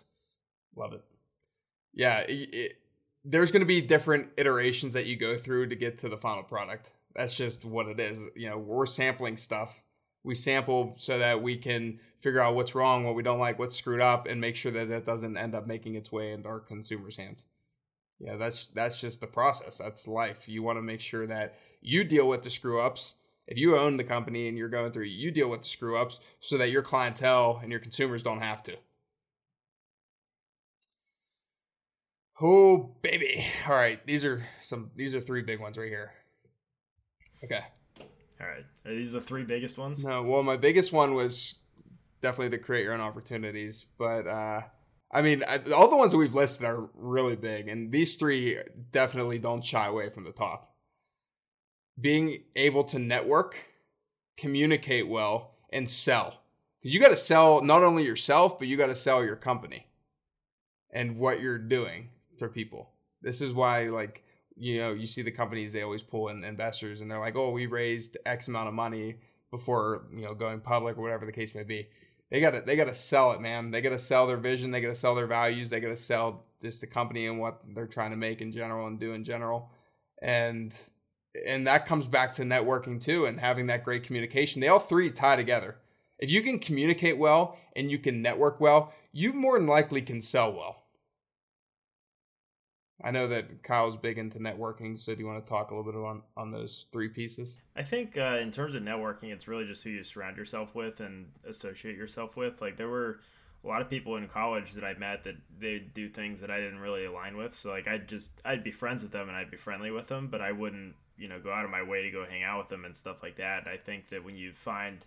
Love 0.75 0.93
it. 0.93 1.03
Yeah, 1.93 2.19
it, 2.21 2.53
it, 2.53 2.77
there's 3.25 3.51
going 3.51 3.61
to 3.61 3.65
be 3.67 3.81
different 3.81 4.29
iterations 4.37 4.93
that 4.93 5.05
you 5.05 5.15
go 5.17 5.37
through 5.37 5.67
to 5.67 5.75
get 5.75 5.99
to 5.99 6.09
the 6.09 6.17
final 6.17 6.43
product. 6.43 6.91
That's 7.15 7.35
just 7.35 7.65
what 7.65 7.87
it 7.87 7.99
is. 7.99 8.17
You 8.35 8.49
know, 8.49 8.57
we're 8.57 8.85
sampling 8.85 9.37
stuff. 9.37 9.81
We 10.23 10.35
sample 10.35 10.95
so 10.97 11.19
that 11.19 11.41
we 11.41 11.57
can 11.57 11.99
figure 12.21 12.39
out 12.39 12.55
what's 12.55 12.75
wrong, 12.75 13.03
what 13.03 13.15
we 13.15 13.23
don't 13.23 13.39
like, 13.39 13.59
what's 13.59 13.75
screwed 13.75 13.99
up, 14.01 14.27
and 14.27 14.39
make 14.39 14.55
sure 14.55 14.71
that 14.71 14.87
that 14.89 15.05
doesn't 15.05 15.35
end 15.35 15.55
up 15.55 15.67
making 15.67 15.95
its 15.95 16.11
way 16.11 16.31
into 16.31 16.47
our 16.47 16.59
consumers' 16.59 17.17
hands. 17.17 17.43
Yeah, 18.19 18.37
that's 18.37 18.67
that's 18.67 18.97
just 19.01 19.19
the 19.19 19.27
process. 19.27 19.77
That's 19.79 20.07
life. 20.07 20.47
You 20.47 20.61
want 20.61 20.77
to 20.77 20.83
make 20.83 21.01
sure 21.01 21.25
that 21.25 21.57
you 21.81 22.03
deal 22.03 22.27
with 22.27 22.43
the 22.43 22.49
screw 22.49 22.79
ups. 22.79 23.15
If 23.47 23.57
you 23.57 23.77
own 23.77 23.97
the 23.97 24.03
company 24.03 24.47
and 24.47 24.57
you're 24.57 24.69
going 24.69 24.91
through, 24.91 25.05
you 25.05 25.31
deal 25.31 25.49
with 25.49 25.63
the 25.63 25.67
screw 25.67 25.97
ups 25.97 26.19
so 26.39 26.57
that 26.57 26.71
your 26.71 26.83
clientele 26.83 27.59
and 27.61 27.71
your 27.71 27.81
consumers 27.81 28.23
don't 28.23 28.39
have 28.39 28.63
to. 28.63 28.75
Oh 32.39 32.95
baby! 33.01 33.45
All 33.67 33.75
right, 33.75 34.03
these 34.07 34.25
are 34.25 34.43
some. 34.61 34.89
These 34.95 35.13
are 35.13 35.21
three 35.21 35.43
big 35.43 35.59
ones 35.59 35.77
right 35.77 35.89
here. 35.89 36.11
Okay. 37.43 37.61
All 37.99 38.47
right, 38.47 38.65
are 38.85 38.95
these 38.95 39.11
the 39.11 39.21
three 39.21 39.43
biggest 39.43 39.77
ones? 39.77 40.03
No, 40.03 40.23
well, 40.23 40.41
my 40.41 40.57
biggest 40.57 40.91
one 40.91 41.13
was 41.13 41.55
definitely 42.21 42.57
to 42.57 42.63
create 42.63 42.83
your 42.83 42.93
own 42.93 43.01
opportunities, 43.01 43.85
but 43.99 44.25
uh, 44.25 44.61
I 45.11 45.21
mean, 45.21 45.43
I, 45.47 45.59
all 45.71 45.89
the 45.89 45.97
ones 45.97 46.13
that 46.13 46.17
we've 46.17 46.33
listed 46.33 46.65
are 46.65 46.89
really 46.95 47.35
big, 47.35 47.67
and 47.67 47.91
these 47.91 48.15
three 48.15 48.57
definitely 48.91 49.37
don't 49.37 49.63
shy 49.63 49.85
away 49.85 50.09
from 50.09 50.23
the 50.23 50.31
top. 50.31 50.70
Being 51.99 52.43
able 52.55 52.83
to 52.85 52.99
network, 52.99 53.57
communicate 54.37 55.07
well, 55.07 55.55
and 55.71 55.89
sell, 55.89 56.41
because 56.79 56.93
you 56.93 56.99
got 56.99 57.09
to 57.09 57.17
sell 57.17 57.61
not 57.61 57.83
only 57.83 58.03
yourself, 58.03 58.59
but 58.59 58.67
you 58.67 58.77
got 58.77 58.87
to 58.87 58.95
sell 58.95 59.23
your 59.23 59.35
company 59.35 59.87
and 60.91 61.17
what 61.17 61.39
you're 61.39 61.57
doing 61.57 62.09
for 62.39 62.49
people. 62.49 62.89
This 63.21 63.39
is 63.41 63.53
why, 63.53 63.83
like, 63.89 64.23
you 64.55 64.79
know, 64.79 64.93
you 64.93 65.07
see 65.07 65.21
the 65.21 65.31
companies 65.31 65.73
they 65.73 65.81
always 65.81 66.01
pull 66.01 66.29
in 66.29 66.43
investors, 66.43 67.01
and 67.01 67.09
they're 67.09 67.19
like, 67.19 67.35
"Oh, 67.35 67.51
we 67.51 67.65
raised 67.65 68.17
X 68.25 68.47
amount 68.47 68.67
of 68.67 68.73
money 68.73 69.17
before 69.49 70.07
you 70.13 70.23
know 70.23 70.33
going 70.33 70.59
public 70.59 70.97
or 70.97 71.01
whatever 71.01 71.25
the 71.25 71.31
case 71.31 71.55
may 71.55 71.63
be." 71.63 71.87
They 72.29 72.41
gotta 72.41 72.61
they 72.61 72.75
gotta 72.75 72.93
sell 72.93 73.31
it, 73.31 73.41
man. 73.41 73.71
They 73.71 73.81
gotta 73.81 73.99
sell 73.99 74.27
their 74.27 74.37
vision. 74.37 74.71
They 74.71 74.81
gotta 74.81 74.95
sell 74.95 75.15
their 75.15 75.27
values. 75.27 75.69
They 75.69 75.79
gotta 75.79 75.97
sell 75.97 76.45
just 76.61 76.81
the 76.81 76.87
company 76.87 77.27
and 77.27 77.39
what 77.39 77.61
they're 77.73 77.87
trying 77.87 78.11
to 78.11 78.17
make 78.17 78.41
in 78.41 78.51
general 78.51 78.87
and 78.87 78.99
do 78.99 79.13
in 79.13 79.23
general, 79.23 79.71
and 80.21 80.73
and 81.45 81.65
that 81.67 81.85
comes 81.85 82.07
back 82.07 82.33
to 82.33 82.43
networking 82.43 83.01
too 83.01 83.25
and 83.25 83.39
having 83.39 83.67
that 83.67 83.83
great 83.83 84.03
communication. 84.03 84.61
They 84.61 84.67
all 84.67 84.79
three 84.79 85.09
tie 85.11 85.35
together. 85.35 85.77
If 86.19 86.29
you 86.29 86.41
can 86.41 86.59
communicate 86.59 87.17
well 87.17 87.57
and 87.75 87.89
you 87.89 87.97
can 87.97 88.21
network 88.21 88.59
well, 88.59 88.93
you 89.11 89.33
more 89.33 89.57
than 89.57 89.67
likely 89.67 90.01
can 90.01 90.21
sell 90.21 90.53
well. 90.53 90.77
I 93.03 93.09
know 93.09 93.27
that 93.29 93.63
Kyle's 93.63 93.95
big 93.95 94.19
into 94.19 94.37
networking, 94.37 94.99
so 94.99 95.15
do 95.15 95.21
you 95.21 95.25
want 95.25 95.43
to 95.43 95.49
talk 95.49 95.71
a 95.71 95.75
little 95.75 95.91
bit 95.91 95.97
on 95.97 96.21
on 96.37 96.51
those 96.51 96.85
three 96.91 97.07
pieces? 97.07 97.57
I 97.75 97.81
think 97.81 98.17
uh, 98.17 98.37
in 98.39 98.51
terms 98.51 98.75
of 98.75 98.83
networking, 98.83 99.31
it's 99.31 99.47
really 99.47 99.65
just 99.65 99.83
who 99.83 99.89
you 99.89 100.03
surround 100.03 100.37
yourself 100.37 100.75
with 100.75 100.99
and 100.99 101.25
associate 101.47 101.97
yourself 101.97 102.35
with. 102.35 102.61
Like 102.61 102.77
there 102.77 102.89
were 102.89 103.21
a 103.63 103.67
lot 103.67 103.81
of 103.81 103.89
people 103.89 104.17
in 104.17 104.27
college 104.27 104.73
that 104.73 104.83
I 104.83 104.93
met 104.95 105.23
that 105.23 105.35
they 105.59 105.79
do 105.79 106.09
things 106.09 106.41
that 106.41 106.51
I 106.51 106.59
didn't 106.59 106.79
really 106.79 107.05
align 107.05 107.37
with. 107.37 107.55
So 107.55 107.69
like 107.69 107.87
I'd 107.87 108.07
just 108.07 108.33
I'd 108.45 108.63
be 108.63 108.71
friends 108.71 109.01
with 109.01 109.11
them 109.11 109.27
and 109.27 109.37
I'd 109.37 109.51
be 109.51 109.57
friendly 109.57 109.89
with 109.89 110.07
them, 110.07 110.27
but 110.27 110.41
I 110.41 110.51
wouldn't 110.51 110.95
you 111.17 111.27
know 111.27 111.39
go 111.39 111.51
out 111.51 111.65
of 111.65 111.71
my 111.71 111.83
way 111.83 112.01
to 112.03 112.11
go 112.11 112.25
hang 112.25 112.43
out 112.43 112.59
with 112.59 112.69
them 112.69 112.85
and 112.85 112.95
stuff 112.95 113.21
like 113.23 113.37
that. 113.37 113.67
I 113.67 113.77
think 113.77 114.09
that 114.09 114.23
when 114.23 114.35
you 114.35 114.53
find 114.53 115.05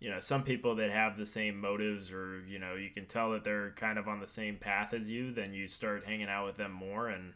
you 0.00 0.10
know 0.10 0.20
some 0.20 0.42
people 0.42 0.74
that 0.76 0.90
have 0.90 1.16
the 1.16 1.26
same 1.26 1.58
motives 1.60 2.12
or 2.12 2.42
you 2.46 2.58
know 2.58 2.74
you 2.74 2.90
can 2.90 3.06
tell 3.06 3.30
that 3.32 3.44
they're 3.44 3.70
kind 3.76 3.98
of 3.98 4.08
on 4.08 4.20
the 4.20 4.26
same 4.26 4.56
path 4.56 4.92
as 4.92 5.08
you 5.08 5.32
then 5.32 5.52
you 5.52 5.66
start 5.66 6.04
hanging 6.04 6.28
out 6.28 6.46
with 6.46 6.56
them 6.56 6.72
more 6.72 7.08
and 7.08 7.32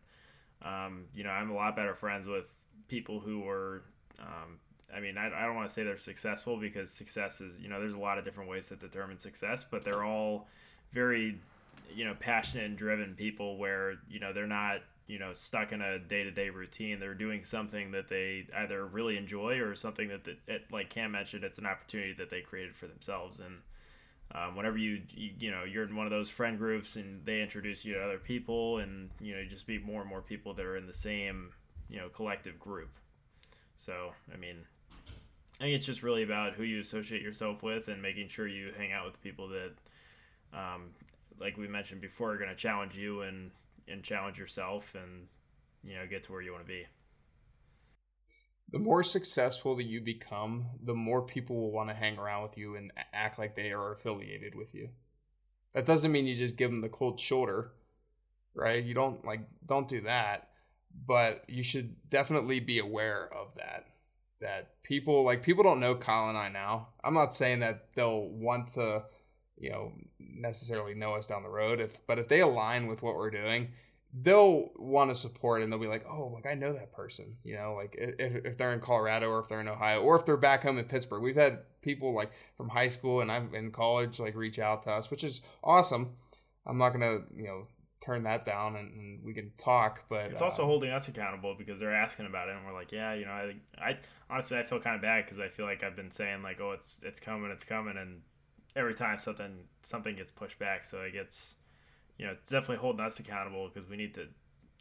um, 0.62 1.04
you 1.14 1.24
know 1.24 1.30
i'm 1.30 1.50
a 1.50 1.54
lot 1.54 1.74
better 1.74 1.94
friends 1.94 2.26
with 2.26 2.44
people 2.88 3.18
who 3.18 3.48
are 3.48 3.82
um, 4.20 4.58
i 4.94 5.00
mean 5.00 5.16
I, 5.16 5.26
I 5.26 5.46
don't 5.46 5.56
want 5.56 5.68
to 5.68 5.72
say 5.72 5.84
they're 5.84 5.98
successful 5.98 6.58
because 6.58 6.90
success 6.90 7.40
is 7.40 7.58
you 7.58 7.68
know 7.68 7.80
there's 7.80 7.94
a 7.94 8.00
lot 8.00 8.18
of 8.18 8.24
different 8.24 8.50
ways 8.50 8.68
that 8.68 8.80
determine 8.80 9.18
success 9.18 9.64
but 9.64 9.82
they're 9.82 10.04
all 10.04 10.46
very 10.92 11.38
you 11.94 12.04
know 12.04 12.14
passionate 12.20 12.66
and 12.66 12.76
driven 12.76 13.14
people 13.14 13.56
where 13.56 13.94
you 14.10 14.20
know 14.20 14.32
they're 14.32 14.46
not 14.46 14.80
you 15.10 15.18
know 15.18 15.34
stuck 15.34 15.72
in 15.72 15.82
a 15.82 15.98
day-to-day 15.98 16.50
routine. 16.50 17.00
They're 17.00 17.14
doing 17.14 17.42
something 17.42 17.90
that 17.90 18.06
they 18.06 18.46
either 18.56 18.86
really 18.86 19.16
enjoy 19.16 19.58
or 19.58 19.74
something 19.74 20.08
that, 20.08 20.22
that 20.24 20.38
it, 20.46 20.62
like 20.70 20.88
cam 20.88 21.12
mentioned 21.12 21.42
it's 21.42 21.58
an 21.58 21.66
opportunity 21.66 22.12
that 22.12 22.30
they 22.30 22.40
created 22.42 22.76
for 22.76 22.86
themselves. 22.86 23.40
And 23.40 23.56
um, 24.32 24.54
whenever 24.54 24.78
you, 24.78 25.02
you 25.10 25.30
you 25.40 25.50
know 25.50 25.64
you're 25.64 25.82
in 25.82 25.96
one 25.96 26.06
of 26.06 26.12
those 26.12 26.30
friend 26.30 26.56
groups 26.56 26.94
and 26.94 27.24
they 27.24 27.42
introduce 27.42 27.84
you 27.84 27.94
to 27.94 28.00
other 28.00 28.18
people 28.18 28.78
and 28.78 29.10
you 29.20 29.34
know 29.34 29.44
just 29.44 29.66
meet 29.66 29.84
more 29.84 30.00
and 30.00 30.08
more 30.08 30.22
people 30.22 30.54
that 30.54 30.64
are 30.64 30.76
in 30.76 30.86
the 30.86 30.94
same 30.94 31.50
you 31.88 31.98
know 31.98 32.08
collective 32.08 32.58
group. 32.60 32.90
So 33.76 34.12
i 34.32 34.36
mean 34.36 34.56
i 35.58 35.64
think 35.64 35.74
it's 35.74 35.86
just 35.86 36.02
really 36.02 36.22
about 36.22 36.52
who 36.52 36.62
you 36.62 36.80
associate 36.80 37.22
yourself 37.22 37.62
with 37.62 37.88
and 37.88 38.00
making 38.00 38.28
sure 38.28 38.46
you 38.46 38.70
hang 38.76 38.92
out 38.92 39.06
with 39.06 39.20
people 39.22 39.48
that 39.48 39.72
um, 40.52 40.90
like 41.40 41.56
we 41.56 41.66
mentioned 41.66 42.00
before 42.00 42.32
are 42.32 42.36
going 42.36 42.50
to 42.50 42.56
challenge 42.56 42.94
you 42.94 43.22
and 43.22 43.50
and 43.90 44.02
challenge 44.02 44.38
yourself 44.38 44.94
and 44.94 45.26
you 45.82 45.94
know 45.96 46.06
get 46.06 46.22
to 46.24 46.32
where 46.32 46.42
you 46.42 46.52
want 46.52 46.64
to 46.64 46.68
be 46.68 46.84
The 48.72 48.78
more 48.78 49.02
successful 49.02 49.76
that 49.76 49.84
you 49.84 50.00
become, 50.00 50.66
the 50.84 50.94
more 50.94 51.22
people 51.22 51.56
will 51.56 51.72
want 51.72 51.88
to 51.90 51.94
hang 51.94 52.18
around 52.18 52.42
with 52.44 52.56
you 52.58 52.76
and 52.76 52.92
act 53.12 53.38
like 53.38 53.56
they 53.56 53.72
are 53.72 53.92
affiliated 53.92 54.54
with 54.54 54.74
you. 54.74 54.90
That 55.74 55.86
doesn't 55.86 56.12
mean 56.12 56.26
you 56.26 56.34
just 56.36 56.56
give 56.56 56.70
them 56.70 56.80
the 56.80 56.88
cold 56.88 57.18
shoulder, 57.20 57.72
right? 58.54 58.82
You 58.84 58.94
don't 58.94 59.24
like 59.24 59.40
don't 59.66 59.88
do 59.88 60.00
that, 60.02 60.50
but 61.06 61.44
you 61.48 61.62
should 61.62 61.96
definitely 62.10 62.60
be 62.60 62.78
aware 62.78 63.28
of 63.34 63.54
that. 63.56 63.86
That 64.40 64.82
people 64.82 65.24
like 65.24 65.42
people 65.42 65.64
don't 65.64 65.80
know 65.80 65.94
Kyle 65.94 66.28
and 66.28 66.38
I 66.38 66.48
now. 66.48 66.88
I'm 67.04 67.14
not 67.14 67.34
saying 67.34 67.60
that 67.60 67.88
they'll 67.94 68.28
want 68.28 68.68
to, 68.74 69.04
you 69.60 69.70
know, 69.70 69.92
necessarily 70.18 70.94
know 70.94 71.14
us 71.14 71.26
down 71.26 71.42
the 71.42 71.48
road. 71.48 71.80
If 71.80 72.04
but 72.06 72.18
if 72.18 72.28
they 72.28 72.40
align 72.40 72.86
with 72.86 73.02
what 73.02 73.14
we're 73.14 73.30
doing, 73.30 73.68
they'll 74.22 74.70
want 74.76 75.10
to 75.10 75.14
support 75.14 75.62
and 75.62 75.70
they'll 75.70 75.78
be 75.78 75.86
like, 75.86 76.04
oh, 76.10 76.32
like 76.34 76.46
I 76.46 76.54
know 76.54 76.72
that 76.72 76.92
person, 76.92 77.36
you 77.44 77.54
know, 77.54 77.74
like 77.74 77.94
if, 77.96 78.44
if 78.44 78.58
they're 78.58 78.72
in 78.72 78.80
Colorado 78.80 79.28
or 79.28 79.40
if 79.40 79.48
they're 79.48 79.60
in 79.60 79.68
Ohio 79.68 80.02
or 80.02 80.16
if 80.16 80.24
they're 80.24 80.36
back 80.36 80.62
home 80.62 80.78
in 80.78 80.86
Pittsburgh. 80.86 81.22
We've 81.22 81.36
had 81.36 81.60
people 81.82 82.12
like 82.12 82.32
from 82.56 82.68
high 82.68 82.88
school 82.88 83.20
and 83.20 83.30
I'm 83.30 83.54
in 83.54 83.70
college 83.70 84.18
like 84.18 84.34
reach 84.34 84.58
out 84.58 84.82
to 84.84 84.90
us, 84.90 85.10
which 85.10 85.24
is 85.24 85.42
awesome. 85.62 86.16
I'm 86.66 86.78
not 86.78 86.90
gonna, 86.90 87.20
you 87.36 87.44
know, 87.44 87.66
turn 88.00 88.22
that 88.22 88.46
down 88.46 88.76
and, 88.76 88.92
and 88.94 89.24
we 89.24 89.34
can 89.34 89.52
talk, 89.58 90.04
but 90.08 90.30
it's 90.30 90.42
also 90.42 90.62
uh, 90.62 90.66
holding 90.66 90.90
us 90.90 91.06
accountable 91.08 91.54
because 91.56 91.78
they're 91.78 91.94
asking 91.94 92.26
about 92.26 92.48
it 92.48 92.56
and 92.56 92.64
we're 92.64 92.72
like 92.72 92.92
yeah 92.92 93.12
you 93.12 93.26
know 93.26 93.30
i 93.30 93.52
i 93.78 93.98
honestly 94.30 94.56
i 94.56 94.62
feel 94.62 94.80
kind 94.80 94.96
of 94.96 95.02
bad 95.02 95.22
because 95.24 95.38
i 95.38 95.48
feel 95.48 95.66
like 95.66 95.84
i've 95.84 95.96
been 95.96 96.10
saying 96.10 96.42
like 96.42 96.60
oh 96.62 96.72
it's 96.72 96.98
it's 97.02 97.20
coming 97.20 97.50
it's 97.50 97.62
coming 97.64 97.98
and 97.98 98.22
every 98.76 98.94
time 98.94 99.18
something 99.18 99.52
something 99.82 100.14
gets 100.16 100.30
pushed 100.30 100.58
back 100.58 100.84
so 100.84 101.00
it 101.02 101.12
gets 101.12 101.56
you 102.18 102.26
know 102.26 102.32
it's 102.32 102.50
definitely 102.50 102.76
holding 102.76 103.04
us 103.04 103.18
accountable 103.18 103.68
because 103.72 103.88
we 103.88 103.96
need 103.96 104.14
to 104.14 104.26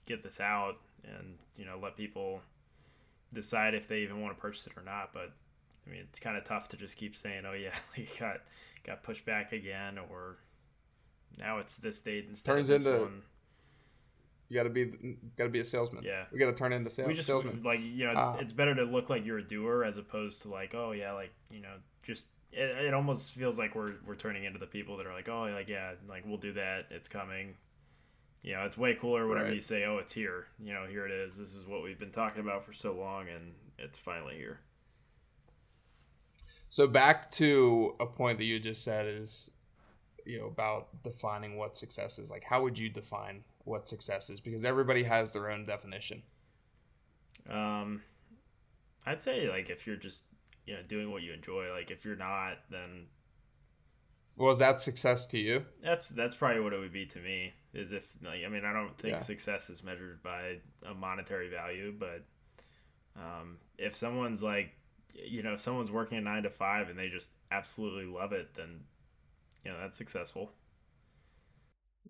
get 0.06 0.23
this 0.23 0.39
out 0.39 0.75
and 1.06 1.38
you 1.58 1.65
know 1.65 1.80
let 1.82 1.95
people 1.97 2.41
decide 3.34 3.73
if 3.73 3.88
they 3.88 3.99
even 3.99 4.21
want 4.21 4.36
to 4.36 4.39
purchase 4.41 4.67
it 4.67 4.73
or 4.75 4.84
not 4.84 5.12
but 5.13 5.32
i 5.86 5.89
mean 5.89 6.02
it's 6.02 6.19
kind 6.19 6.36
of 6.38 6.43
tough 6.43 6.67
to 6.67 6.78
just 6.78 6.95
keep 6.97 7.15
saying 7.15 7.43
oh 7.47 7.54
yeah 7.54 7.73
like 7.97 8.10
got 8.19 8.38
got 8.86 9.04
pushed 9.04 9.25
back 9.25 9.52
again 9.54 9.97
or 10.10 10.38
now 11.39 11.58
it's 11.60 11.78
this 11.78 12.02
date 12.02 12.25
instead 12.30 12.52
Turns 12.54 12.69
of 12.69 12.80
this 12.80 12.88
into- 12.88 13.02
one. 13.02 13.21
you 14.49 14.56
gotta 14.58 14.69
be 14.69 15.17
gotta 15.38 15.49
be 15.52 15.60
a 15.60 15.65
salesman. 15.65 16.04
Yeah. 16.04 16.23
we 16.32 16.39
gotta 16.39 16.54
turn 16.54 16.73
into 16.73 16.89
sales, 16.89 17.08
we 17.08 17.13
just 17.13 17.28
salesman. 17.28 17.62
like 17.63 17.80
you 17.82 18.06
know 18.06 18.12
it's, 18.12 18.19
Ah. 18.19 18.38
it's 18.39 18.54
better 18.54 18.73
to 18.75 18.84
look 18.84 19.10
like 19.10 19.25
you're 19.25 19.38
a 19.38 19.43
doer 19.47 19.84
as 19.84 19.97
opposed 19.97 20.41
to 20.43 20.49
like 20.49 20.73
oh 20.73 20.91
yeah 20.91 21.12
like 21.13 21.32
you 21.52 21.62
know 21.62 21.73
just 22.04 22.27
it, 22.52 22.85
it 22.87 22.93
almost 22.93 23.33
feels 23.33 23.60
like 23.60 23.75
we're 23.75 23.93
we're 24.06 24.15
turning 24.15 24.43
into 24.45 24.60
the 24.60 24.67
people 24.67 24.97
that 24.97 25.06
are 25.08 25.13
like 25.13 25.29
oh 25.29 25.43
like 25.54 25.67
yeah 25.69 25.93
like 26.08 26.23
we'll 26.25 26.37
do 26.37 26.54
that 26.54 26.85
it's 26.91 27.08
coming 27.08 27.56
you 28.43 28.54
know 28.54 28.63
it's 28.65 28.77
way 28.77 28.95
cooler 28.95 29.27
whenever 29.27 29.50
Right. 29.50 29.56
you 29.56 29.62
say 29.62 29.85
oh 29.85 29.97
it's 29.97 30.12
here 30.12 30.47
you 30.60 30.73
know 30.73 30.85
here 30.87 31.06
it 31.06 31.12
is 31.12 31.37
this 31.37 31.54
is 31.56 31.65
what 31.67 31.83
we've 31.83 32.00
been 32.00 32.12
talking 32.12 32.41
about 32.41 32.65
for 32.65 32.73
so 32.73 32.93
long 32.93 33.27
and 33.29 33.54
it's 33.77 33.97
finally 33.97 34.35
here 34.35 34.60
So 36.69 36.87
back 36.87 37.31
to 37.31 37.95
a 38.00 38.06
point 38.06 38.37
that 38.37 38.45
you 38.45 38.60
just 38.60 38.83
said 38.83 39.08
is, 39.08 39.52
you 40.25 40.39
know, 40.39 40.47
about 40.47 41.04
defining 41.04 41.58
what 41.58 41.77
success 41.77 42.19
is. 42.19 42.29
Like, 42.29 42.43
how 42.43 42.63
would 42.63 42.77
you 42.77 42.89
define 42.89 43.43
what 43.65 43.87
success 43.87 44.29
is? 44.29 44.39
Because 44.41 44.63
everybody 44.65 45.04
has 45.04 45.33
their 45.33 45.50
own 45.50 45.65
definition. 45.65 46.23
um 47.50 48.02
i'd 49.06 49.21
say 49.21 49.50
like 49.50 49.69
if 49.69 49.87
you're 49.87 49.95
just 49.95 50.23
you 50.69 50.75
know 50.75 50.83
doing 50.87 51.11
what 51.11 51.23
you 51.23 51.33
enjoy 51.33 51.71
like 51.73 51.91
if 51.91 52.05
you're 52.05 52.17
not 52.17 52.57
then 52.71 53.07
Well, 54.35 54.49
is 54.51 54.57
that 54.59 54.81
success 54.81 55.27
to 55.27 55.37
you? 55.37 55.65
That's 55.81 56.09
that's 56.09 56.35
probably 56.35 56.61
what 56.61 56.73
it 56.73 56.79
would 56.79 56.91
be 56.91 57.05
to 57.07 57.19
me. 57.19 57.53
Is 57.73 57.91
if 57.91 58.13
like 58.23 58.43
I 58.45 58.49
mean 58.49 58.65
I 58.65 58.73
don't 58.73 58.97
think 58.97 59.19
Yeah. 59.19 59.21
success 59.21 59.69
is 59.69 59.83
measured 59.83 60.21
by 60.21 60.57
a 60.85 60.93
monetary 60.93 61.49
value, 61.49 61.93
but 61.97 62.23
um, 63.17 63.57
if 63.77 63.95
someone's 63.95 64.43
like 64.43 64.75
you 65.15 65.43
know, 65.43 65.53
if 65.53 65.61
someone's 65.61 65.91
working 65.91 66.17
a 66.19 66.21
nine 66.21 66.43
to 66.43 66.49
five 66.51 66.89
and 66.89 66.99
they 66.99 67.09
just 67.09 67.33
absolutely 67.51 68.05
love 68.05 68.33
it, 68.33 68.53
then 68.55 68.81
you 69.65 69.71
know 69.71 69.79
that's 69.79 69.97
successful. 69.97 70.51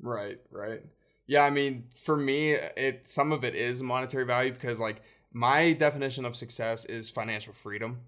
Right, 0.01 0.39
right. 0.51 0.81
Yeah, 1.27 1.43
I 1.43 1.49
mean, 1.49 1.85
for 1.95 2.17
me, 2.17 2.51
it 2.53 3.07
some 3.07 3.31
of 3.31 3.43
it 3.43 3.55
is 3.55 3.83
monetary 3.83 4.25
value 4.25 4.53
because 4.53 4.79
like 4.79 5.01
my 5.33 5.73
definition 5.73 6.25
of 6.25 6.35
success 6.35 6.85
is 6.85 7.09
financial 7.09 7.53
freedom. 7.53 8.01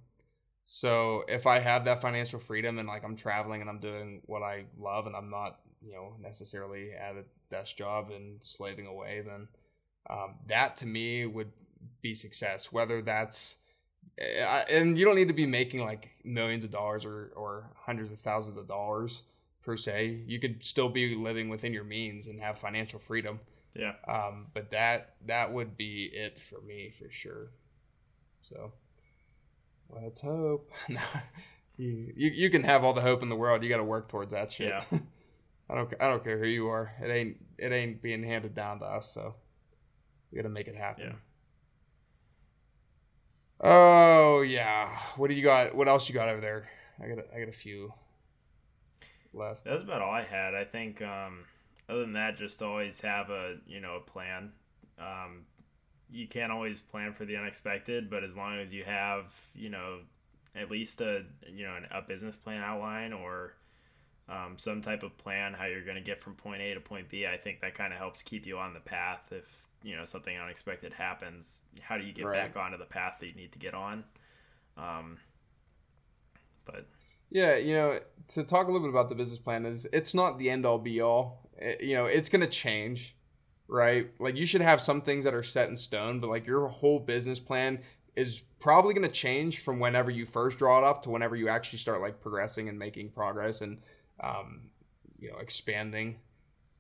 So 0.66 1.24
if 1.28 1.48
I 1.48 1.60
have 1.60 1.86
that 1.86 2.02
financial 2.02 2.40
freedom 2.40 2.80
and 2.80 2.88
like 2.88 3.04
I'm 3.04 3.16
traveling 3.16 3.62
and 3.62 3.70
I'm 3.70 3.80
doing 3.80 4.22
what 4.26 4.42
I 4.42 4.66
love 4.80 5.06
and 5.06 5.16
I'm 5.16 5.30
not, 5.30 5.60
you 5.82 5.94
know, 5.94 6.16
necessarily 6.22 6.92
at 6.94 7.16
a 7.16 7.24
desk 7.50 7.76
job 7.76 8.12
and 8.12 8.40
slaving 8.42 8.88
away, 8.88 9.22
then 9.26 9.48
um, 10.10 10.36
that 10.48 10.78
to 10.78 10.86
me 10.86 11.26
would 11.26 11.52
be 12.02 12.14
success. 12.14 12.72
Whether 12.72 13.02
that's 13.02 13.58
eh, 14.18 14.64
and 14.70 14.98
you 14.98 15.06
don't 15.06 15.16
need 15.16 15.28
to 15.28 15.34
be 15.34 15.46
making 15.46 15.82
like 15.82 16.10
millions 16.24 16.64
of 16.64 16.72
dollars 16.72 17.06
or 17.06 17.32
or 17.36 17.72
hundreds 17.76 18.12
of 18.12 18.20
thousands 18.20 18.58
of 18.58 18.68
dollars 18.68 19.24
per 19.64 19.78
se. 19.78 20.24
You 20.26 20.40
could 20.40 20.66
still 20.66 20.90
be 20.90 21.16
living 21.16 21.50
within 21.50 21.74
your 21.74 21.84
means 21.84 22.28
and 22.28 22.40
have 22.40 22.58
financial 22.58 23.00
freedom. 23.00 23.40
Yeah. 23.76 23.94
Um, 24.08 24.48
but 24.54 24.72
that 24.72 25.16
that 25.28 25.52
would 25.52 25.78
be 25.78 26.10
it 26.14 26.40
for 26.42 26.62
me 26.62 26.94
for 26.98 27.10
sure. 27.10 27.52
So 28.42 28.74
let's 29.94 30.22
hope. 30.22 30.72
you, 31.78 32.14
you 32.16 32.30
you 32.30 32.50
can 32.50 32.64
have 32.64 32.84
all 32.84 32.94
the 32.94 33.02
hope 33.02 33.22
in 33.24 33.30
the 33.30 33.36
world. 33.36 33.64
You 33.64 33.70
got 33.70 33.78
to 33.78 33.84
work 33.84 34.10
towards 34.10 34.32
that 34.32 34.52
shit. 34.52 34.70
Yeah. 34.70 34.84
I 35.70 35.76
don't 35.76 35.94
I 36.00 36.08
don't 36.08 36.24
care 36.24 36.38
who 36.38 36.48
you 36.48 36.68
are. 36.68 36.94
It 37.02 37.10
ain't 37.10 37.38
it 37.58 37.72
ain't 37.72 38.02
being 38.02 38.24
handed 38.24 38.56
down 38.56 38.80
to 38.80 38.86
us. 38.86 39.14
So 39.14 39.36
we 40.32 40.36
got 40.38 40.44
to 40.44 40.50
make 40.50 40.68
it 40.68 40.76
happen. 40.76 41.08
Yeah. 41.08 41.16
Oh 43.62 44.42
yeah. 44.42 44.98
What 45.16 45.30
do 45.30 45.34
you 45.34 45.44
got? 45.44 45.76
What 45.76 45.88
else 45.88 46.10
you 46.10 46.14
got 46.14 46.28
over 46.28 46.42
there? 46.42 46.70
I 47.02 47.08
got 47.08 47.20
a, 47.20 47.36
I 47.36 47.40
got 47.40 47.50
a 47.50 47.54
few 47.54 47.94
left. 49.34 49.64
That's 49.64 49.84
about 49.84 50.02
all 50.02 50.12
I 50.12 50.24
had. 50.24 50.56
I 50.56 50.66
think 50.66 51.02
um, 51.02 51.46
other 51.90 52.02
than 52.02 52.14
that, 52.14 52.38
just 52.38 52.62
always 52.62 53.00
have 53.02 53.30
a 53.30 53.58
you 53.66 53.80
know 53.80 53.96
a 53.96 54.02
plan. 54.02 54.52
Um, 55.00 55.46
you 56.12 56.28
can't 56.28 56.52
always 56.52 56.80
plan 56.80 57.14
for 57.14 57.26
the 57.26 57.38
unexpected, 57.38 58.10
but 58.10 58.24
as 58.24 58.36
long 58.36 58.60
as 58.60 58.74
you 58.74 58.84
have 58.84 59.34
you 59.56 59.70
know 59.70 60.00
at 60.56 60.70
least 60.70 61.02
a 61.02 61.24
you 61.48 61.66
know 61.66 61.76
an, 61.76 61.88
a 61.92 62.02
business 62.02 62.36
plan 62.36 62.62
outline 62.62 63.14
or 63.14 63.54
um, 64.30 64.56
some 64.58 64.82
type 64.82 65.04
of 65.04 65.18
plan 65.18 65.54
how 65.54 65.66
you're 65.66 65.84
going 65.84 65.98
to 65.98 66.02
get 66.02 66.22
from 66.22 66.36
point 66.36 66.62
A 66.62 66.74
to 66.74 66.80
point 66.80 67.10
B, 67.10 67.26
I 67.26 67.38
think 67.38 67.62
that 67.62 67.76
kind 67.76 67.92
of 67.92 68.00
helps 68.00 68.22
keep 68.22 68.46
you 68.46 68.58
on 68.58 68.74
the 68.74 68.80
path. 68.80 69.32
If 69.32 69.70
you 69.84 69.96
know 69.96 70.06
something 70.06 70.38
unexpected 70.38 70.94
happens, 70.94 71.64
how 71.82 71.98
do 71.98 72.04
you 72.04 72.14
get 72.14 72.26
right. 72.26 72.54
back 72.54 72.62
onto 72.62 72.78
the 72.78 72.86
path 72.86 73.16
that 73.20 73.28
you 73.28 73.36
need 73.36 73.52
to 73.54 73.60
get 73.60 73.74
on? 73.74 74.04
Um, 74.78 75.18
but 76.66 76.86
yeah, 77.30 77.56
you 77.56 77.74
know, 77.74 78.00
to 78.30 78.44
talk 78.44 78.68
a 78.68 78.72
little 78.72 78.86
bit 78.86 78.94
about 78.94 79.10
the 79.10 79.16
business 79.16 79.40
plan 79.40 79.66
is 79.66 79.88
it's 79.94 80.14
not 80.14 80.38
the 80.38 80.50
end 80.50 80.66
all 80.66 80.78
be 80.78 81.02
all. 81.02 81.50
It, 81.58 81.82
you 81.82 81.96
know, 81.96 82.06
it's 82.06 82.30
going 82.30 82.42
to 82.42 82.48
change, 82.48 83.16
right? 83.72 84.12
Like 84.20 84.36
you 84.36 84.46
should 84.46 84.62
have 84.62 84.82
some 84.82 85.02
things 85.02 85.24
that 85.24 85.34
are 85.34 85.44
set 85.44 85.70
in 85.70 85.78
stone, 85.78 86.20
but 86.20 86.30
like 86.30 86.46
your 86.46 86.68
whole 86.68 87.00
business 87.00 87.40
plan 87.40 87.80
is 88.16 88.42
probably 88.60 88.94
going 88.94 89.08
to 89.08 89.14
change 89.14 89.60
from 89.60 89.80
whenever 89.80 90.12
you 90.12 90.26
first 90.26 90.58
draw 90.60 90.78
it 90.78 90.84
up 90.84 91.02
to 91.04 91.10
whenever 91.10 91.36
you 91.36 91.48
actually 91.48 91.80
start 91.80 92.02
like 92.02 92.22
progressing 92.22 92.70
and 92.70 92.78
making 92.78 93.10
progress 93.10 93.62
and 93.62 93.80
um, 94.20 94.70
you 95.18 95.32
know 95.32 95.38
expanding 95.38 96.18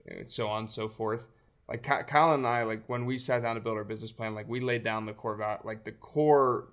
and 0.06 0.30
so 0.30 0.48
on 0.48 0.62
and 0.62 0.70
so 0.70 0.88
forth 0.89 1.28
like 1.72 1.84
Kyle 1.84 2.34
and 2.34 2.46
I, 2.46 2.64
like 2.64 2.84
when 2.88 3.06
we 3.06 3.18
sat 3.18 3.44
down 3.44 3.56
to 3.56 3.62
build 3.62 3.78
our 3.78 3.86
business 3.86 4.12
plan, 4.12 4.36
like 4.36 4.50
we 4.50 4.60
laid 4.60 4.84
down 4.84 5.06
the 5.06 5.14
core, 5.14 5.60
like 5.64 5.86
the 5.86 5.94
core, 5.94 6.68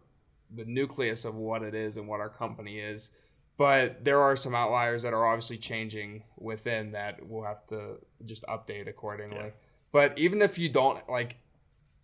the 0.53 0.65
nucleus 0.65 1.25
of 1.25 1.37
what 1.37 1.63
it 1.63 1.73
is 1.73 1.97
and 1.97 2.09
what 2.09 2.19
our 2.19 2.29
company 2.29 2.81
is. 2.81 3.11
But 3.57 4.05
there 4.05 4.21
are 4.21 4.35
some 4.35 4.57
outliers 4.57 5.05
that 5.05 5.15
are 5.15 5.25
obviously 5.25 5.57
changing 5.57 6.25
within 6.37 6.93
that 6.93 7.25
we'll 7.25 7.45
have 7.45 7.65
to 7.69 7.99
just 8.25 8.43
update 8.47 8.89
accordingly. 8.89 9.37
Yeah. 9.37 9.51
But 9.99 10.17
even 10.17 10.43
if 10.43 10.59
you 10.59 10.69
don't 10.69 11.01
like, 11.09 11.37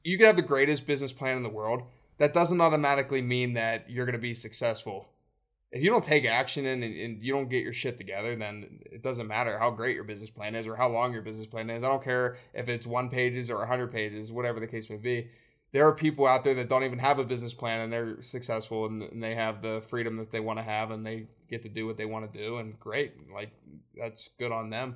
you 0.03 0.19
could 0.19 0.27
have 0.27 0.37
the 0.37 0.43
greatest 0.43 0.85
business 0.85 1.13
plan 1.13 1.37
in 1.37 1.45
the 1.45 1.49
world. 1.49 1.83
That 2.19 2.33
doesn't 2.33 2.61
automatically 2.61 3.23
mean 3.23 3.55
that 3.55 3.89
you're 3.89 4.07
going 4.07 4.15
to 4.15 4.19
be 4.19 4.35
successful 4.35 5.09
if 5.75 5.83
you 5.83 5.91
don't 5.91 6.05
take 6.05 6.25
action 6.25 6.67
and, 6.67 6.85
and 6.85 7.23
you 7.23 7.33
don't 7.33 7.49
get 7.49 7.65
your 7.65 7.73
shit 7.73 7.99
together, 7.99 8.37
then 8.37 8.79
it 8.93 9.03
doesn't 9.03 9.27
matter 9.27 9.59
how 9.59 9.71
great 9.71 9.97
your 9.97 10.05
business 10.05 10.31
plan 10.31 10.55
is 10.55 10.69
or 10.69 10.77
how 10.77 10.89
long 10.89 11.13
your 11.13 11.21
business 11.21 11.49
plan 11.49 11.69
is. 11.69 11.83
I 11.83 11.89
don't 11.89 12.03
care 12.03 12.37
if 12.55 12.69
it's 12.69 12.87
one 12.87 13.11
pages 13.11 13.51
or 13.51 13.61
a 13.61 13.67
hundred 13.67 13.91
pages, 13.91 14.31
whatever 14.31 14.61
the 14.61 14.69
case 14.69 14.89
may 14.89 14.99
be. 14.99 15.31
There 15.73 15.85
are 15.89 15.93
people 15.93 16.29
out 16.29 16.45
there 16.45 16.55
that 16.55 16.69
don't 16.69 16.85
even 16.85 17.01
have 17.01 17.19
a 17.19 17.25
business 17.25 17.53
plan 17.53 17.81
and 17.81 17.93
they're 17.93 18.23
successful 18.23 18.87
and, 18.87 19.03
and 19.03 19.21
they 19.21 19.35
have 19.35 19.63
the 19.63 19.83
freedom 19.89 20.17
that 20.19 20.31
they 20.31 20.39
want 20.39 20.61
to 20.61 20.63
have 20.63 20.93
and 20.93 21.05
they 21.05 21.27
get 21.51 21.65
to 21.65 21.69
do 21.69 21.89
what 21.89 21.97
they 21.97 22.07
want 22.07 22.33
to 22.33 22.39
do 22.39 22.59
and 22.59 22.79
great, 22.79 23.15
like 23.35 23.51
that's 23.99 24.31
good 24.39 24.53
on 24.53 24.71
them. 24.71 24.95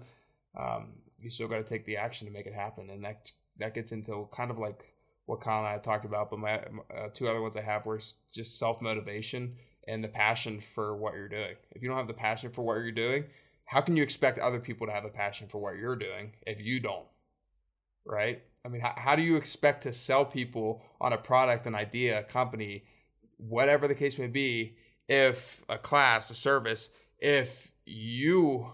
Um, 0.56 0.92
you 1.20 1.30
still 1.30 1.48
got 1.48 1.56
to 1.56 1.64
take 1.64 1.84
the 1.84 1.96
action 1.96 2.26
to 2.26 2.32
make 2.32 2.46
it 2.46 2.54
happen, 2.54 2.90
and 2.90 3.04
that 3.04 3.30
that 3.58 3.74
gets 3.74 3.92
into 3.92 4.28
kind 4.32 4.50
of 4.50 4.58
like 4.58 4.84
what 5.26 5.40
Colin 5.40 5.58
and 5.58 5.68
I 5.68 5.78
talked 5.78 6.04
about. 6.04 6.30
But 6.30 6.38
my 6.38 6.54
uh, 6.54 7.08
two 7.12 7.28
other 7.28 7.42
ones 7.42 7.56
I 7.56 7.62
have 7.62 7.86
were 7.86 8.00
just 8.32 8.58
self 8.58 8.80
motivation 8.80 9.56
and 9.86 10.04
the 10.04 10.08
passion 10.08 10.60
for 10.74 10.96
what 10.96 11.14
you're 11.14 11.28
doing. 11.28 11.54
If 11.72 11.82
you 11.82 11.88
don't 11.88 11.98
have 11.98 12.08
the 12.08 12.14
passion 12.14 12.50
for 12.50 12.62
what 12.62 12.74
you're 12.74 12.92
doing, 12.92 13.24
how 13.64 13.80
can 13.80 13.96
you 13.96 14.02
expect 14.02 14.38
other 14.38 14.60
people 14.60 14.86
to 14.86 14.92
have 14.92 15.04
a 15.04 15.10
passion 15.10 15.48
for 15.48 15.58
what 15.58 15.76
you're 15.76 15.96
doing 15.96 16.32
if 16.46 16.60
you 16.60 16.78
don't? 16.78 17.06
Right? 18.04 18.42
I 18.64 18.68
mean, 18.68 18.80
how, 18.80 18.94
how 18.96 19.16
do 19.16 19.22
you 19.22 19.36
expect 19.36 19.82
to 19.84 19.92
sell 19.92 20.24
people 20.24 20.82
on 21.00 21.12
a 21.12 21.18
product, 21.18 21.66
an 21.66 21.74
idea, 21.74 22.20
a 22.20 22.22
company, 22.22 22.84
whatever 23.38 23.88
the 23.88 23.94
case 23.94 24.18
may 24.18 24.26
be, 24.26 24.76
if 25.08 25.64
a 25.68 25.78
class, 25.78 26.30
a 26.30 26.34
service, 26.34 26.90
if 27.18 27.70
you 27.86 28.70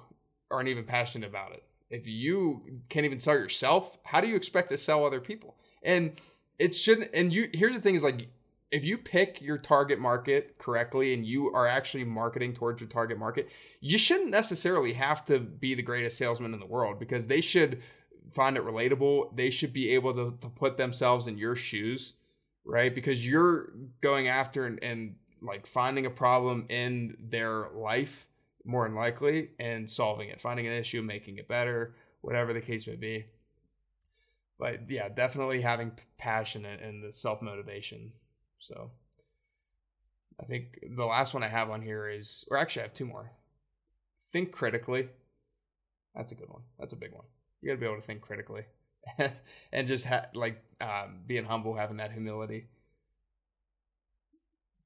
aren't 0.51 0.69
even 0.69 0.85
passionate 0.85 1.29
about 1.29 1.53
it? 1.53 1.63
If 1.91 2.07
you 2.07 2.81
can't 2.89 3.07
even 3.07 3.21
sell 3.21 3.35
yourself, 3.35 3.99
how 4.05 4.21
do 4.21 4.29
you 4.29 4.37
expect 4.37 4.69
to 4.71 4.79
sell 4.79 5.05
other 5.05 5.21
people? 5.21 5.57
And 5.83 6.21
it 6.59 6.75
shouldn't, 6.75 7.11
and 7.15 7.33
you, 7.33 7.49
here's 7.53 7.75
the 7.75 7.81
thing 7.81 7.95
is 7.95 8.03
like, 8.03 8.29
if 8.71 8.85
you 8.85 8.99
pick 8.99 9.41
your 9.41 9.59
target 9.59 10.01
market 10.01 10.59
correctly 10.59 11.15
and 11.15 11.25
you 11.25 11.55
are 11.55 11.67
actually 11.67 12.03
marketing 12.03 12.55
towards 12.55 12.81
your 12.81 12.91
target 12.91 13.19
market, 13.19 13.49
you 13.81 13.97
shouldn't 13.97 14.31
necessarily 14.31 14.95
have 14.95 15.25
to 15.27 15.39
be 15.39 15.75
the 15.75 15.83
greatest 15.83 16.19
salesman 16.19 16.55
in 16.55 16.59
the 16.59 16.67
world 16.67 16.99
because 16.99 17.29
they 17.29 17.41
should 17.41 17.83
find 18.33 18.57
it 18.57 18.65
relatable. 18.65 19.37
They 19.37 19.51
should 19.51 19.73
be 19.73 19.91
able 19.91 20.13
to, 20.15 20.37
to 20.41 20.49
put 20.49 20.77
themselves 20.77 21.29
in 21.29 21.39
your 21.39 21.55
shoes, 21.55 22.15
right? 22.65 22.93
Because 22.93 23.25
you're 23.25 23.73
going 24.01 24.27
after 24.27 24.67
and, 24.67 24.83
and 24.83 25.15
like 25.41 25.67
finding 25.67 26.07
a 26.07 26.11
problem 26.11 26.67
in 26.69 27.17
their 27.21 27.69
life 27.75 28.27
more 28.65 28.87
than 28.87 28.95
likely 28.97 29.51
and 29.59 29.91
solving 29.91 30.29
it, 30.29 30.41
finding 30.41 30.67
an 30.67 30.73
issue, 30.73 31.03
making 31.03 31.39
it 31.39 31.49
better, 31.49 31.95
whatever 32.23 32.53
the 32.53 32.61
case 32.61 32.87
may 32.87 32.97
be. 32.97 33.27
But 34.59 34.91
yeah, 34.91 35.09
definitely 35.09 35.61
having 35.61 35.93
passion 36.17 36.65
and, 36.65 37.03
the 37.03 37.13
self 37.13 37.43
motivation 37.43 38.13
so 38.59 38.91
I 40.41 40.45
think 40.45 40.81
the 40.97 41.05
last 41.05 41.35
one 41.35 41.43
I 41.43 41.49
have 41.49 41.71
on 41.71 41.83
here 41.83 42.09
is, 42.09 42.45
or 42.51 42.57
actually, 42.57 42.83
I 42.83 42.87
have 42.87 42.95
two 42.95 43.05
more. 43.05 43.31
Think 44.33 44.53
critically. 44.53 45.09
That's 46.15 46.33
a 46.33 46.35
good 46.35 46.49
one. 46.49 46.63
That's 46.79 46.93
a 46.93 46.97
big 46.97 47.13
one. 47.13 47.25
You 47.61 47.69
got 47.69 47.75
to 47.75 47.81
be 47.81 47.87
able 47.87 48.01
to 48.01 48.07
think 48.07 48.21
critically, 48.21 48.65
and 49.73 49.87
just 49.87 50.07
ha- 50.07 50.27
like 50.35 50.63
um, 50.81 51.21
being 51.27 51.45
humble, 51.45 51.77
having 51.77 51.99
that 51.99 52.13
humility. 52.13 52.69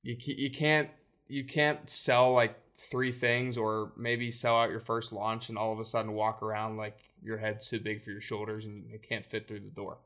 You 0.03 0.17
you 0.19 0.51
can't 0.51 0.91
you 1.29 1.45
can't 1.45 1.89
sell 1.89 2.33
like 2.33 2.59
three 2.79 3.13
things, 3.13 3.57
or 3.57 3.93
maybe 3.97 4.31
sell 4.31 4.59
out 4.59 4.71
your 4.71 4.81
first 4.81 5.13
launch, 5.13 5.49
and 5.49 5.59
all 5.59 5.73
of 5.73 5.81
a 5.81 5.85
sudden 5.85 6.13
walk 6.13 6.43
around 6.43 6.77
like 6.77 6.99
your 7.23 7.39
head's 7.39 7.69
too 7.69 7.81
big 7.81 8.03
for 8.03 8.11
your 8.11 8.21
shoulders 8.21 8.65
and 8.65 8.85
it 8.93 9.03
can't 9.03 9.27
fit 9.27 9.49
through 9.49 9.61
the 9.61 9.71
door. 9.71 9.99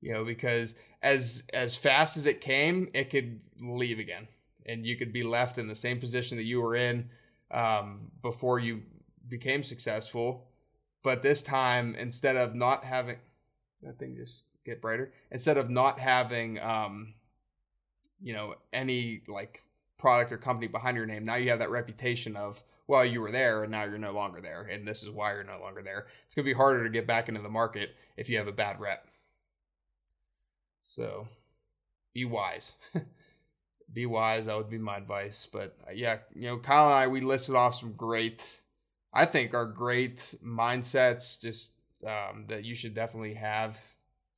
You 0.00 0.12
know 0.12 0.24
because 0.24 0.74
as 1.02 1.42
as 1.52 1.76
fast 1.76 2.16
as 2.16 2.26
it 2.26 2.40
came 2.40 2.90
it 2.94 3.10
could 3.10 3.40
leave 3.60 3.98
again 3.98 4.28
and 4.66 4.84
you 4.84 4.96
could 4.96 5.12
be 5.12 5.22
left 5.22 5.58
in 5.58 5.68
the 5.68 5.74
same 5.74 5.98
position 5.98 6.36
that 6.36 6.44
you 6.44 6.60
were 6.60 6.76
in 6.76 7.08
um, 7.50 8.10
before 8.22 8.58
you 8.58 8.82
became 9.28 9.62
successful. 9.62 10.46
But 11.02 11.22
this 11.22 11.42
time 11.42 11.94
instead 11.98 12.36
of 12.36 12.54
not 12.54 12.84
having 12.84 13.16
that 13.82 13.98
thing 13.98 14.16
just 14.16 14.44
get 14.64 14.82
brighter. 14.82 15.12
Instead 15.30 15.56
of 15.56 15.70
not 15.70 15.98
having 15.98 16.60
um, 16.60 17.14
you 18.20 18.32
know 18.32 18.54
any 18.72 19.22
like 19.28 19.62
product 19.98 20.32
or 20.32 20.36
company 20.36 20.66
behind 20.66 20.96
your 20.96 21.06
name 21.06 21.24
now 21.24 21.36
you 21.36 21.50
have 21.50 21.58
that 21.58 21.70
reputation 21.70 22.36
of 22.36 22.62
well 22.86 23.04
you 23.04 23.20
were 23.20 23.32
there 23.32 23.62
and 23.62 23.72
now 23.72 23.84
you're 23.84 23.98
no 23.98 24.12
longer 24.12 24.40
there 24.40 24.62
and 24.62 24.86
this 24.86 25.02
is 25.02 25.10
why 25.10 25.32
you're 25.32 25.44
no 25.44 25.60
longer 25.60 25.82
there 25.82 26.06
it's 26.26 26.34
going 26.34 26.44
to 26.44 26.50
be 26.50 26.56
harder 26.56 26.84
to 26.84 26.90
get 26.90 27.06
back 27.06 27.28
into 27.28 27.40
the 27.40 27.48
market 27.48 27.90
if 28.16 28.28
you 28.28 28.36
have 28.36 28.48
a 28.48 28.52
bad 28.52 28.78
rep 28.80 29.06
so 30.84 31.26
be 32.16 32.24
wise. 32.24 32.72
be 33.92 34.06
wise. 34.06 34.46
That 34.46 34.56
would 34.56 34.70
be 34.70 34.78
my 34.78 34.96
advice. 34.96 35.46
But 35.52 35.76
uh, 35.86 35.92
yeah, 35.92 36.18
you 36.34 36.46
know, 36.48 36.58
Kyle 36.58 36.86
and 36.86 36.94
I, 36.94 37.06
we 37.08 37.20
listed 37.20 37.54
off 37.54 37.74
some 37.74 37.92
great, 37.92 38.62
I 39.12 39.26
think 39.26 39.52
are 39.52 39.66
great 39.66 40.34
mindsets 40.42 41.38
just 41.38 41.72
um, 42.06 42.46
that 42.48 42.64
you 42.64 42.74
should 42.74 42.94
definitely 42.94 43.34
have, 43.34 43.76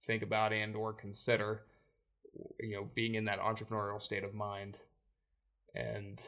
think 0.04 0.24
about, 0.24 0.52
and 0.52 0.74
or 0.74 0.92
consider, 0.92 1.62
you 2.58 2.74
know, 2.74 2.88
being 2.94 3.14
in 3.14 3.26
that 3.26 3.40
entrepreneurial 3.40 4.02
state 4.02 4.24
of 4.24 4.34
mind. 4.34 4.76
And 5.78 6.20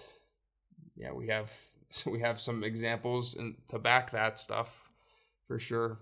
yeah, 0.96 1.12
we 1.12 1.28
have 1.28 1.51
we 2.07 2.20
have 2.20 2.40
some 2.40 2.64
examples 2.64 3.34
and 3.34 3.57
to 3.68 3.78
back 3.78 4.11
that 4.12 4.38
stuff 4.38 4.88
for 5.46 5.59
sure 5.59 5.98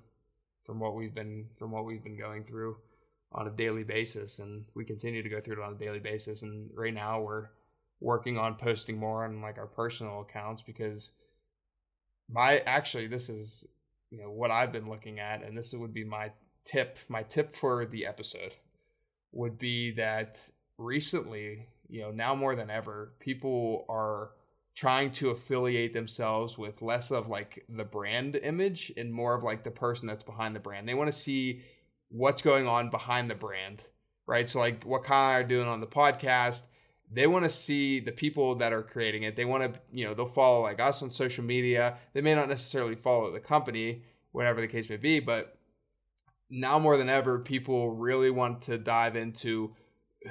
from 0.64 0.78
what 0.78 0.94
we've 0.94 1.14
been 1.14 1.46
from 1.58 1.70
what 1.70 1.84
we've 1.84 2.04
been 2.04 2.18
going 2.18 2.44
through 2.44 2.76
on 3.32 3.46
a 3.46 3.50
daily 3.50 3.84
basis. 3.84 4.38
And 4.38 4.64
we 4.74 4.84
continue 4.84 5.22
to 5.22 5.28
go 5.28 5.40
through 5.40 5.62
it 5.62 5.66
on 5.66 5.74
a 5.74 5.78
daily 5.78 6.00
basis. 6.00 6.42
And 6.42 6.70
right 6.74 6.94
now 6.94 7.20
we're 7.20 7.48
working 8.00 8.38
on 8.38 8.54
posting 8.54 8.98
more 8.98 9.24
on 9.24 9.42
like 9.42 9.58
our 9.58 9.66
personal 9.66 10.20
accounts 10.20 10.62
because 10.62 11.12
my 12.30 12.58
actually 12.58 13.06
this 13.06 13.28
is 13.28 13.66
you 14.10 14.18
know 14.18 14.30
what 14.30 14.50
I've 14.50 14.72
been 14.72 14.88
looking 14.88 15.18
at. 15.20 15.42
And 15.42 15.56
this 15.56 15.72
would 15.72 15.94
be 15.94 16.04
my 16.04 16.32
tip 16.64 16.98
my 17.08 17.22
tip 17.22 17.54
for 17.54 17.86
the 17.86 18.06
episode 18.06 18.54
would 19.32 19.58
be 19.58 19.92
that 19.92 20.38
recently 20.78 21.66
you 21.88 22.00
know 22.00 22.10
now 22.10 22.34
more 22.34 22.54
than 22.54 22.70
ever 22.70 23.12
people 23.18 23.84
are 23.88 24.30
trying 24.74 25.10
to 25.10 25.30
affiliate 25.30 25.92
themselves 25.92 26.56
with 26.56 26.80
less 26.82 27.10
of 27.10 27.28
like 27.28 27.64
the 27.68 27.84
brand 27.84 28.36
image 28.36 28.92
and 28.96 29.12
more 29.12 29.34
of 29.34 29.42
like 29.42 29.64
the 29.64 29.70
person 29.70 30.06
that's 30.06 30.22
behind 30.22 30.54
the 30.54 30.60
brand 30.60 30.88
they 30.88 30.94
want 30.94 31.10
to 31.10 31.18
see 31.18 31.60
what's 32.10 32.42
going 32.42 32.66
on 32.66 32.90
behind 32.90 33.30
the 33.30 33.34
brand 33.34 33.82
right 34.26 34.48
so 34.48 34.58
like 34.58 34.84
what 34.84 35.04
Kyle 35.04 35.28
and 35.28 35.36
I 35.36 35.40
are 35.40 35.48
doing 35.48 35.66
on 35.66 35.80
the 35.80 35.86
podcast 35.86 36.62
they 37.10 37.26
want 37.26 37.44
to 37.44 37.50
see 37.50 38.00
the 38.00 38.12
people 38.12 38.56
that 38.56 38.72
are 38.72 38.82
creating 38.82 39.22
it. 39.22 39.34
They 39.34 39.44
want 39.44 39.72
to, 39.72 39.80
you 39.92 40.04
know, 40.04 40.14
they'll 40.14 40.26
follow 40.26 40.62
like 40.62 40.80
us 40.80 41.02
on 41.02 41.10
social 41.10 41.44
media. 41.44 41.96
They 42.12 42.20
may 42.20 42.34
not 42.34 42.48
necessarily 42.48 42.96
follow 42.96 43.30
the 43.30 43.40
company, 43.40 44.02
whatever 44.32 44.60
the 44.60 44.68
case 44.68 44.90
may 44.90 44.98
be, 44.98 45.20
but 45.20 45.56
now 46.50 46.78
more 46.78 46.96
than 46.96 47.08
ever, 47.08 47.38
people 47.38 47.92
really 47.92 48.30
want 48.30 48.62
to 48.62 48.78
dive 48.78 49.16
into 49.16 49.74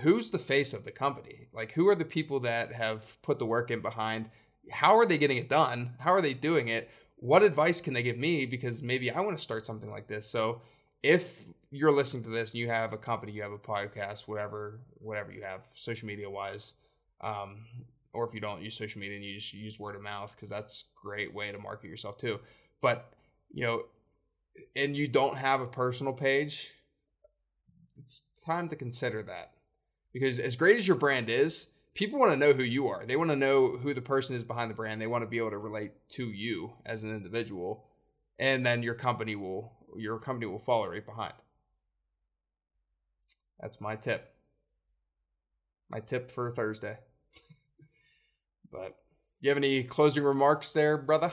who's 0.01 0.29
the 0.29 0.39
face 0.39 0.73
of 0.73 0.83
the 0.83 0.91
company? 0.91 1.47
Like, 1.53 1.71
who 1.71 1.87
are 1.87 1.95
the 1.95 2.05
people 2.05 2.39
that 2.41 2.73
have 2.73 3.21
put 3.21 3.39
the 3.39 3.45
work 3.45 3.71
in 3.71 3.81
behind? 3.81 4.29
How 4.69 4.97
are 4.97 5.05
they 5.05 5.17
getting 5.17 5.37
it 5.37 5.49
done? 5.49 5.93
How 5.99 6.13
are 6.13 6.21
they 6.21 6.33
doing 6.33 6.67
it? 6.67 6.89
What 7.17 7.41
advice 7.41 7.81
can 7.81 7.93
they 7.93 8.03
give 8.03 8.17
me? 8.17 8.45
Because 8.45 8.83
maybe 8.83 9.09
I 9.09 9.21
want 9.21 9.37
to 9.37 9.43
start 9.43 9.65
something 9.65 9.89
like 9.89 10.07
this. 10.07 10.29
So, 10.29 10.61
if 11.03 11.45
you're 11.71 11.91
listening 11.91 12.23
to 12.23 12.29
this 12.29 12.51
and 12.51 12.59
you 12.59 12.69
have 12.69 12.93
a 12.93 12.97
company, 12.97 13.31
you 13.31 13.41
have 13.41 13.51
a 13.51 13.57
podcast, 13.57 14.27
whatever, 14.27 14.79
whatever 14.99 15.31
you 15.31 15.43
have, 15.43 15.65
social 15.73 16.07
media 16.07 16.29
wise, 16.29 16.73
um, 17.21 17.65
or 18.13 18.27
if 18.27 18.33
you 18.33 18.39
don't 18.39 18.61
use 18.61 18.75
social 18.75 18.99
media 18.99 19.15
and 19.15 19.25
you 19.25 19.35
just 19.35 19.53
use 19.53 19.79
word 19.79 19.95
of 19.95 20.01
mouth, 20.01 20.33
because 20.35 20.49
that's 20.49 20.83
a 20.83 21.05
great 21.05 21.33
way 21.33 21.51
to 21.51 21.59
market 21.59 21.87
yourself 21.87 22.17
too. 22.17 22.39
But 22.81 23.13
you 23.53 23.63
know, 23.63 23.83
and 24.75 24.95
you 24.95 25.07
don't 25.07 25.37
have 25.37 25.61
a 25.61 25.67
personal 25.67 26.13
page, 26.13 26.71
it's 27.97 28.23
time 28.45 28.69
to 28.69 28.75
consider 28.75 29.23
that 29.23 29.51
because 30.19 30.39
as 30.39 30.55
great 30.55 30.77
as 30.77 30.87
your 30.87 30.97
brand 30.97 31.29
is, 31.29 31.67
people 31.93 32.19
want 32.19 32.31
to 32.31 32.37
know 32.37 32.51
who 32.51 32.63
you 32.63 32.87
are. 32.87 33.05
They 33.05 33.15
want 33.15 33.29
to 33.29 33.35
know 33.35 33.77
who 33.77 33.93
the 33.93 34.01
person 34.01 34.35
is 34.35 34.43
behind 34.43 34.71
the 34.71 34.75
brand. 34.75 34.99
They 34.99 35.05
want 35.05 35.21
to 35.21 35.29
be 35.29 35.37
able 35.37 35.51
to 35.51 35.59
relate 35.59 35.91
to 36.09 36.31
you 36.31 36.73
as 36.87 37.03
an 37.03 37.15
individual, 37.15 37.85
and 38.39 38.65
then 38.65 38.81
your 38.81 38.95
company 38.95 39.35
will 39.35 39.73
your 39.95 40.19
company 40.19 40.47
will 40.47 40.59
follow 40.59 40.87
right 40.89 41.05
behind. 41.05 41.33
That's 43.59 43.79
my 43.79 43.95
tip. 43.95 44.33
My 45.89 45.99
tip 45.99 46.31
for 46.31 46.51
Thursday. 46.51 46.97
but 48.71 48.95
you 49.39 49.49
have 49.49 49.57
any 49.57 49.83
closing 49.83 50.23
remarks 50.23 50.73
there, 50.73 50.97
brother? 50.97 51.31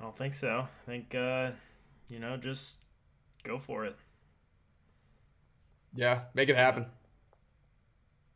I 0.00 0.02
don't 0.02 0.16
think 0.16 0.32
so. 0.32 0.66
I 0.66 0.90
think 0.90 1.14
uh, 1.14 1.50
you 2.08 2.20
know, 2.20 2.38
just 2.38 2.78
go 3.42 3.58
for 3.58 3.84
it. 3.84 3.96
Yeah, 5.94 6.22
make 6.34 6.48
it 6.48 6.56
happen. 6.56 6.86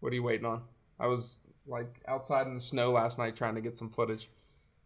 What 0.03 0.11
are 0.11 0.17
you 0.17 0.23
waiting 0.25 0.47
on? 0.47 0.63
I 0.99 1.07
was 1.07 1.39
like 1.65 2.03
outside 2.09 2.49
in 2.49 2.55
the 2.55 2.61
snow 2.61 2.91
last 2.91 3.19
night 3.19 3.37
trying 3.37 3.55
to 3.55 3.61
get 3.61 3.79
some 3.79 3.89
footage. 3.89 4.29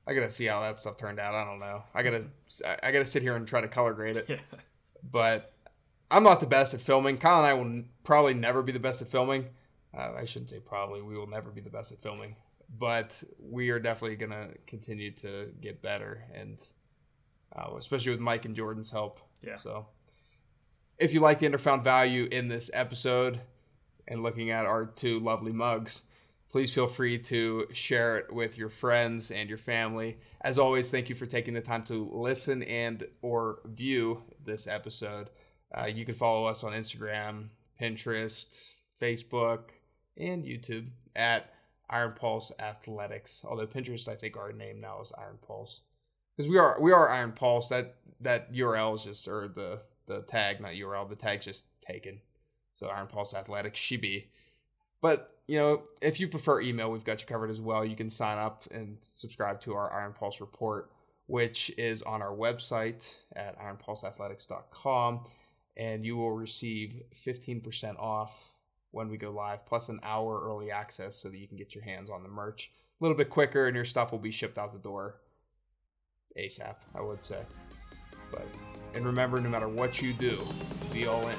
I 0.07 0.13
gotta 0.13 0.31
see 0.31 0.45
how 0.45 0.61
that 0.61 0.79
stuff 0.79 0.99
turned 0.99 1.19
out. 1.19 1.35
I 1.35 1.43
don't 1.43 1.59
know. 1.59 1.83
I 1.95 2.03
gotta 2.03 2.27
I 2.83 2.93
gotta 2.93 3.07
sit 3.07 3.23
here 3.23 3.35
and 3.35 3.49
try 3.49 3.63
to 3.63 3.69
color 3.69 3.95
grade 3.95 4.19
it. 4.19 4.27
Yeah. 4.29 4.37
But 5.11 5.55
I'm 6.11 6.23
not 6.23 6.41
the 6.41 6.47
best 6.47 6.75
at 6.75 6.83
filming. 6.83 7.17
Kyle 7.17 7.39
and 7.39 7.47
I 7.47 7.55
will 7.55 7.85
probably 8.05 8.35
never 8.35 8.63
be 8.63 8.73
the 8.73 8.79
best 8.79 9.01
at 9.01 9.09
filming. 9.09 9.47
Uh, 9.97 10.13
I 10.19 10.27
shouldn't 10.27 10.51
say 10.51 10.59
probably. 10.59 11.01
We 11.01 11.17
will 11.17 11.27
never 11.27 11.49
be 11.49 11.63
the 11.63 11.71
best 11.71 11.93
at 11.93 12.03
filming, 12.03 12.37
but 12.79 13.23
we 13.41 13.71
are 13.71 13.79
definitely 13.79 14.19
to 14.19 14.49
continue 14.67 15.13
to 15.13 15.51
get 15.63 15.81
better, 15.81 16.25
and 16.35 16.63
uh, 17.57 17.71
especially 17.79 18.13
with 18.13 18.21
Mike 18.21 18.45
and 18.45 18.55
Jordan's 18.55 18.91
help. 18.91 19.21
Yeah. 19.43 19.57
So, 19.57 19.87
if 20.99 21.15
you 21.15 21.21
like 21.21 21.39
the 21.39 21.47
underfound 21.47 21.85
value 21.85 22.29
in 22.31 22.49
this 22.49 22.71
episode 22.75 23.41
and 24.09 24.23
looking 24.23 24.51
at 24.51 24.67
our 24.67 24.87
two 24.87 25.19
lovely 25.21 25.53
mugs, 25.53 26.03
please 26.51 26.73
feel 26.73 26.87
free 26.87 27.19
to 27.19 27.67
share 27.73 28.19
it 28.19 28.33
with 28.33 28.57
your 28.57 28.69
friends 28.69 29.31
and 29.31 29.49
your 29.49 29.59
family. 29.59 30.19
As 30.41 30.59
always, 30.59 30.91
thank 30.91 31.09
you 31.09 31.15
for 31.15 31.27
taking 31.27 31.55
the 31.55 31.61
time 31.61 31.85
to 31.85 32.09
listen 32.13 32.63
and 32.63 33.07
or 33.23 33.61
view 33.65 34.23
this 34.45 34.67
episode. 34.67 35.31
Uh, 35.77 35.87
you 35.87 36.05
can 36.05 36.15
follow 36.15 36.47
us 36.47 36.65
on 36.65 36.73
Instagram, 36.73 37.49
Pinterest, 37.81 38.73
Facebook, 39.01 39.71
and 40.17 40.45
YouTube 40.45 40.89
at 41.15 41.53
Iron 41.91 42.15
Pulse 42.19 42.53
Athletics. 42.59 43.45
Although 43.45 43.67
Pinterest, 43.67 44.09
I 44.09 44.17
think 44.17 44.37
our 44.37 44.53
name 44.53 44.81
now 44.81 45.03
is 45.03 45.13
Iron 45.19 45.39
Pulse 45.47 45.81
because 46.37 46.49
we 46.51 46.59
are 46.59 46.81
we 46.81 46.93
are 46.93 47.11
Iron 47.11 47.33
Pulse. 47.33 47.69
That 47.69 47.97
that 48.21 48.53
URL 48.53 48.97
is 48.97 49.05
just 49.05 49.29
or 49.29 49.49
the 49.49 49.81
the 50.07 50.23
tag, 50.23 50.61
not 50.61 50.73
URL. 50.73 51.09
The 51.09 51.17
tag's 51.17 51.45
just 51.45 51.65
taken. 51.81 52.21
So 52.77 52.87
Iron 52.89 53.09
Pulse 53.09 53.35
Athletics 53.35 53.81
should 53.81 54.01
be. 54.01 54.29
But 55.01 55.33
you 55.49 55.59
know, 55.59 55.83
if 56.01 56.21
you 56.21 56.29
prefer 56.29 56.61
email, 56.61 56.91
we've 56.91 57.05
got 57.05 57.21
you 57.21 57.27
covered 57.27 57.51
as 57.51 57.61
well. 57.61 57.85
You 57.85 57.97
can 57.97 58.11
sign 58.11 58.39
up 58.39 58.65
and 58.71 58.99
subscribe 59.15 59.61
to 59.63 59.75
our 59.75 59.93
Iron 59.93 60.13
Pulse 60.13 60.41
report, 60.41 60.91
which 61.27 61.73
is 61.77 62.03
on 62.03 62.23
our 62.23 62.35
website 62.35 63.15
at 63.35 63.59
ironpulseathletics.com 63.59 65.27
and 65.77 66.05
you 66.05 66.17
will 66.17 66.33
receive 66.33 67.03
15% 67.27 67.99
off 67.99 68.53
when 68.93 69.11
we 69.11 69.19
go 69.19 69.31
live, 69.31 69.67
plus 69.67 69.91
an 69.91 70.01
hour 70.03 70.41
early 70.43 70.71
access 70.71 71.17
so 71.17 71.29
that 71.29 71.37
you 71.37 71.47
can 71.47 71.59
get 71.59 71.75
your 71.75 71.85
hands 71.85 72.09
on 72.09 72.23
the 72.23 72.29
merch 72.29 72.71
a 72.99 73.05
little 73.05 73.17
bit 73.17 73.29
quicker 73.29 73.67
and 73.67 73.77
your 73.77 73.85
stuff 73.85 74.11
will 74.11 74.19
be 74.19 74.31
shipped 74.31 74.57
out 74.57 74.73
the 74.73 74.79
door 74.79 75.17
ASAP, 76.39 76.77
I 76.95 77.03
would 77.03 77.23
say. 77.23 77.41
But 78.31 78.47
and 78.95 79.05
remember, 79.05 79.41
no 79.41 79.51
matter 79.51 79.69
what 79.69 80.01
you 80.01 80.15
do, 80.15 80.47
be 80.93 81.07
all 81.07 81.27
in. 81.29 81.37